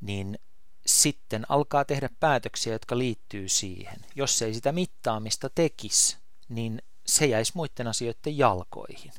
[0.00, 0.38] niin
[0.86, 3.96] sitten alkaa tehdä päätöksiä, jotka liittyy siihen.
[4.14, 6.16] Jos ei sitä mittaamista tekisi,
[6.48, 9.12] niin se jäisi muiden asioiden jalkoihin.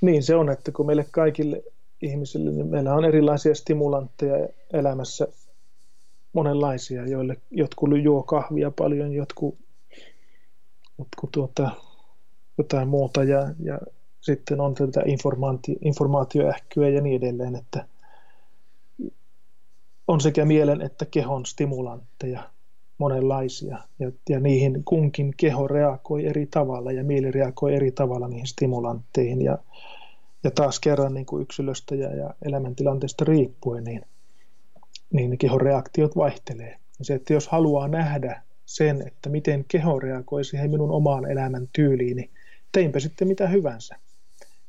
[0.00, 1.62] Niin se on, että kun meille kaikille
[2.02, 5.28] ihmisille, niin meillä on erilaisia stimulantteja elämässä,
[6.32, 9.58] monenlaisia, joille jotkut juo kahvia paljon, jotkut,
[10.98, 11.70] jotkut tuota,
[12.58, 13.78] jotain muuta ja, ja
[14.20, 17.86] sitten on tätä informaatio, informaatioähkyä ja niin edelleen, että
[20.08, 22.50] on sekä mielen että kehon stimulantteja
[22.98, 28.46] monenlaisia ja, ja niihin kunkin keho reagoi eri tavalla ja mieli reagoi eri tavalla niihin
[28.46, 29.58] stimulantteihin ja,
[30.44, 34.02] ja taas kerran niin kuin yksilöstä ja, ja elämäntilanteesta riippuen, niin,
[35.12, 36.78] niin ne kehon reaktiot vaihtelee.
[36.98, 41.68] Ja se, että jos haluaa nähdä sen, että miten keho reagoi siihen minun omaan elämän
[41.72, 42.30] tyyliin, niin
[42.72, 43.96] teinpä sitten mitä hyvänsä.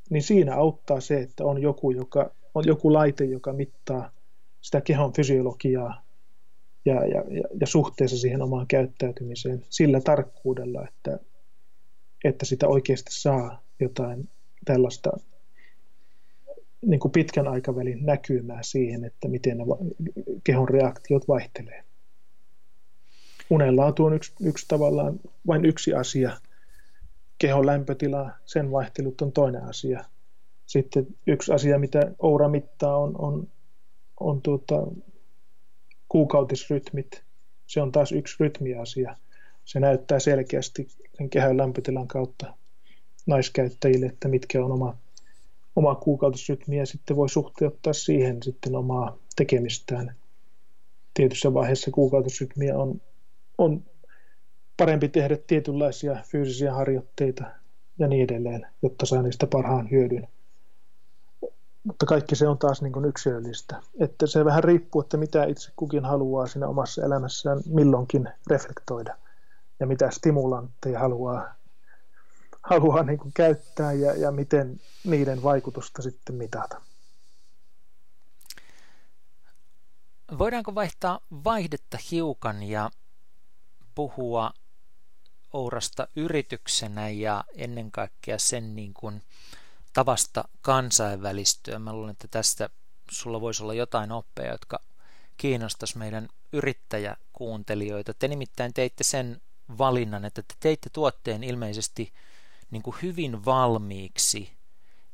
[0.09, 4.11] Niin siinä auttaa se, että on joku, joka, on joku laite, joka mittaa
[4.61, 6.05] sitä kehon fysiologiaa
[6.85, 11.19] ja, ja, ja, ja suhteessa siihen omaan käyttäytymiseen sillä tarkkuudella, että,
[12.23, 14.29] että sitä oikeasti saa jotain
[14.65, 15.11] tällaista
[16.85, 19.63] niin kuin pitkän aikavälin näkymää siihen, että miten ne
[20.43, 21.83] kehon reaktiot vaihtelee.
[23.49, 26.37] Unenlaatu on yksi, yksi tavallaan vain yksi asia.
[27.37, 30.05] Kehon lämpötila, sen vaihtelut on toinen asia.
[30.65, 33.47] Sitten yksi asia, mitä Oura mittaa, on, on,
[34.19, 34.75] on tuota,
[36.09, 37.23] kuukautisrytmit.
[37.67, 39.15] Se on taas yksi rytmiasia.
[39.65, 40.87] Se näyttää selkeästi
[41.17, 42.53] sen kehon lämpötilan kautta
[43.27, 44.97] naiskäyttäjille, että mitkä on oma
[45.75, 50.15] omaa kuukautisrytmiä ja sitten voi suhteuttaa siihen sitten omaa tekemistään.
[51.13, 53.01] Tietyssä vaiheessa kuukautisrytmiä on,
[53.57, 53.83] on
[54.77, 57.43] parempi tehdä tietynlaisia fyysisiä harjoitteita
[57.99, 60.27] ja niin edelleen, jotta saa niistä parhaan hyödyn.
[61.83, 63.81] Mutta kaikki se on taas niin yksilöllistä.
[63.99, 69.15] Että se vähän riippuu, että mitä itse kukin haluaa siinä omassa elämässään milloinkin reflektoida
[69.79, 71.59] ja mitä stimulantteja haluaa
[72.63, 76.81] haluaa niin kuin käyttää ja, ja miten niiden vaikutusta sitten mitata.
[80.37, 82.91] Voidaanko vaihtaa vaihdetta hiukan ja
[83.95, 84.51] puhua
[85.53, 89.21] Ourasta yrityksenä ja ennen kaikkea sen niin kuin
[89.99, 91.79] tavasta kansainvälistyä.
[91.79, 92.69] Mä luulen, että tästä
[93.11, 94.79] sulla voisi olla jotain oppeja, jotka
[95.37, 98.13] kiinnostaisi meidän yrittäjäkuuntelijoita.
[98.13, 99.41] Te nimittäin teitte sen
[99.77, 102.13] valinnan, että te teitte tuotteen ilmeisesti–
[102.71, 104.57] niin kuin hyvin valmiiksi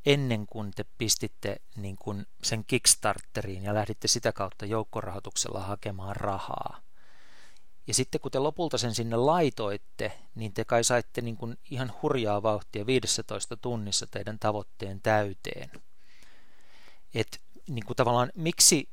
[0.06, 6.82] ennen kuin te pistitte niin kuin sen Kickstarteriin ja lähditte sitä kautta joukkorahoituksella hakemaan rahaa.
[7.88, 11.94] Ja sitten kun te lopulta sen sinne laitoitte, niin te kai saitte niin kuin ihan
[12.02, 15.72] hurjaa vauhtia 15 tunnissa teidän tavoitteen täyteen.
[17.14, 18.90] Et niin kuin tavallaan miksi,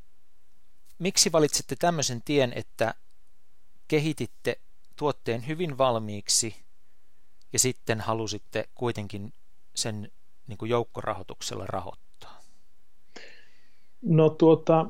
[0.98, 2.94] miksi valitsitte tämmöisen tien, että
[3.88, 4.60] kehititte
[4.96, 6.56] tuotteen hyvin valmiiksi
[7.52, 9.32] ja sitten halusitte kuitenkin
[9.74, 10.12] sen
[10.46, 12.40] niin kuin joukkorahoituksella rahoittaa?
[14.02, 14.86] No tuota,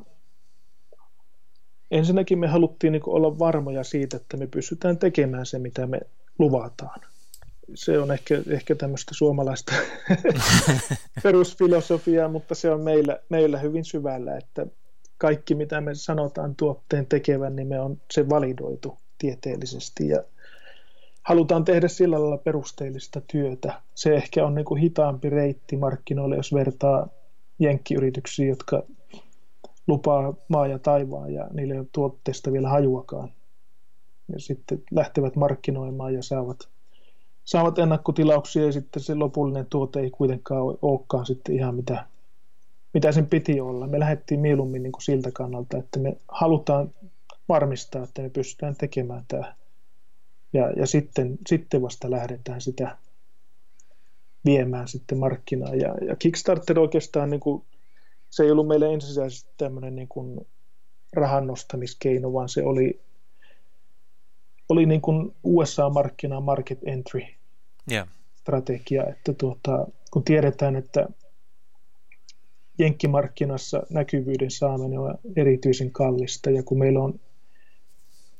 [1.92, 6.00] ensinnäkin me haluttiin niin olla varmoja siitä, että me pystytään tekemään se, mitä me
[6.38, 7.00] luvataan.
[7.74, 9.72] Se on ehkä, ehkä tämmöistä suomalaista
[11.22, 14.66] perusfilosofiaa, mutta se on meillä, meillä hyvin syvällä, että
[15.18, 20.22] kaikki mitä me sanotaan tuotteen tekevän, niin me on se validoitu tieteellisesti ja
[21.22, 23.80] halutaan tehdä sillä lailla perusteellista työtä.
[23.94, 27.08] Se ehkä on niin kuin hitaampi reitti markkinoille, jos vertaa
[27.58, 28.82] jenkkiyrityksiin, jotka
[29.86, 33.32] lupaa maa ja taivaan ja niille ei ole tuotteesta vielä hajuakaan.
[34.32, 36.68] Ja sitten lähtevät markkinoimaan ja saavat,
[37.44, 42.06] saavat ennakkotilauksia ja sitten se lopullinen tuote ei kuitenkaan olekaan sitten ihan mitä,
[42.94, 43.86] mitä sen piti olla.
[43.86, 46.90] Me lähdettiin mieluummin niin kuin siltä kannalta, että me halutaan
[47.48, 49.54] varmistaa, että me pystytään tekemään tämä
[50.52, 52.96] ja, ja sitten, sitten vasta lähdetään sitä
[54.44, 55.80] viemään sitten markkinaan.
[55.80, 57.64] Ja, ja Kickstarter oikeastaan, niin kuin,
[58.32, 60.46] se ei ollut meille ensisijaisesti tämmöinen niin kuin
[61.12, 63.00] rahan nostamiskeino, vaan se oli,
[64.68, 67.22] oli niin kuin USA-markkina market entry
[67.90, 68.08] yeah.
[68.34, 71.08] strategia, että tuota, kun tiedetään, että
[72.78, 77.20] jenkkimarkkinassa näkyvyyden saaminen on erityisen kallista ja kun meillä on,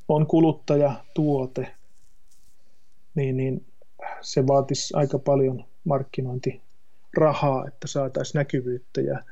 [0.07, 1.73] on kuluttajatuote,
[3.15, 3.65] niin, niin
[4.21, 9.01] se vaatisi aika paljon markkinointirahaa, että saataisiin näkyvyyttä.
[9.01, 9.23] Ja,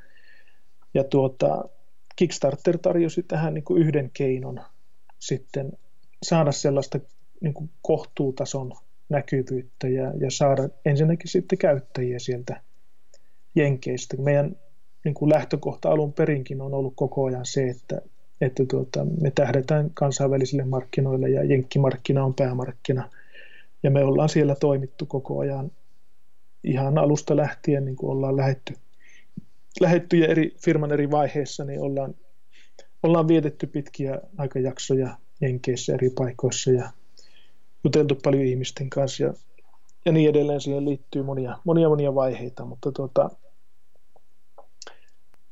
[0.94, 1.70] ja tuota,
[2.16, 4.62] Kickstarter tarjosi tähän niin kuin yhden keinon
[5.20, 5.72] sitten
[6.24, 7.00] saada sellaista
[7.42, 8.74] niin kuin kohtuutason
[9.10, 12.62] näkyvyyttä ja, ja saada ensinnäkin sitten käyttäjiä sieltä
[13.56, 14.18] Jenkeistä.
[14.18, 14.56] Meidän
[15.06, 18.02] niin kuin lähtökohta alun perinkin on ollut koko ajan se, että
[18.42, 23.10] että tuota, me tähdetään kansainvälisille markkinoille ja jenkkimarkkina on päämarkkina.
[23.84, 25.72] Ja me ollaan siellä toimittu koko ajan
[26.64, 28.74] ihan alusta lähtien, niin kuin ollaan lähetty,
[29.80, 32.16] lähetty ja eri firman eri vaiheissa, niin ollaan,
[33.04, 36.90] ollaan vietetty pitkiä aikajaksoja Jenkeissä eri paikoissa ja
[37.84, 39.34] juteltu paljon ihmisten kanssa ja,
[40.06, 40.62] ja niin edelleen.
[40.62, 43.30] Siihen liittyy monia, monia, monia vaiheita, mutta tuota,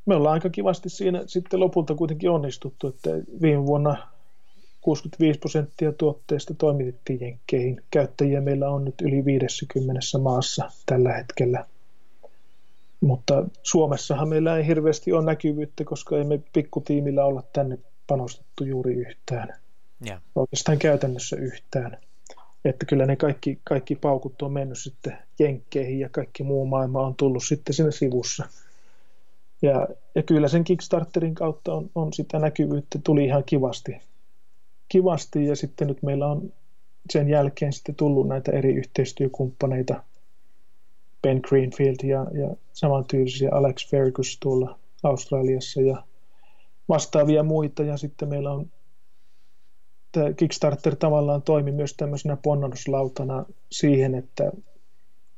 [0.06, 3.10] me ollaan aika kivasti siinä sitten lopulta kuitenkin onnistuttu, että
[3.42, 4.08] viime vuonna
[4.82, 7.82] 65 prosenttia tuotteista toimitettiin Jenkkeihin.
[7.92, 11.66] Käyttäjiä meillä on nyt yli 50 maassa tällä hetkellä.
[13.02, 17.78] Mutta Suomessahan meillä ei hirveästi ole näkyvyyttä, koska emme pikkutiimillä olla tänne
[18.08, 19.54] panostettu juuri yhtään.
[20.08, 20.22] Yeah.
[20.36, 21.98] Oikeastaan käytännössä yhtään.
[22.66, 27.16] Että kyllä ne kaikki, kaikki paukut on mennyt sitten jenkkeihin ja kaikki muu maailma on
[27.16, 28.46] tullut sitten siinä sivussa.
[29.62, 33.98] Ja, ja kyllä sen Kickstarterin kautta on, on sitä näkyvyyttä, tuli ihan kivasti.
[34.90, 36.54] Kivasti ja sitten nyt meillä on
[37.10, 40.04] sen jälkeen sitten tullut näitä eri yhteistyökumppaneita,
[41.22, 46.04] Ben Greenfield ja, ja samantyyppisiä Alex Fergus tuolla Australiassa ja
[46.90, 47.84] vastaavia muita.
[47.84, 48.72] Ja sitten meillä on
[50.12, 54.52] tämä Kickstarter tavallaan toimi myös tämmöisenä ponnahduslautana siihen, että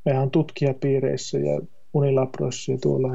[0.06, 1.62] mehän on tutkijapiireissä ja
[1.94, 3.08] unilabroissa ja tuolla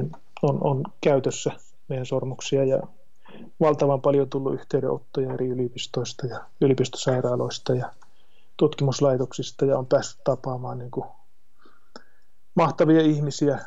[0.43, 1.51] on, on käytössä
[1.89, 2.83] meidän sormuksia ja
[3.61, 7.93] valtavan paljon tullut yhteydenottoja eri yliopistoista ja yliopistosairaaloista ja
[8.57, 11.07] tutkimuslaitoksista ja on päässyt tapaamaan niin kuin
[12.57, 13.59] mahtavia ihmisiä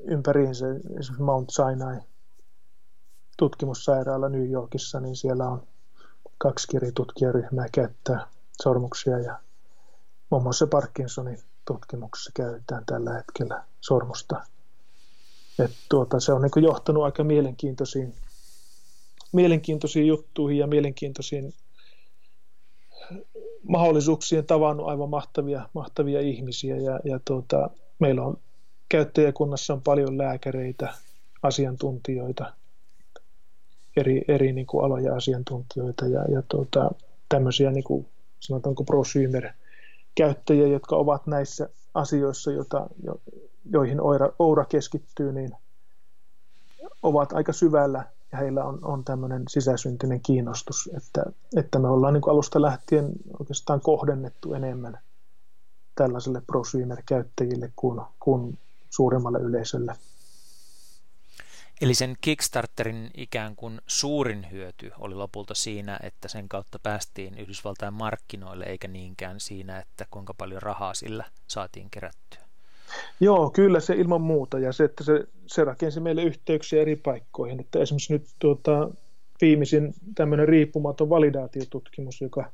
[0.00, 0.66] ympäriinsä.
[0.68, 2.00] Esimerkiksi Mount Sinai
[3.38, 5.66] tutkimussairaala New Yorkissa, niin siellä on
[6.38, 8.26] kaksi tutkijaryhmää käyttää
[8.62, 9.38] sormuksia ja
[10.30, 14.42] muun muassa Parkinsonin tutkimuksessa käytetään tällä hetkellä sormusta.
[15.58, 18.14] Et tuota, se on niin johtanut aika mielenkiintoisiin,
[19.32, 21.54] mielenkiintoisiin juttuihin ja mielenkiintoisiin
[23.62, 28.38] mahdollisuuksien tavannut aivan mahtavia, mahtavia ihmisiä ja, ja tuota, meillä on
[28.88, 30.94] käyttäjäkunnassa on paljon lääkäreitä,
[31.42, 32.52] asiantuntijoita,
[33.96, 36.90] eri, eri niin kuin aloja asiantuntijoita ja, ja tuota,
[37.28, 38.06] tämmöisiä niin kuin,
[38.40, 39.48] sanotaanko prosymer
[40.14, 43.20] käyttäjiä, jotka ovat näissä asioissa, jota, jo,
[43.70, 45.50] joihin Oura, Oura keskittyy, niin
[47.02, 51.24] ovat aika syvällä ja heillä on, on tämmöinen sisäsyntyinen kiinnostus, että,
[51.56, 54.98] että me ollaan niin kuin alusta lähtien oikeastaan kohdennettu enemmän
[55.98, 58.58] tällaiselle prosymer-käyttäjille kuin, kuin
[58.90, 59.94] suuremmalle yleisölle.
[61.80, 67.94] Eli sen Kickstarterin ikään kuin suurin hyöty oli lopulta siinä, että sen kautta päästiin Yhdysvaltain
[67.94, 72.40] markkinoille, eikä niinkään siinä, että kuinka paljon rahaa sillä saatiin kerättyä.
[73.20, 74.58] Joo, kyllä se ilman muuta.
[74.58, 77.60] Ja se, että se, se rakensi meille yhteyksiä eri paikkoihin.
[77.60, 78.90] Että esimerkiksi nyt tuota,
[79.40, 82.52] viimeisin tämmöinen riippumaton validaatiotutkimus, joka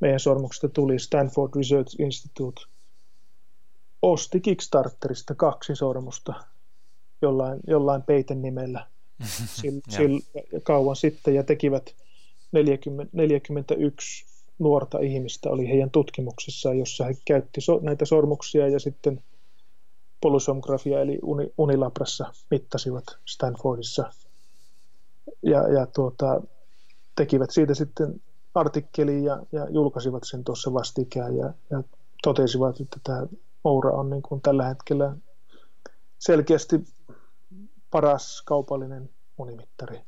[0.00, 2.62] meidän sormuksesta tuli, Stanford Research Institute,
[4.12, 6.34] osti Kickstarterista kaksi sormusta
[7.22, 8.86] jollain, jollain peiten nimellä.
[9.56, 10.14] Sil, sil,
[10.62, 11.94] kauan sitten ja tekivät
[12.52, 14.26] 40, 41
[14.58, 19.22] nuorta ihmistä oli heidän tutkimuksessaan, jossa he käytti so, näitä sormuksia ja sitten
[20.20, 24.12] polysomografia eli uni, Unilabrassa mittasivat Stanfordissa.
[25.42, 26.42] Ja, ja tuota,
[27.16, 28.20] tekivät siitä sitten
[28.54, 31.82] artikkelin ja, ja julkaisivat sen tuossa vastikään ja, ja
[32.22, 33.26] totesivat, että tämä
[33.64, 35.16] Oura on niin kuin tällä hetkellä
[36.18, 36.84] selkeästi
[37.90, 40.00] paras kaupallinen unimittari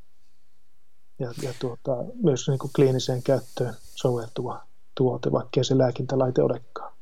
[1.19, 1.91] ja, ja tuota,
[2.23, 4.63] myös niin kuin kliiniseen käyttöön soveltuva
[4.95, 6.93] tuote, vaikkei se lääkintälaite olekaan.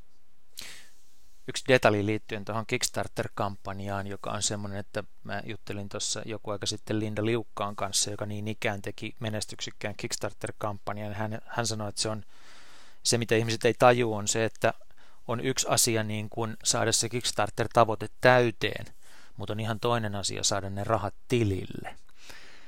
[1.48, 6.99] Yksi detalji liittyen tuohon Kickstarter-kampanjaan, joka on semmoinen, että mä juttelin tuossa joku aika sitten
[6.99, 11.14] Linda Liukkaan kanssa, joka niin ikään teki menestyksekkään Kickstarter-kampanjan.
[11.14, 12.23] Hän, hän sanoi, että se on
[13.03, 14.73] se, mitä ihmiset ei taju, on se, että
[15.27, 18.85] on yksi asia niin kuin saada se Kickstarter-tavoite täyteen,
[19.38, 21.95] mutta on ihan toinen asia saada ne rahat tilille.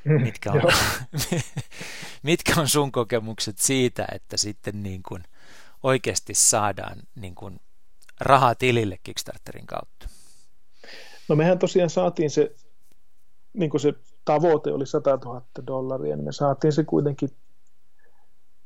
[0.03, 0.61] Mm, mitkä on,
[2.23, 5.23] mitkä on sun kokemukset siitä, että sitten niin kuin
[5.83, 7.59] oikeasti saadaan niin kuin
[8.19, 10.09] rahaa tilille Kickstarterin kautta?
[11.29, 12.55] No mehän tosiaan saatiin se,
[13.53, 13.93] niin kuin se
[14.25, 17.29] tavoite oli 100 000 dollaria, niin me saatiin se kuitenkin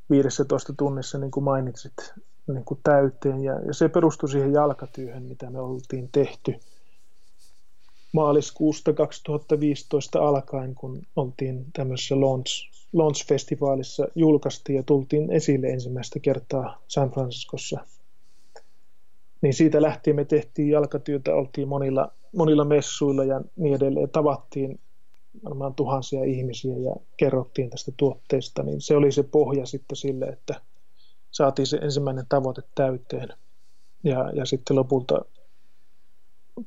[0.10, 2.14] 15 tunnissa, niin kuin mainitsit,
[2.48, 3.44] niin kuin täyteen.
[3.44, 6.56] Ja, ja se perustui siihen jalkatyöhön, mitä me oltiin tehty
[8.14, 17.12] maaliskuusta 2015 alkaen, kun oltiin tämmöisessä launch, launch-festivaalissa, julkaistiin ja tultiin esille ensimmäistä kertaa San
[17.12, 17.80] Franciscossa.
[19.42, 24.10] Niin siitä lähtien me tehtiin jalkatyötä, oltiin monilla, monilla messuilla ja niin edelleen.
[24.10, 24.80] Tavattiin
[25.44, 30.62] varmaan tuhansia ihmisiä ja kerrottiin tästä tuotteesta, niin se oli se pohja sitten sille, että
[31.32, 33.30] saatiin se ensimmäinen tavoite täyteen.
[34.04, 35.26] Ja, ja sitten lopulta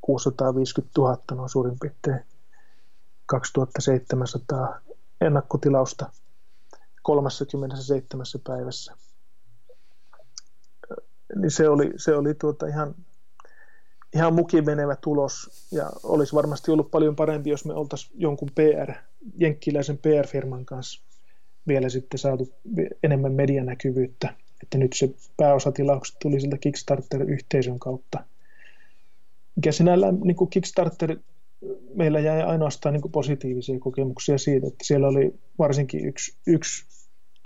[0.01, 2.19] 650 000 on suurin piirtein
[3.25, 4.81] 2700
[5.21, 6.11] ennakkotilausta
[7.01, 8.93] 37 päivässä.
[11.35, 12.95] Niin se oli, se oli tuota ihan,
[14.15, 18.93] ihan mukimenevä tulos ja olisi varmasti ollut paljon parempi, jos me oltaisiin jonkun PR,
[19.37, 21.01] jenkkiläisen PR-firman kanssa
[21.67, 22.53] vielä sitten saatu
[23.03, 24.33] enemmän medianäkyvyyttä.
[24.63, 28.23] Että nyt se pääosatilaukset tuli siltä Kickstarter-yhteisön kautta.
[29.55, 31.17] Mikä sinällään niin kuin Kickstarter
[31.93, 36.85] meillä jäi ainoastaan niin kuin positiivisia kokemuksia siitä, että siellä oli varsinkin yksi, yksi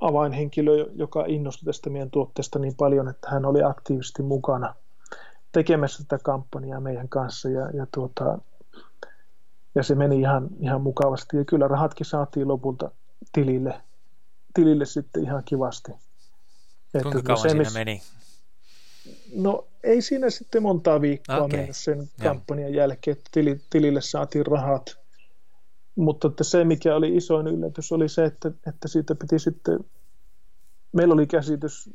[0.02, 4.76] avainhenkilö, joka innostui tästä meidän tuotteesta niin paljon, että hän oli aktiivisesti mukana
[5.52, 8.38] tekemässä tätä kampanjaa meidän kanssa ja, ja, tuota,
[9.76, 12.92] ja se meni ihan, ihan mukavasti ja kyllä rahatkin saatiin lopulta
[13.34, 13.82] tilille,
[14.54, 15.92] tilille sitten ihan kivasti.
[16.92, 18.02] Kuinka että kauan se, siinä meni?
[19.36, 21.58] No ei siinä sitten montaa viikkoa okay.
[21.58, 22.78] mennyt sen kampanjan Joo.
[22.78, 25.00] jälkeen, että tilille saatiin rahat.
[25.96, 29.80] Mutta että se, mikä oli isoin yllätys, oli se, että, että siitä piti sitten,
[30.92, 31.90] meillä oli käsitys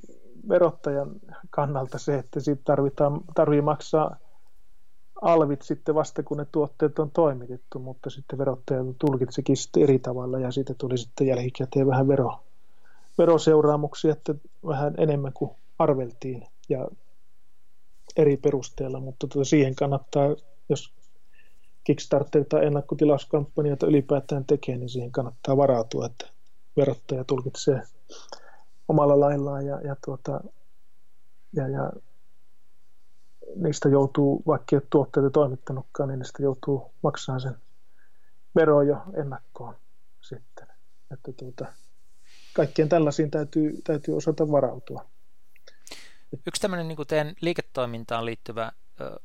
[0.49, 1.11] verottajan
[1.51, 4.17] kannalta se, että siitä tarvitaan, tarvii maksaa
[5.23, 10.39] alvit sitten vasta, kun ne tuotteet on toimitettu, mutta sitten verottaja tulkitsikin sitten eri tavalla
[10.39, 12.45] ja siitä tuli sitten jälkikäteen vähän vero,
[13.19, 14.35] veroseuraamuksia, että
[14.67, 16.89] vähän enemmän kuin arveltiin ja
[18.17, 20.37] eri perusteella, mutta tuota siihen kannattaa,
[20.69, 20.95] jos
[21.85, 26.27] Kickstarter tai ennakkotilauskampanjoita ylipäätään tekee, niin siihen kannattaa varautua, että
[26.77, 27.83] verottaja tulkitsee
[28.89, 30.41] omalla laillaan ja, ja, tuota,
[31.53, 31.93] ja, ja
[33.57, 37.57] niistä joutuu, vaikka ei ole tuotteita toimittanutkaan, niin niistä joutuu maksamaan sen
[38.55, 39.75] vero jo ennakkoon
[40.21, 40.67] sitten.
[41.11, 41.67] Että tuota,
[42.55, 45.07] kaikkien tällaisiin täytyy, täytyy osata varautua.
[46.47, 49.21] Yksi tämmöinen niin teidän liiketoimintaan liittyvä ö,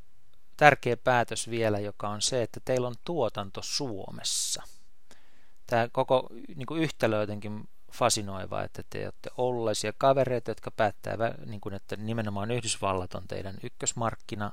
[0.58, 4.64] tärkeä päätös vielä, joka on se, että teillä on tuotanto Suomessa.
[5.68, 11.62] Tämä koko niin kuin yhtälö jotenkin fasinoiva, että te olette ollaisia kavereita, jotka päättää, niin
[11.62, 14.52] kuin, että nimenomaan Yhdysvallat on teidän ykkösmarkkina,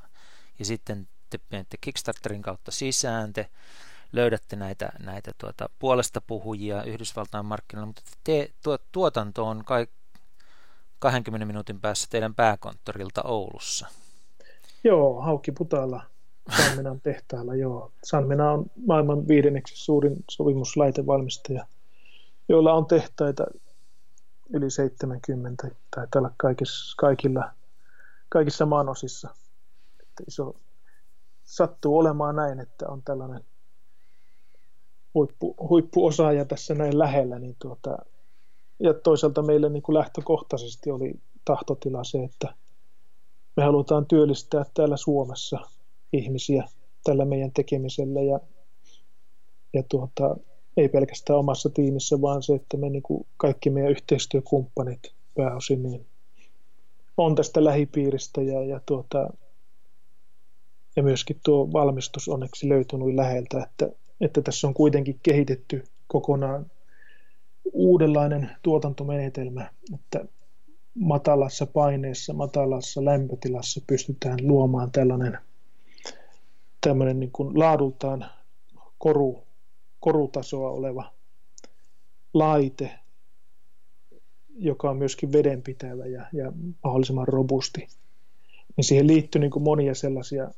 [0.59, 3.51] ja sitten te menette Kickstarterin kautta sisään, te
[4.17, 9.87] löydätte näitä, näitä tuota, puolesta puhujia Yhdysvaltain markkinoilla, mutta te, tuo, tuotanto on kai
[10.99, 13.87] 20 minuutin päässä teidän pääkonttorilta Oulussa.
[14.85, 16.03] Joo, Haukki Putalla
[16.57, 17.93] Sanmenan tehtaalla, joo.
[18.05, 21.67] Sanmena on maailman viidenneksi suurin sovimuslaitevalmistaja,
[22.49, 23.47] joilla on tehtaita
[24.53, 27.51] yli 70 tai tällä kaikissa, kaikilla,
[28.29, 29.29] kaikissa maanosissa.
[30.01, 30.57] Että iso,
[31.45, 33.45] sattuu olemaan näin, että on tällainen
[35.17, 37.99] huippu, huippuosaaja tässä näin lähellä, niin tuota,
[38.81, 41.15] ja toisaalta meille niin kuin lähtökohtaisesti oli
[41.45, 42.55] tahtotila se, että
[43.57, 45.59] me halutaan työllistää täällä Suomessa
[46.13, 46.65] ihmisiä
[47.05, 48.41] tällä meidän tekemisellä ja,
[49.75, 50.37] ja tuota,
[50.77, 56.07] ei pelkästään omassa tiimissä, vaan se, että me niin kuin kaikki meidän yhteistyökumppanit pääosin niin
[57.17, 59.31] on tästä lähipiiristä ja, ja, tuota,
[60.97, 66.67] ja myöskin tuo valmistus onneksi löytynyt läheltä, että, että tässä on kuitenkin kehitetty kokonaan
[67.73, 70.25] uudenlainen tuotantomenetelmä, että
[70.95, 75.39] matalassa paineessa, matalassa lämpötilassa pystytään luomaan tällainen
[76.81, 78.27] tämmöinen niin kuin laadultaan
[78.99, 79.47] koru,
[80.01, 81.13] korutasoa oleva
[82.35, 82.91] laite,
[84.57, 86.53] joka on myöskin vedenpitävä ja, ja
[86.85, 87.89] mahdollisimman robusti.
[88.77, 90.51] Niin siihen liittyy niin kuin monia sellaisia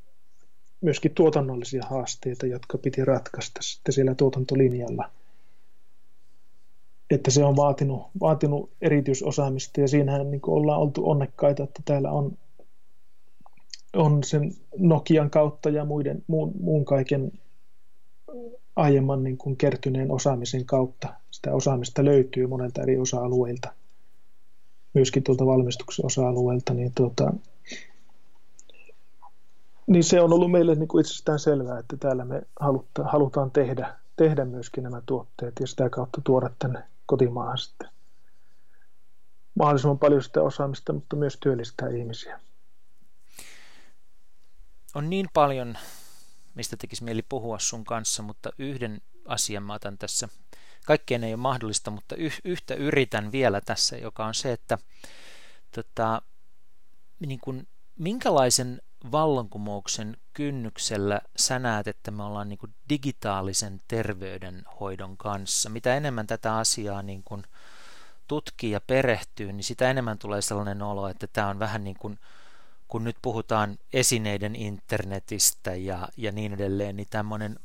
[0.80, 5.10] myöskin tuotannollisia haasteita, jotka piti ratkaista sitten siellä tuotantolinjalla–
[7.10, 12.38] että se on vaatinut, vaatinut erityisosaamista ja siinähän niin ollaan oltu onnekkaita, että täällä on,
[13.96, 17.32] on sen Nokian kautta ja muiden, muun, muun kaiken
[18.76, 21.08] aiemman niin kuin kertyneen osaamisen kautta.
[21.30, 23.72] Sitä osaamista löytyy monelta eri osa-alueilta,
[24.94, 27.34] myöskin tuolta valmistuksen osa-alueelta, niin, tuota,
[29.88, 33.96] niin se on ollut meille niin kuin itsestään selvää, että täällä me haluta, halutaan tehdä,
[34.16, 37.88] tehdä myöskin nämä tuotteet ja sitä kautta tuoda tänne kotimaahan sitten
[39.54, 42.40] mahdollisimman paljon sitä osaamista, mutta myös työllistää ihmisiä.
[44.94, 45.78] On niin paljon,
[46.54, 50.28] mistä tekisi mieli puhua sun kanssa, mutta yhden asian mä otan tässä.
[50.86, 54.78] Kaikkeen ei ole mahdollista, mutta yhtä yritän vielä tässä, joka on se, että
[55.74, 56.22] tota,
[57.26, 58.82] niin kuin, minkälaisen
[59.12, 65.70] vallankumouksen kynnyksellä sä näet, että me ollaan niin kuin digitaalisen terveydenhoidon kanssa?
[65.70, 67.42] Mitä enemmän tätä asiaa niin kuin
[68.28, 72.18] tutkii ja perehtyy, niin sitä enemmän tulee sellainen olo, että tämä on vähän niin kuin,
[72.88, 77.58] kun nyt puhutaan esineiden internetistä ja, ja niin edelleen, niin tämmöinen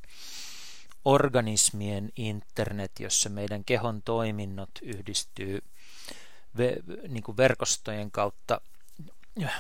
[1.06, 5.64] organismien internet, jossa meidän kehon toiminnot yhdistyy
[6.58, 6.78] ve,
[7.08, 8.62] niin kuin verkostojen kautta,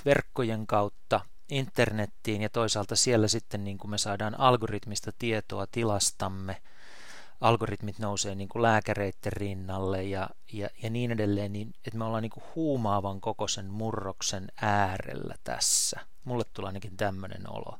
[0.06, 1.22] verkkojen kautta
[1.54, 6.62] internettiin ja toisaalta siellä sitten niin kuin me saadaan algoritmista tietoa tilastamme,
[7.42, 12.22] algoritmit nousee niin kuin lääkäreiden rinnalle ja, ja, ja niin edelleen, niin että me ollaan
[12.22, 16.00] niin kuin huumaavan kokoisen murroksen äärellä tässä.
[16.24, 17.78] Mulle tulee ainakin tämmöinen olo.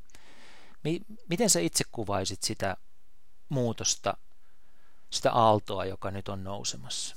[1.28, 2.76] Miten sä itse kuvaisit sitä
[3.48, 4.16] muutosta,
[5.10, 7.16] sitä aaltoa, joka nyt on nousemassa?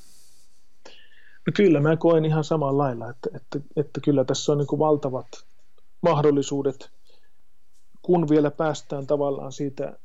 [1.47, 4.79] No kyllä, mä koen ihan samalla lailla, että, että, että kyllä tässä on niin kuin
[4.79, 5.46] valtavat
[6.01, 6.89] mahdollisuudet,
[8.01, 9.99] kun vielä päästään tavallaan siitä,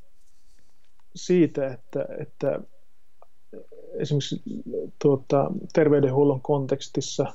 [1.15, 2.59] siitä että, että
[3.93, 4.41] esimerkiksi
[5.01, 7.25] tuota, terveydenhuollon kontekstissa,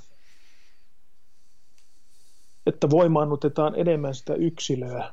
[2.67, 5.13] että voimaannutetaan enemmän sitä yksilöä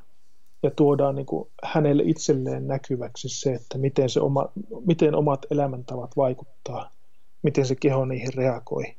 [0.63, 4.49] ja tuodaan niin kuin hänelle itselleen näkyväksi se, että miten, se oma,
[4.85, 6.91] miten omat elämäntavat vaikuttaa,
[7.43, 8.95] miten se keho niihin reagoi.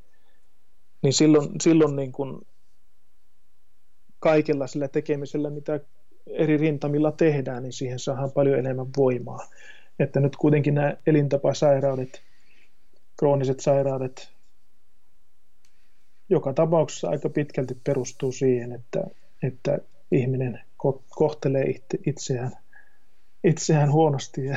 [1.02, 2.46] Niin silloin, silloin niin kuin
[4.26, 5.80] kaikella sillä tekemisellä, mitä
[6.26, 9.48] eri rintamilla tehdään, niin siihen saadaan paljon enemmän voimaa.
[9.98, 12.22] Että nyt kuitenkin nämä elintapasairaudet,
[13.18, 14.32] krooniset sairaudet,
[16.28, 19.04] joka tapauksessa aika pitkälti perustuu siihen, että,
[19.42, 19.78] että
[20.12, 20.60] ihminen
[21.08, 21.74] kohtelee
[22.06, 22.52] itseään,
[23.44, 24.56] itseään huonosti ja,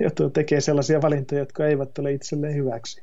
[0.00, 3.02] ja tekee sellaisia valintoja, jotka eivät ole itselleen hyväksi.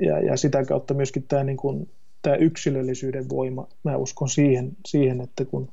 [0.00, 1.90] Ja, ja sitä kautta myöskin tämä, niin kuin,
[2.24, 5.68] tämä yksilöllisyyden voima, mä uskon siihen, siihen että kun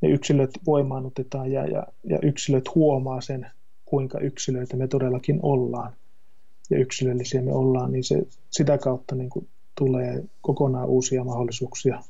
[0.00, 3.46] ne yksilöt voimaannutetaan ja, ja, ja yksilöt huomaa sen,
[3.84, 5.92] kuinka yksilöitä me todellakin ollaan
[6.70, 12.02] ja yksilöllisiä me ollaan, niin se, sitä kautta niin kuin tulee kokonaan uusia mahdollisuuksia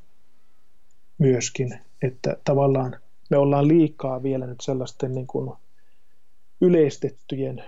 [1.19, 2.97] myöskin, että tavallaan
[3.31, 5.53] me ollaan liikaa vielä nyt sellaisten niin kuin
[6.61, 7.65] yleistettyjen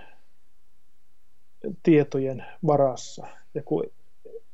[1.83, 3.27] tietojen varassa.
[3.53, 3.83] Ja kun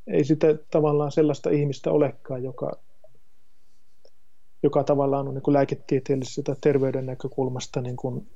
[0.08, 2.78] ei sitä tavallaan sellaista ihmistä olekaan, joka,
[4.64, 8.28] joka tavallaan on niin kuin lääketieteellisestä terveyden näkökulmasta niin kuin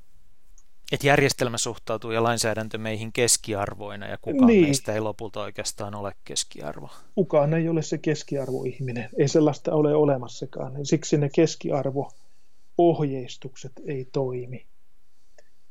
[0.91, 4.65] että järjestelmä suhtautuu ja lainsäädäntö meihin keskiarvoina ja kukaan niin.
[4.65, 6.89] meistä ei lopulta oikeastaan ole keskiarvo.
[7.15, 9.09] Kukaan ei ole se keskiarvoihminen.
[9.17, 10.85] Ei sellaista ole olemassakaan.
[10.85, 14.65] Siksi ne keskiarvo-ohjeistukset ei toimi.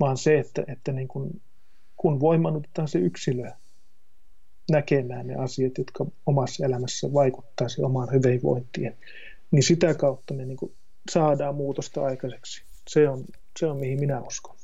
[0.01, 1.41] Vaan se, että, että niin kun,
[1.97, 3.51] kun voimannutetaan se yksilö
[4.71, 8.97] näkemään ne asiat, jotka omassa elämässä vaikuttaa omaan hyvinvointiin,
[9.51, 10.59] niin sitä kautta me niin
[11.11, 12.63] saadaan muutosta aikaiseksi.
[12.89, 13.25] Se on,
[13.59, 14.57] se on mihin minä uskon.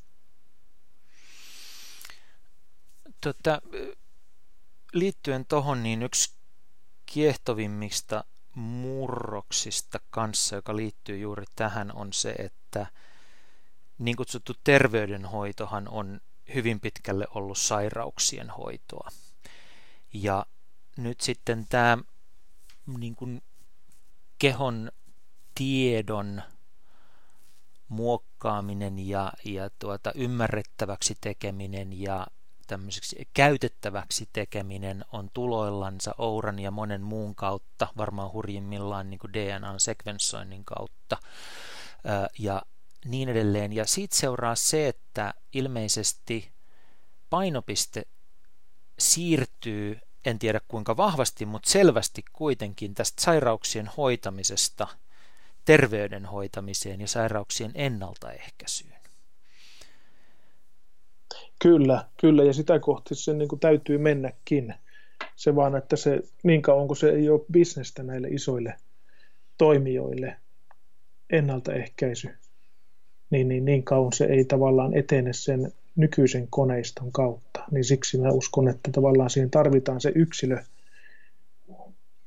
[3.20, 3.62] Tota,
[4.92, 6.32] liittyen tuohon, niin yksi
[7.06, 8.24] kiehtovimmista
[8.54, 12.86] murroksista kanssa, joka liittyy juuri tähän, on se, että
[13.98, 16.20] niin kutsuttu terveydenhoitohan on
[16.54, 19.08] hyvin pitkälle ollut sairauksien hoitoa.
[20.14, 20.46] Ja
[20.96, 21.98] nyt sitten tämä
[22.98, 23.42] niin kuin
[24.38, 24.92] kehon
[25.54, 26.42] tiedon
[27.88, 32.26] muokkaaminen ja, ja tuota, ymmärrettäväksi tekeminen ja
[32.66, 41.16] tämmöiseksi käytettäväksi tekeminen on tuloillansa Ouran ja monen muun kautta, varmaan hurjimmillaan niin DNA-sekvensoinnin kautta
[42.38, 42.62] ja
[43.04, 43.72] niin edelleen.
[43.72, 46.52] Ja siitä seuraa se, että ilmeisesti
[47.30, 48.02] painopiste
[48.98, 54.86] siirtyy, en tiedä kuinka vahvasti, mutta selvästi kuitenkin tästä sairauksien hoitamisesta
[55.64, 58.94] terveyden hoitamiseen ja sairauksien ennaltaehkäisyyn.
[61.62, 64.74] Kyllä, kyllä, ja sitä kohti se niin täytyy mennäkin.
[65.36, 68.74] Se vaan, että se niin kauan kuin se ei ole bisnestä näille isoille
[69.58, 70.36] toimijoille,
[71.30, 72.28] ennaltaehkäisy,
[73.30, 77.64] niin, niin, niin kauan se ei tavallaan etene sen nykyisen koneiston kautta.
[77.70, 80.62] Niin siksi mä uskon, että tavallaan siihen tarvitaan se yksilö,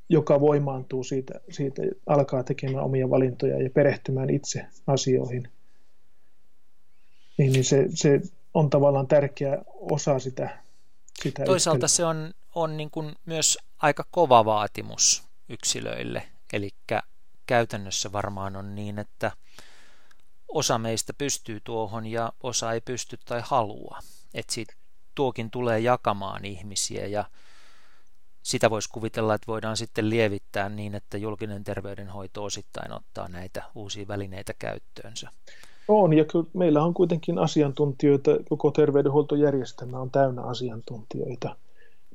[0.09, 5.47] joka voimaantuu siitä, siitä alkaa tekemään omia valintoja ja perehtymään itse asioihin.
[7.37, 8.21] Niin, niin se, se
[8.53, 10.57] on tavallaan tärkeä osa sitä.
[11.23, 11.95] sitä Toisaalta yksilöä.
[11.95, 16.23] se on, on niin kuin myös aika kova vaatimus yksilöille,
[16.53, 16.69] eli
[17.47, 19.31] käytännössä varmaan on niin, että
[20.47, 23.99] osa meistä pystyy tuohon ja osa ei pysty tai halua.
[24.33, 24.73] Että siitä
[25.15, 27.25] tuokin tulee jakamaan ihmisiä ja
[28.43, 34.07] sitä voisi kuvitella, että voidaan sitten lievittää niin, että julkinen terveydenhoito osittain ottaa näitä uusia
[34.07, 35.29] välineitä käyttöönsä.
[35.87, 41.55] On, ja kyllä meillä on kuitenkin asiantuntijoita, koko terveydenhuoltojärjestelmä on täynnä asiantuntijoita.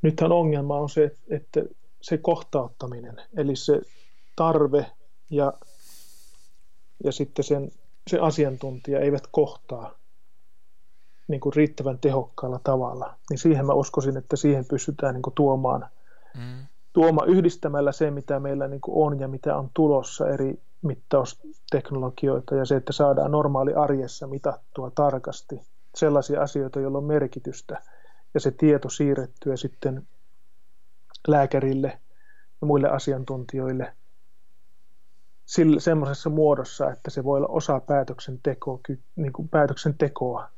[0.02, 1.60] Nythän ongelma on se, että
[2.00, 3.80] se kohtauttaminen, eli se
[4.36, 4.86] tarve
[5.30, 5.52] ja,
[7.04, 7.72] ja sitten sen,
[8.10, 9.94] se asiantuntija eivät kohtaa
[11.28, 13.14] niin kuin riittävän tehokkaalla tavalla.
[13.30, 15.86] Niin siihen mä uskoisin, että siihen pystytään niin kuin tuomaan,
[16.36, 16.66] mm.
[16.92, 22.64] tuoma yhdistämällä se, mitä meillä niin kuin on ja mitä on tulossa eri mittausteknologioita ja
[22.64, 25.62] se, että saadaan normaali arjessa mitattua tarkasti
[25.94, 27.82] sellaisia asioita, joilla on merkitystä
[28.34, 30.06] ja se tieto siirrettyä sitten
[31.28, 31.98] lääkärille
[32.60, 33.92] ja muille asiantuntijoille
[35.44, 38.80] sillä, semmoisessa muodossa, että se voi olla osa päätöksentekoa,
[39.16, 40.48] niin kuin päätöksentekoa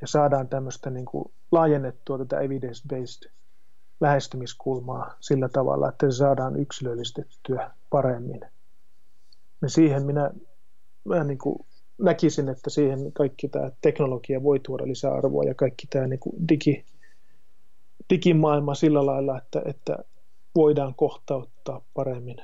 [0.00, 3.30] ja saadaan tämmöistä niin kuin laajennettua tätä evidence-based
[4.00, 8.40] lähestymiskulmaa sillä tavalla, että se saadaan yksilöllistettyä paremmin.
[9.60, 10.30] Niin siihen minä,
[11.04, 11.66] mä niin kuin
[11.98, 16.84] näkisin, että siihen kaikki tämä teknologia voi tuoda lisäarvoa ja kaikki tämä niin kuin digi,
[18.10, 19.98] digimaailma sillä lailla, että, että
[20.54, 22.36] voidaan kohtauttaa paremmin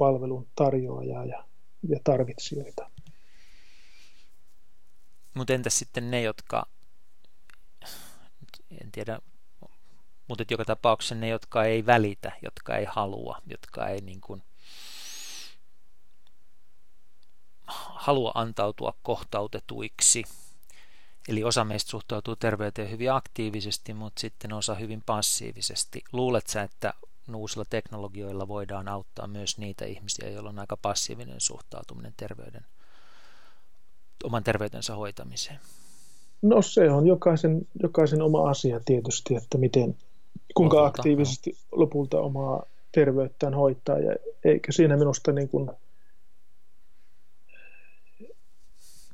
[0.00, 1.44] palvelun tarjoajaa ja,
[1.88, 2.90] ja tarvitsijoita.
[5.34, 6.66] Mutta entäs sitten ne, jotka,
[8.70, 9.18] en tiedä,
[10.28, 14.42] mutta joka tapauksessa ne, jotka ei välitä, jotka ei halua, jotka ei niin kuin
[17.94, 20.24] halua antautua kohtautetuiksi.
[21.28, 26.04] Eli osa meistä suhtautuu terveyteen hyvin aktiivisesti, mutta sitten osa hyvin passiivisesti.
[26.12, 26.94] Luulet että
[27.34, 32.66] uusilla teknologioilla voidaan auttaa myös niitä ihmisiä, joilla on aika passiivinen suhtautuminen terveyden,
[34.24, 35.58] oman terveytensä hoitamiseen?
[36.42, 39.96] No se on jokaisen, jokaisen oma asia tietysti, että miten,
[40.54, 41.78] kuinka lopulta, aktiivisesti no.
[41.80, 43.98] lopulta omaa terveyttään hoitaa.
[43.98, 45.70] Ja eikä siinä minusta niin kuin,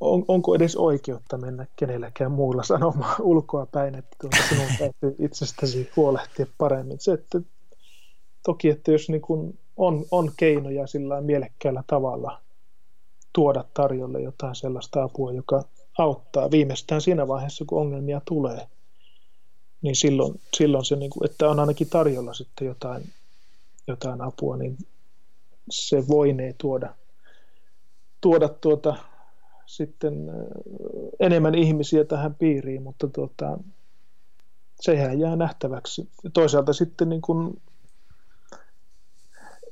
[0.00, 5.90] on, onko edes oikeutta mennä kenellekään muulla sanomaan ulkoa päin, että tuota sinun täytyy itsestäsi
[5.96, 7.00] huolehtia paremmin.
[7.00, 7.40] Se, että
[8.46, 12.42] toki, että jos niin kuin on, on keinoja sillä mielekkäällä tavalla
[13.32, 15.64] tuoda tarjolle jotain sellaista apua, joka
[15.98, 18.68] auttaa viimeistään siinä vaiheessa, kun ongelmia tulee,
[19.82, 23.02] niin silloin, silloin se, niin kuin, että on ainakin tarjolla sitten jotain,
[23.86, 24.78] jotain apua, niin
[25.70, 26.94] se voinee tuoda,
[28.20, 28.96] tuoda tuota,
[29.66, 30.14] sitten
[31.20, 33.58] enemmän ihmisiä tähän piiriin, mutta tuota,
[34.80, 36.08] sehän jää nähtäväksi.
[36.32, 37.62] Toisaalta sitten niin kuin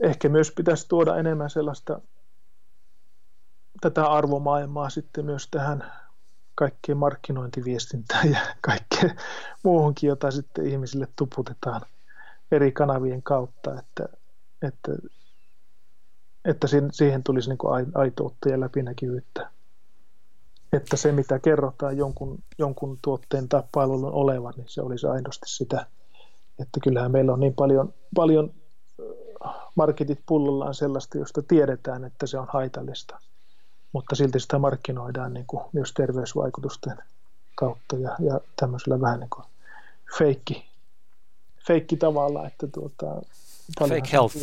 [0.05, 2.01] ehkä myös pitäisi tuoda enemmän sellaista
[3.81, 5.93] tätä arvomaailmaa sitten myös tähän
[6.55, 9.17] kaikkeen markkinointiviestintään ja kaikkeen
[9.63, 11.81] muuhunkin, jota sitten ihmisille tuputetaan
[12.53, 14.09] eri kanavien kautta, että,
[14.63, 14.93] että,
[16.45, 19.51] että siihen tulisi niin aitoutta ja läpinäkyvyyttä.
[20.73, 25.87] Että se, mitä kerrotaan jonkun, jonkun tuotteen tai palvelun olevan, niin se olisi aidosti sitä.
[26.59, 28.55] Että kyllähän meillä on niin paljon, paljon
[29.75, 33.21] marketit pullollaan sellaista, josta tiedetään, että se on haitallista,
[33.93, 36.99] mutta silti sitä markkinoidaan niin kuin myös terveysvaikutusten
[37.55, 39.45] kautta ja, ja tämmöisellä vähän niin kuin
[40.19, 40.65] feikki,
[41.67, 43.07] feikki tavalla, että tuota,
[43.81, 44.37] Fake health.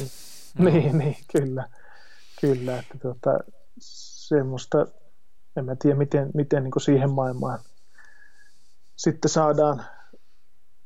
[0.57, 0.69] No.
[0.69, 1.69] Niin, niin, kyllä,
[2.41, 3.40] kyllä, että tuota,
[3.80, 4.88] semmoista,
[5.56, 7.60] en mä tiedä miten, miten niin kuin siihen maailmaan
[8.95, 9.86] sitten saadaan,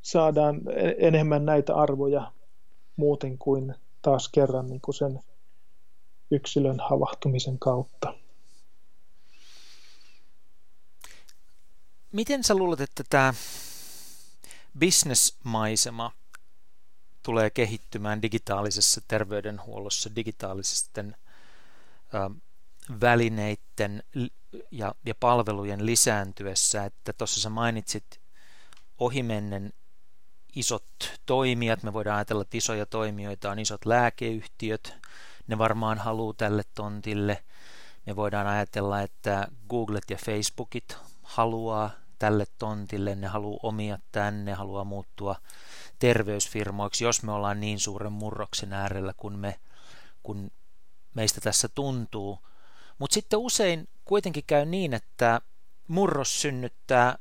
[0.02, 2.32] saadaan e-, enemmän näitä arvoja
[2.96, 3.76] muuten kuin
[4.06, 5.20] taas kerran niin kuin sen
[6.32, 8.14] yksilön havahtumisen kautta.
[12.12, 13.34] Miten sä luulet, että tämä
[14.80, 16.12] bisnesmaisema
[17.24, 21.16] tulee kehittymään digitaalisessa terveydenhuollossa, digitaalisten
[22.14, 22.36] ö,
[23.02, 24.04] välineiden
[24.72, 28.22] ja, ja palvelujen lisääntyessä, että tuossa sä mainitsit
[28.98, 29.74] ohimennen
[30.56, 30.86] isot
[31.26, 34.96] toimijat, me voidaan ajatella, että isoja toimijoita on isot lääkeyhtiöt,
[35.48, 37.44] ne varmaan haluaa tälle tontille.
[38.06, 44.84] Me voidaan ajatella, että Googlet ja Facebookit haluaa tälle tontille, ne haluaa omia tänne, haluaa
[44.84, 45.36] muuttua
[46.00, 49.60] terveysfirmoiksi, jos me ollaan niin suuren murroksen äärellä, kun, me,
[50.24, 50.52] kun
[51.14, 52.40] meistä tässä tuntuu.
[52.98, 55.42] Mutta sitten usein kuitenkin käy niin, että
[55.88, 57.18] murros synnyttää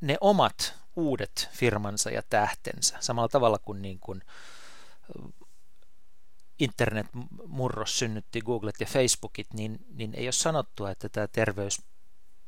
[0.00, 2.96] ne omat uudet firmansa ja tähtensä.
[3.00, 4.22] Samalla tavalla kuin, niin kuin
[6.58, 11.82] internet-murros synnytti Googlet ja Facebookit, niin, niin ei ole sanottua, että tämä terveys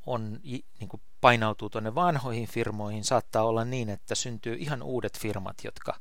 [0.06, 3.04] on, niin kuin painautuu tuonne vanhoihin firmoihin.
[3.04, 6.00] Saattaa olla niin, että syntyy ihan uudet firmat, jotka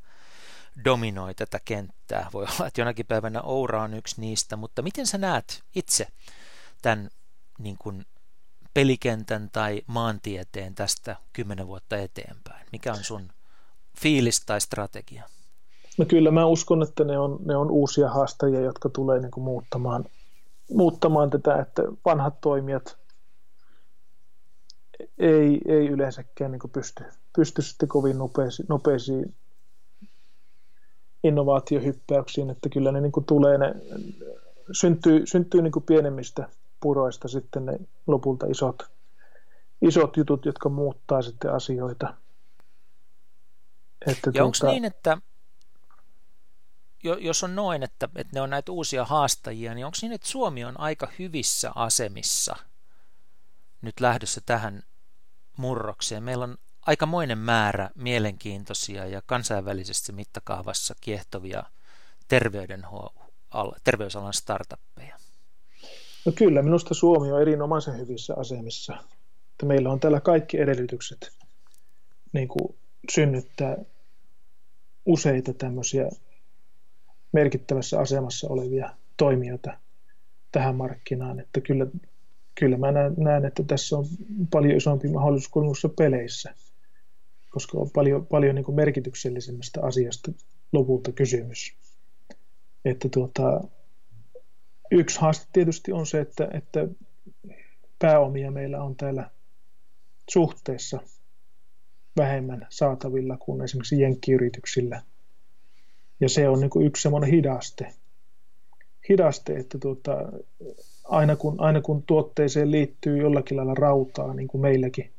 [0.85, 2.30] dominoi tätä kenttää.
[2.34, 6.07] Voi olla, että jonakin päivänä Oura on yksi niistä, mutta miten sä näet itse
[6.81, 7.09] tämän
[7.59, 8.05] niin kuin
[8.76, 12.65] pelikentän tai maantieteen tästä kymmenen vuotta eteenpäin?
[12.72, 13.30] Mikä on sun
[13.99, 15.23] fiilis tai strategia?
[15.97, 19.43] No kyllä mä uskon, että ne on, ne on uusia haastajia, jotka tulee niin kuin
[19.43, 20.06] muuttamaan,
[20.72, 22.97] muuttamaan tätä, että vanhat toimijat
[25.18, 27.03] ei, ei yleensäkään niin pysty,
[27.35, 29.35] pysty sitten kovin nopeisiin, nopeisiin
[31.23, 33.76] innovaatiohyppäyksiin, että kyllä ne niin tulee, ne
[34.72, 36.49] syntyy, syntyy niin pienemmistä
[36.80, 38.84] puroista sitten ne lopulta isot,
[39.81, 42.14] isot jutut, jotka muuttaa sitten asioita.
[44.07, 44.43] Että ja tuota...
[44.43, 45.18] onko niin, että
[47.03, 50.65] jos on noin, että, että ne on näitä uusia haastajia, niin onko niin, että Suomi
[50.65, 52.56] on aika hyvissä asemissa
[53.81, 54.84] nyt lähdössä tähän
[55.57, 56.23] murrokseen?
[56.23, 61.64] Meillä on aikamoinen määrä mielenkiintoisia ja kansainvälisessä mittakaavassa kiehtovia
[63.84, 65.18] terveysalan startuppeja.
[66.26, 68.97] No kyllä, minusta Suomi on erinomaisen hyvissä asemissa.
[69.52, 71.31] Että meillä on täällä kaikki edellytykset
[72.34, 72.76] niin kuin
[73.11, 73.77] synnyttää
[75.06, 76.10] useita tämmöisiä
[77.31, 79.77] merkittävässä asemassa olevia toimijoita
[80.52, 81.39] tähän markkinaan.
[81.39, 81.88] Että kyllä,
[82.60, 82.88] kyllä mä
[83.18, 84.06] näen, että tässä on
[84.52, 86.53] paljon isompi mahdollisuus kuin muissa peleissä,
[87.49, 90.31] koska on paljon, paljon niin kuin merkityksellisemmästä asiasta
[90.73, 91.73] lopulta kysymys.
[92.85, 93.61] Että tuota,
[94.95, 96.88] yksi haaste tietysti on se, että, että
[97.99, 99.30] pääomia meillä on täällä
[100.30, 100.99] suhteessa
[102.17, 105.01] vähemmän saatavilla kuin esimerkiksi jenkkiyrityksillä.
[106.19, 107.93] Ja se on niin kuin yksi semmoinen hidaste,
[109.09, 110.11] hidaste että tuota,
[111.03, 115.11] aina, kun, aina kun tuotteeseen liittyy jollakin lailla rautaa, niin kuin meilläkin,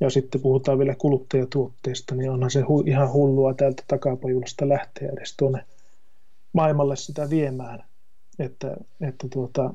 [0.00, 5.36] ja sitten puhutaan vielä kuluttajatuotteista, niin onhan se hu, ihan hullua täältä takapajulasta lähteä edes
[5.36, 5.64] tuonne
[6.52, 7.89] maailmalle sitä viemään
[8.40, 9.74] että, että, tuota,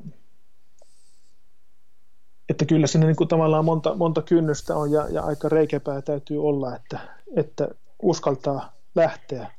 [2.48, 6.46] että kyllä sinne niin kuin tavallaan monta, monta kynnystä on ja, ja aika reikepää täytyy
[6.48, 6.98] olla, että,
[7.36, 7.68] että
[8.02, 9.56] uskaltaa lähteä.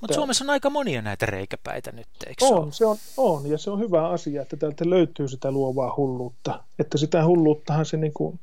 [0.00, 2.72] Mutta Suomessa on aika monia näitä reikäpäitä nyt, eikö on, ole?
[2.72, 6.64] se on, on, ja se on hyvä asia, että täältä löytyy sitä luovaa hulluutta.
[6.78, 8.40] Että sitä hulluuttahan se niin kuin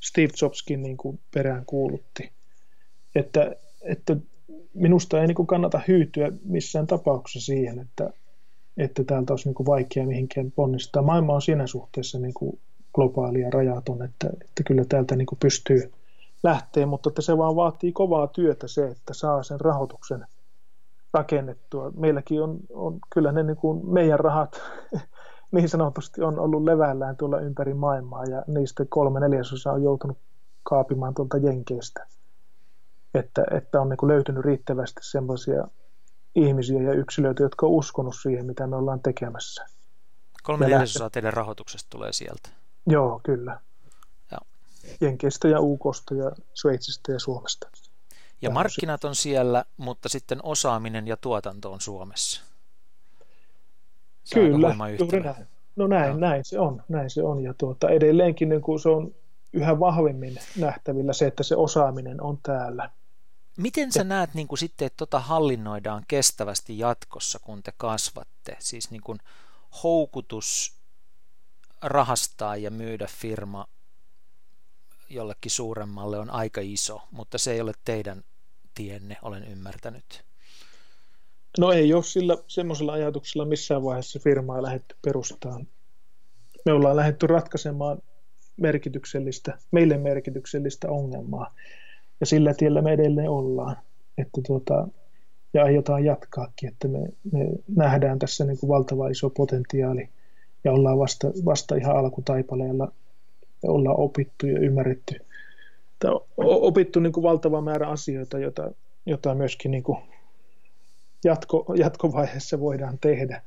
[0.00, 2.32] Steve Jobskin niin kuin perään kuulutti.
[3.14, 4.16] Että, että
[4.74, 8.10] minusta ei niin kuin kannata hyytyä missään tapauksessa siihen, että,
[8.80, 11.02] että täältä olisi niin kuin vaikea mihinkään ponnistaa.
[11.02, 12.58] Maailma on siinä suhteessa niin kuin
[12.94, 15.92] globaali ja rajaton, että, että kyllä täältä niin kuin pystyy
[16.42, 20.26] lähteä, mutta että se vaan vaatii kovaa työtä se, että saa sen rahoituksen
[21.14, 21.92] rakennettua.
[21.96, 24.62] Meilläkin on, on kyllä ne niin kuin meidän rahat
[25.52, 30.18] niin sanotusti on ollut levällään tuolla ympäri maailmaa ja niistä kolme neljäsosaa on joutunut
[30.62, 32.06] kaapimaan tuolta Jenkeistä.
[33.14, 35.68] Että, että on niin kuin löytynyt riittävästi semmoisia
[36.34, 39.66] ihmisiä ja yksilöitä, jotka on uskonut siihen, mitä me ollaan tekemässä.
[40.42, 42.48] Kolme neljäsosaa teidän rahoituksesta tulee sieltä.
[42.86, 43.60] Joo, kyllä.
[44.30, 44.38] Ja.
[45.00, 47.68] Jenkeistä ja UKosta ja Sveitsistä ja Suomesta.
[48.42, 52.42] Ja markkinat on siellä, mutta sitten osaaminen ja tuotanto on Suomessa.
[54.24, 55.46] Se kyllä, juuri näin.
[55.76, 57.42] No näin, näin se on, näin se on.
[57.42, 59.14] Ja tuota, edelleenkin niin kuin se on
[59.52, 62.90] yhä vahvemmin nähtävillä se, että se osaaminen on täällä.
[63.60, 68.56] Miten sä näet niin kuin sitten, että tota hallinnoidaan kestävästi jatkossa, kun te kasvatte?
[68.58, 69.18] Siis niin kuin
[69.82, 70.76] houkutus
[71.82, 73.66] rahastaa ja myydä firma
[75.10, 78.24] jollekin suuremmalle on aika iso, mutta se ei ole teidän
[78.74, 80.24] tienne, olen ymmärtänyt.
[81.58, 85.68] No ei ole sillä semmoisella ajatuksella missään vaiheessa firmaa lähdetty perustamaan.
[86.66, 87.98] Me ollaan lähdetty ratkaisemaan
[88.56, 91.54] merkityksellistä, meille merkityksellistä ongelmaa
[92.20, 93.76] ja sillä tiellä me edelleen ollaan.
[94.18, 94.88] Että tuota,
[95.54, 96.98] ja aiotaan jatkaakin, että me,
[97.32, 100.08] me nähdään tässä niin kuin valtava iso potentiaali
[100.64, 102.92] ja ollaan vasta, vasta ihan alkutaipaleella
[103.62, 105.14] ja ollaan opittu ja ymmärretty,
[105.98, 108.70] tai opittu niin kuin valtava määrä asioita, joita,
[109.06, 109.98] joita myöskin niin kuin
[111.24, 113.42] jatko, jatkovaiheessa voidaan tehdä.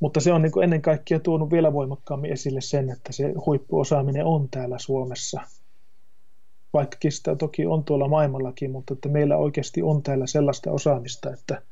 [0.00, 4.24] Mutta se on niin kuin ennen kaikkea tuonut vielä voimakkaammin esille sen, että se huippuosaaminen
[4.24, 5.40] on täällä Suomessa–
[6.74, 11.62] vaikkakin sitä toki on tuolla maailmallakin, mutta että meillä oikeasti on täällä sellaista osaamista, että,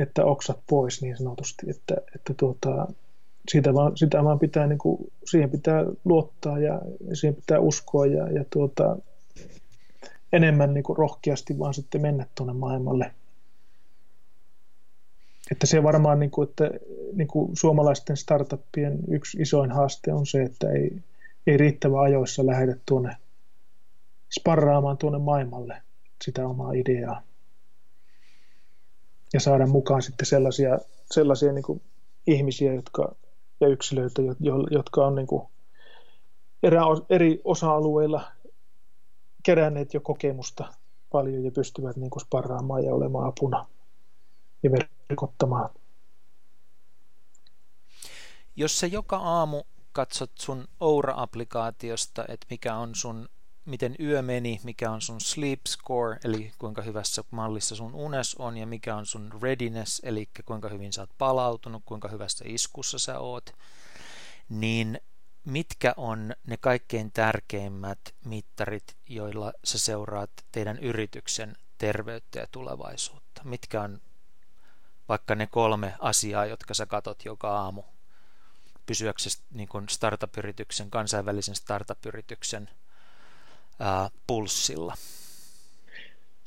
[0.00, 2.88] että oksat pois niin sanotusti, että, että tuota,
[3.48, 6.80] siitä vaan, sitä vaan pitää, niin kuin, siihen pitää luottaa ja
[7.12, 8.96] siihen pitää uskoa ja, ja tuota,
[10.32, 13.10] enemmän niin kuin rohkeasti vaan sitten mennä tuonne maailmalle.
[15.50, 16.70] Että se varmaan, niin kuin, että
[17.12, 20.96] niin kuin suomalaisten startuppien yksi isoin haaste on se, että ei,
[21.46, 23.16] ei riittävän ajoissa lähde tuonne
[24.40, 25.82] sparraamaan tuonne maailmalle
[26.24, 27.22] sitä omaa ideaa.
[29.32, 30.78] ja saada mukaan sitten sellaisia,
[31.10, 31.82] sellaisia niin kuin
[32.26, 33.14] ihmisiä jotka,
[33.60, 34.22] ja yksilöitä,
[34.70, 35.48] jotka on niin kuin
[37.10, 38.24] eri osa-alueilla
[39.42, 40.74] keränneet jo kokemusta
[41.12, 43.66] paljon ja pystyvät niin kuin sparraamaan ja olemaan apuna
[44.62, 44.70] ja
[45.08, 45.70] verkottamaan.
[48.56, 53.28] Jos sä joka aamu katsot sun Oura-applikaatiosta, että mikä on sun,
[53.64, 58.56] miten yö meni, mikä on sun sleep score, eli kuinka hyvässä mallissa sun unes on,
[58.56, 63.18] ja mikä on sun readiness, eli kuinka hyvin sä oot palautunut, kuinka hyvässä iskussa sä
[63.18, 63.50] oot,
[64.48, 65.00] niin
[65.44, 73.42] mitkä on ne kaikkein tärkeimmät mittarit, joilla sä seuraat teidän yrityksen terveyttä ja tulevaisuutta?
[73.44, 74.00] Mitkä on
[75.08, 77.82] vaikka ne kolme asiaa, jotka sä katot joka aamu
[78.86, 82.70] pysyäksesi niin startup-yrityksen, kansainvälisen startup-yrityksen
[84.26, 84.94] pulssilla?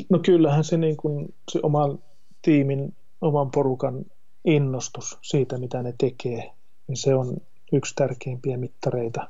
[0.10, 2.00] No kyllähän se, niin kuin, se oman
[2.42, 4.06] tiimin, oman porukan
[4.46, 6.52] innostus siitä, mitä ne tekee,
[6.88, 7.38] niin se on
[7.72, 9.30] yksi tärkeimpiä mittareita.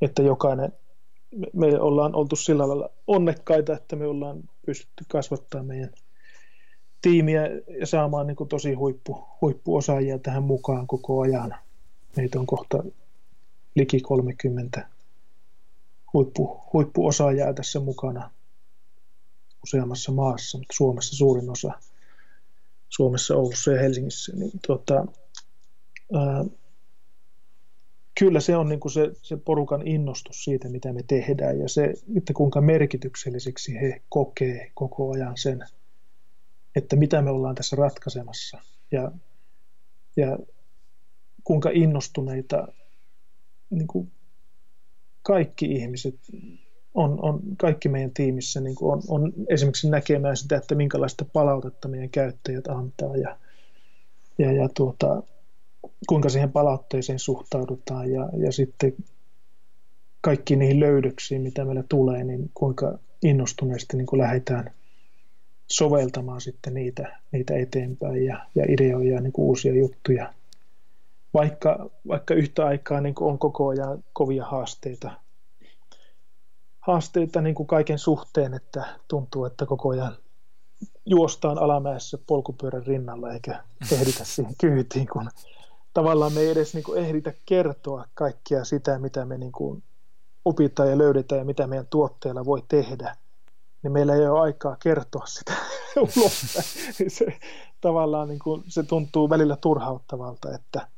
[0.00, 0.72] Että jokainen,
[1.52, 5.90] me ollaan oltu sillä lailla onnekkaita, että me ollaan pystytty kasvattamaan meidän
[7.02, 7.42] tiimiä
[7.80, 11.54] ja saamaan niin kuin tosi huippu, huippuosaajia tähän mukaan koko ajan.
[12.16, 12.84] Meitä on kohta
[13.74, 14.88] liki 30
[16.14, 18.30] huippu, huippuosaajaa tässä mukana
[19.62, 21.72] useammassa maassa, mutta Suomessa suurin osa,
[22.88, 24.32] Suomessa, Oulussa ja Helsingissä.
[24.36, 25.06] Niin, tuota,
[26.14, 26.44] ää,
[28.18, 31.94] kyllä se on niin kuin se, se porukan innostus siitä, mitä me tehdään ja se,
[32.16, 35.64] että kuinka merkitykselliseksi he kokee koko ajan sen,
[36.76, 38.58] että mitä me ollaan tässä ratkaisemassa
[38.90, 39.12] ja,
[40.16, 40.38] ja
[41.44, 42.68] kuinka innostuneita
[43.70, 44.12] niin kuin
[45.24, 46.14] kaikki ihmiset
[46.94, 51.88] on, on, kaikki meidän tiimissä niin kuin on, on esimerkiksi näkemään sitä, että minkälaista palautetta
[51.88, 53.36] meidän käyttäjät antaa ja,
[54.38, 55.22] ja, ja tuota,
[56.08, 58.94] kuinka siihen palautteeseen suhtaudutaan ja, ja sitten
[60.20, 64.70] kaikki niihin löydöksiin, mitä meillä tulee, niin kuinka innostuneesti niin kuin lähdetään
[65.66, 70.34] soveltamaan sitten niitä, niitä eteenpäin ja, ja ideoja niin kuin uusia juttuja.
[71.34, 75.10] Vaikka, vaikka yhtä aikaa niin kuin on koko ajan kovia haasteita,
[76.80, 80.16] haasteita niin kuin kaiken suhteen, että tuntuu, että koko ajan
[81.06, 85.30] juostaan alamäessä polkupyörän rinnalla eikä ehditä siihen kyytiin, kun
[85.94, 89.82] tavallaan me ei edes niin kuin ehditä kertoa kaikkia sitä, mitä me niin kuin
[90.44, 93.16] opitaan ja löydetään ja mitä meidän tuotteella voi tehdä,
[93.82, 95.52] niin meillä ei ole aikaa kertoa sitä
[96.00, 96.40] ulos.
[97.08, 97.26] se,
[97.80, 100.88] tavallaan niin kuin, se tuntuu välillä turhauttavalta, että,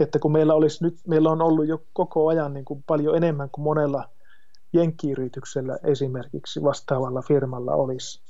[0.00, 3.50] että kun meillä, olisi nyt, meillä on ollut jo koko ajan niin kuin paljon enemmän
[3.50, 4.08] kuin monella
[4.72, 8.22] jenkkiyrityksellä esimerkiksi vastaavalla firmalla olisi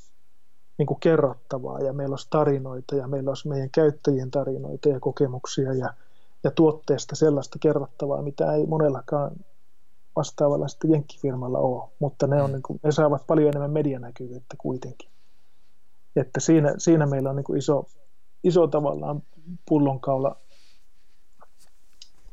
[0.79, 5.73] niin kuin kerrottavaa ja meillä olisi tarinoita ja meillä olisi meidän käyttäjien tarinoita ja kokemuksia
[5.73, 5.95] ja,
[6.45, 9.37] ja tuotteesta sellaista kerrottavaa, mitä ei monellakaan
[10.17, 15.11] vastaavalla sitten jenkkifirmalla ole, mutta ne, on, niin kuin, ne saavat paljon enemmän medianäkyvyyttä kuitenkin.
[16.17, 17.87] Että siinä, siinä meillä on niin kuin iso,
[18.45, 19.23] iso tavallaan
[19.69, 20.37] pullonkaula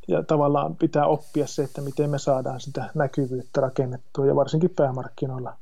[0.08, 5.58] ja tavallaan pitää oppia se, että miten me saadaan sitä näkyvyyttä rakennettua ja varsinkin päämarkkinoilla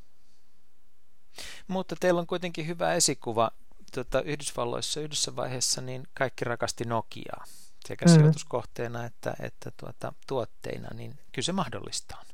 [1.67, 3.51] mutta teillä on kuitenkin hyvä esikuva.
[3.93, 7.43] Tuota, Yhdysvalloissa yhdessä vaiheessa niin kaikki rakasti Nokiaa
[7.87, 8.19] sekä mm-hmm.
[8.19, 12.25] sijoituskohteena että, että tuota, tuotteina, niin kyllä se mahdollista on.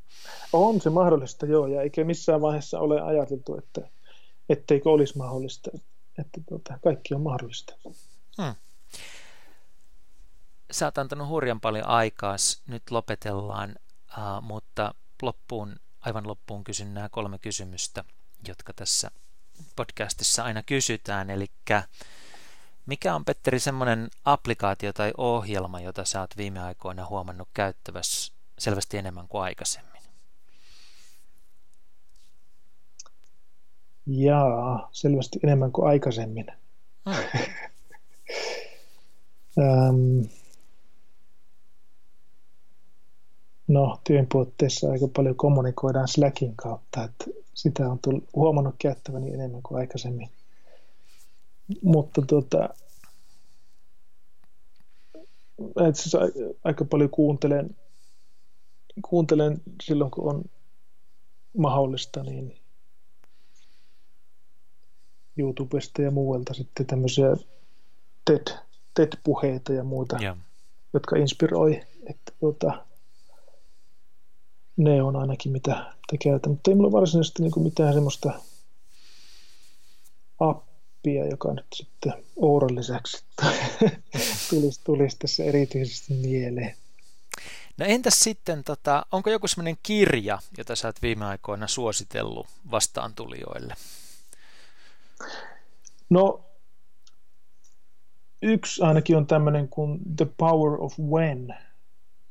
[0.53, 3.81] On se mahdollista, joo, ja eikä missään vaiheessa ole ajateltu, että
[4.49, 5.71] etteikö olisi mahdollista,
[6.19, 7.73] että tuota, kaikki on mahdollista.
[8.41, 8.55] Hmm.
[10.71, 12.35] Sä oot antanut hurjan paljon aikaa,
[12.67, 13.75] nyt lopetellaan,
[14.17, 18.03] uh, mutta loppuun, aivan loppuun kysyn nämä kolme kysymystä
[18.47, 19.11] jotka tässä
[19.75, 21.29] podcastissa aina kysytään.
[21.29, 21.45] Eli
[22.85, 28.97] mikä on Petteri semmoinen applikaatio tai ohjelma, jota sä oot viime aikoina huomannut käyttävässä selvästi
[28.97, 30.01] enemmän kuin aikaisemmin?
[34.05, 36.47] Jaa, selvästi enemmän kuin aikaisemmin.
[39.55, 40.29] Hmm.
[43.71, 49.61] no, työn puutteessa aika paljon kommunikoidaan Slackin kautta, että sitä on tullut, huomannut käyttäväni enemmän
[49.61, 50.29] kuin aikaisemmin.
[51.81, 52.69] Mutta tuota,
[55.89, 56.19] itse asiassa
[56.63, 57.75] aika paljon kuuntelen,
[59.01, 60.43] kuuntelen silloin, kun on
[61.57, 62.57] mahdollista, niin
[65.37, 67.27] YouTubesta ja muualta sitten tämmöisiä
[68.25, 68.47] TED,
[68.93, 70.37] TED-puheita ja muuta, yeah.
[70.93, 71.81] jotka inspiroi.
[72.09, 72.85] Että, tuota,
[74.83, 78.33] ne on ainakin mitä, mitä käytän, mutta ei mulla varsinaisesti niin kuin mitään semmoista
[81.01, 83.23] prototyppiä, joka nyt sitten Ouran lisäksi
[84.49, 86.75] tulisi, tulisi tässä erityisesti mieleen.
[87.77, 93.73] No entäs sitten, tota, onko joku sellainen kirja, jota sä oot viime aikoina suositellut vastaantulijoille?
[96.09, 96.45] No
[98.41, 101.47] yksi ainakin on tämmöinen kuin The Power of When,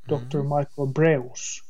[0.09, 0.39] Dr.
[0.39, 0.57] Mm-hmm.
[0.59, 1.70] Michael Breus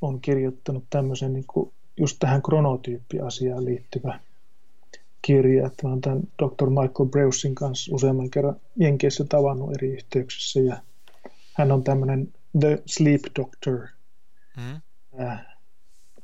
[0.00, 4.20] on kirjoittanut tämmöisen niin kuin just tähän kronotyyppiasiaan liittyvä
[5.22, 5.66] kirja.
[5.66, 6.70] Että olen tämän Dr.
[6.70, 10.76] Michael Breusin kanssa useamman kerran Jenkeissä tavannut eri yhteyksissä ja
[11.54, 13.86] hän on tämmöinen The Sleep Doctor
[14.56, 14.80] mm.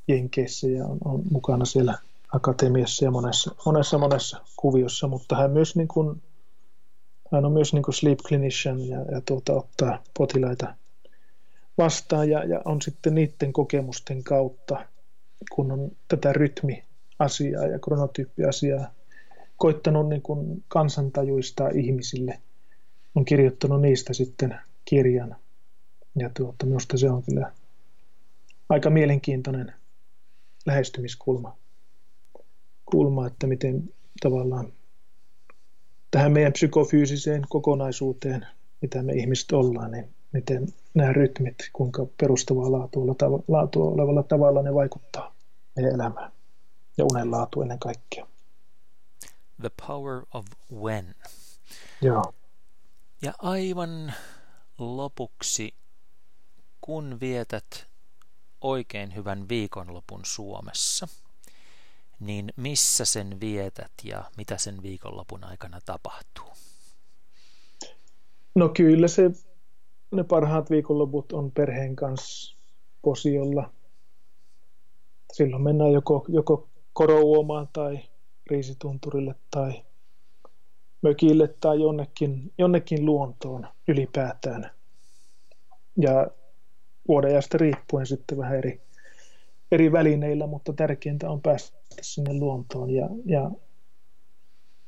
[0.09, 1.99] Jenkeissä ja on, on, mukana siellä
[2.33, 6.23] akatemiassa ja monessa, monessa, monessa kuviossa, mutta hän myös niin kuin,
[7.33, 10.75] hän on myös niin kuin sleep clinician ja, ja tuota, ottaa potilaita
[11.79, 14.87] vastaan ja, ja on sitten niiden kokemusten kautta,
[15.53, 18.95] kun on tätä rytmiasiaa ja kronotyyppiasiaa
[19.57, 22.39] koittanut niin kuin kansantajuista ihmisille,
[23.15, 25.37] on kirjoittanut niistä sitten kirjan.
[26.19, 27.53] Ja tuota, minusta se on kyllä
[28.69, 29.73] aika mielenkiintoinen
[30.67, 31.57] lähestymiskulma,
[32.87, 34.73] kulma, että miten tavallaan
[36.11, 38.47] tähän meidän psykofyysiseen kokonaisuuteen,
[38.81, 43.15] mitä me ihmiset ollaan, niin miten nämä rytmit, kuinka perustavaa laatua,
[43.49, 45.35] laatua olevalla tavalla ne vaikuttaa
[45.77, 46.33] meidän elämään
[46.97, 48.27] ja unen laatu ennen kaikkea.
[49.61, 51.15] The Power of When.
[52.01, 52.35] Joo.
[53.23, 54.13] Ja aivan
[54.79, 55.75] lopuksi,
[56.81, 57.87] kun vietät
[58.61, 61.09] oikein hyvän viikonlopun Suomessa,
[62.21, 66.53] niin missä sen vietät ja mitä sen viikonlopun aikana tapahtuu?
[68.55, 69.31] No kyllä se,
[70.13, 72.57] ne parhaat viikonloput on perheen kanssa
[73.03, 73.71] posiolla.
[75.33, 77.99] Silloin mennään joko, joko korouomaan tai
[78.51, 79.83] riisitunturille tai
[81.03, 84.71] mökille tai jonnekin, jonnekin luontoon ylipäätään.
[85.97, 86.27] Ja
[87.09, 88.81] vuodenajasta riippuen sitten vähän eri,
[89.73, 92.91] eri välineillä, mutta tärkeintä on päästä sinne luontoon.
[92.91, 93.51] Ja, ja,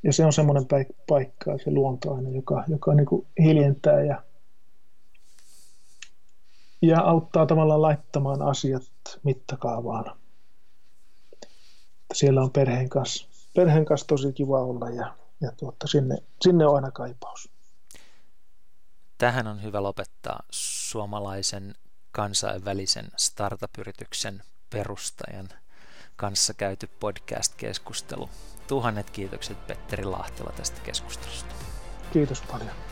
[0.02, 0.64] ja se on semmoinen
[1.08, 4.22] paikka, se luonto aina, joka, joka niin kuin hiljentää ja,
[6.86, 8.92] ja auttaa tavallaan laittamaan asiat
[9.22, 10.16] mittakaavaan.
[12.14, 16.74] Siellä on perheen kanssa, perheen kanssa tosi kiva olla ja, ja tuotta, sinne, sinne on
[16.76, 17.50] aina kaipaus.
[19.18, 21.74] Tähän on hyvä lopettaa suomalaisen
[22.12, 25.48] kansainvälisen startup-yrityksen perustajan
[26.16, 28.28] kanssa käyty podcast-keskustelu.
[28.68, 31.54] Tuhannet kiitokset Petteri Lahtela tästä keskustelusta.
[32.12, 32.83] Kiitos paljon.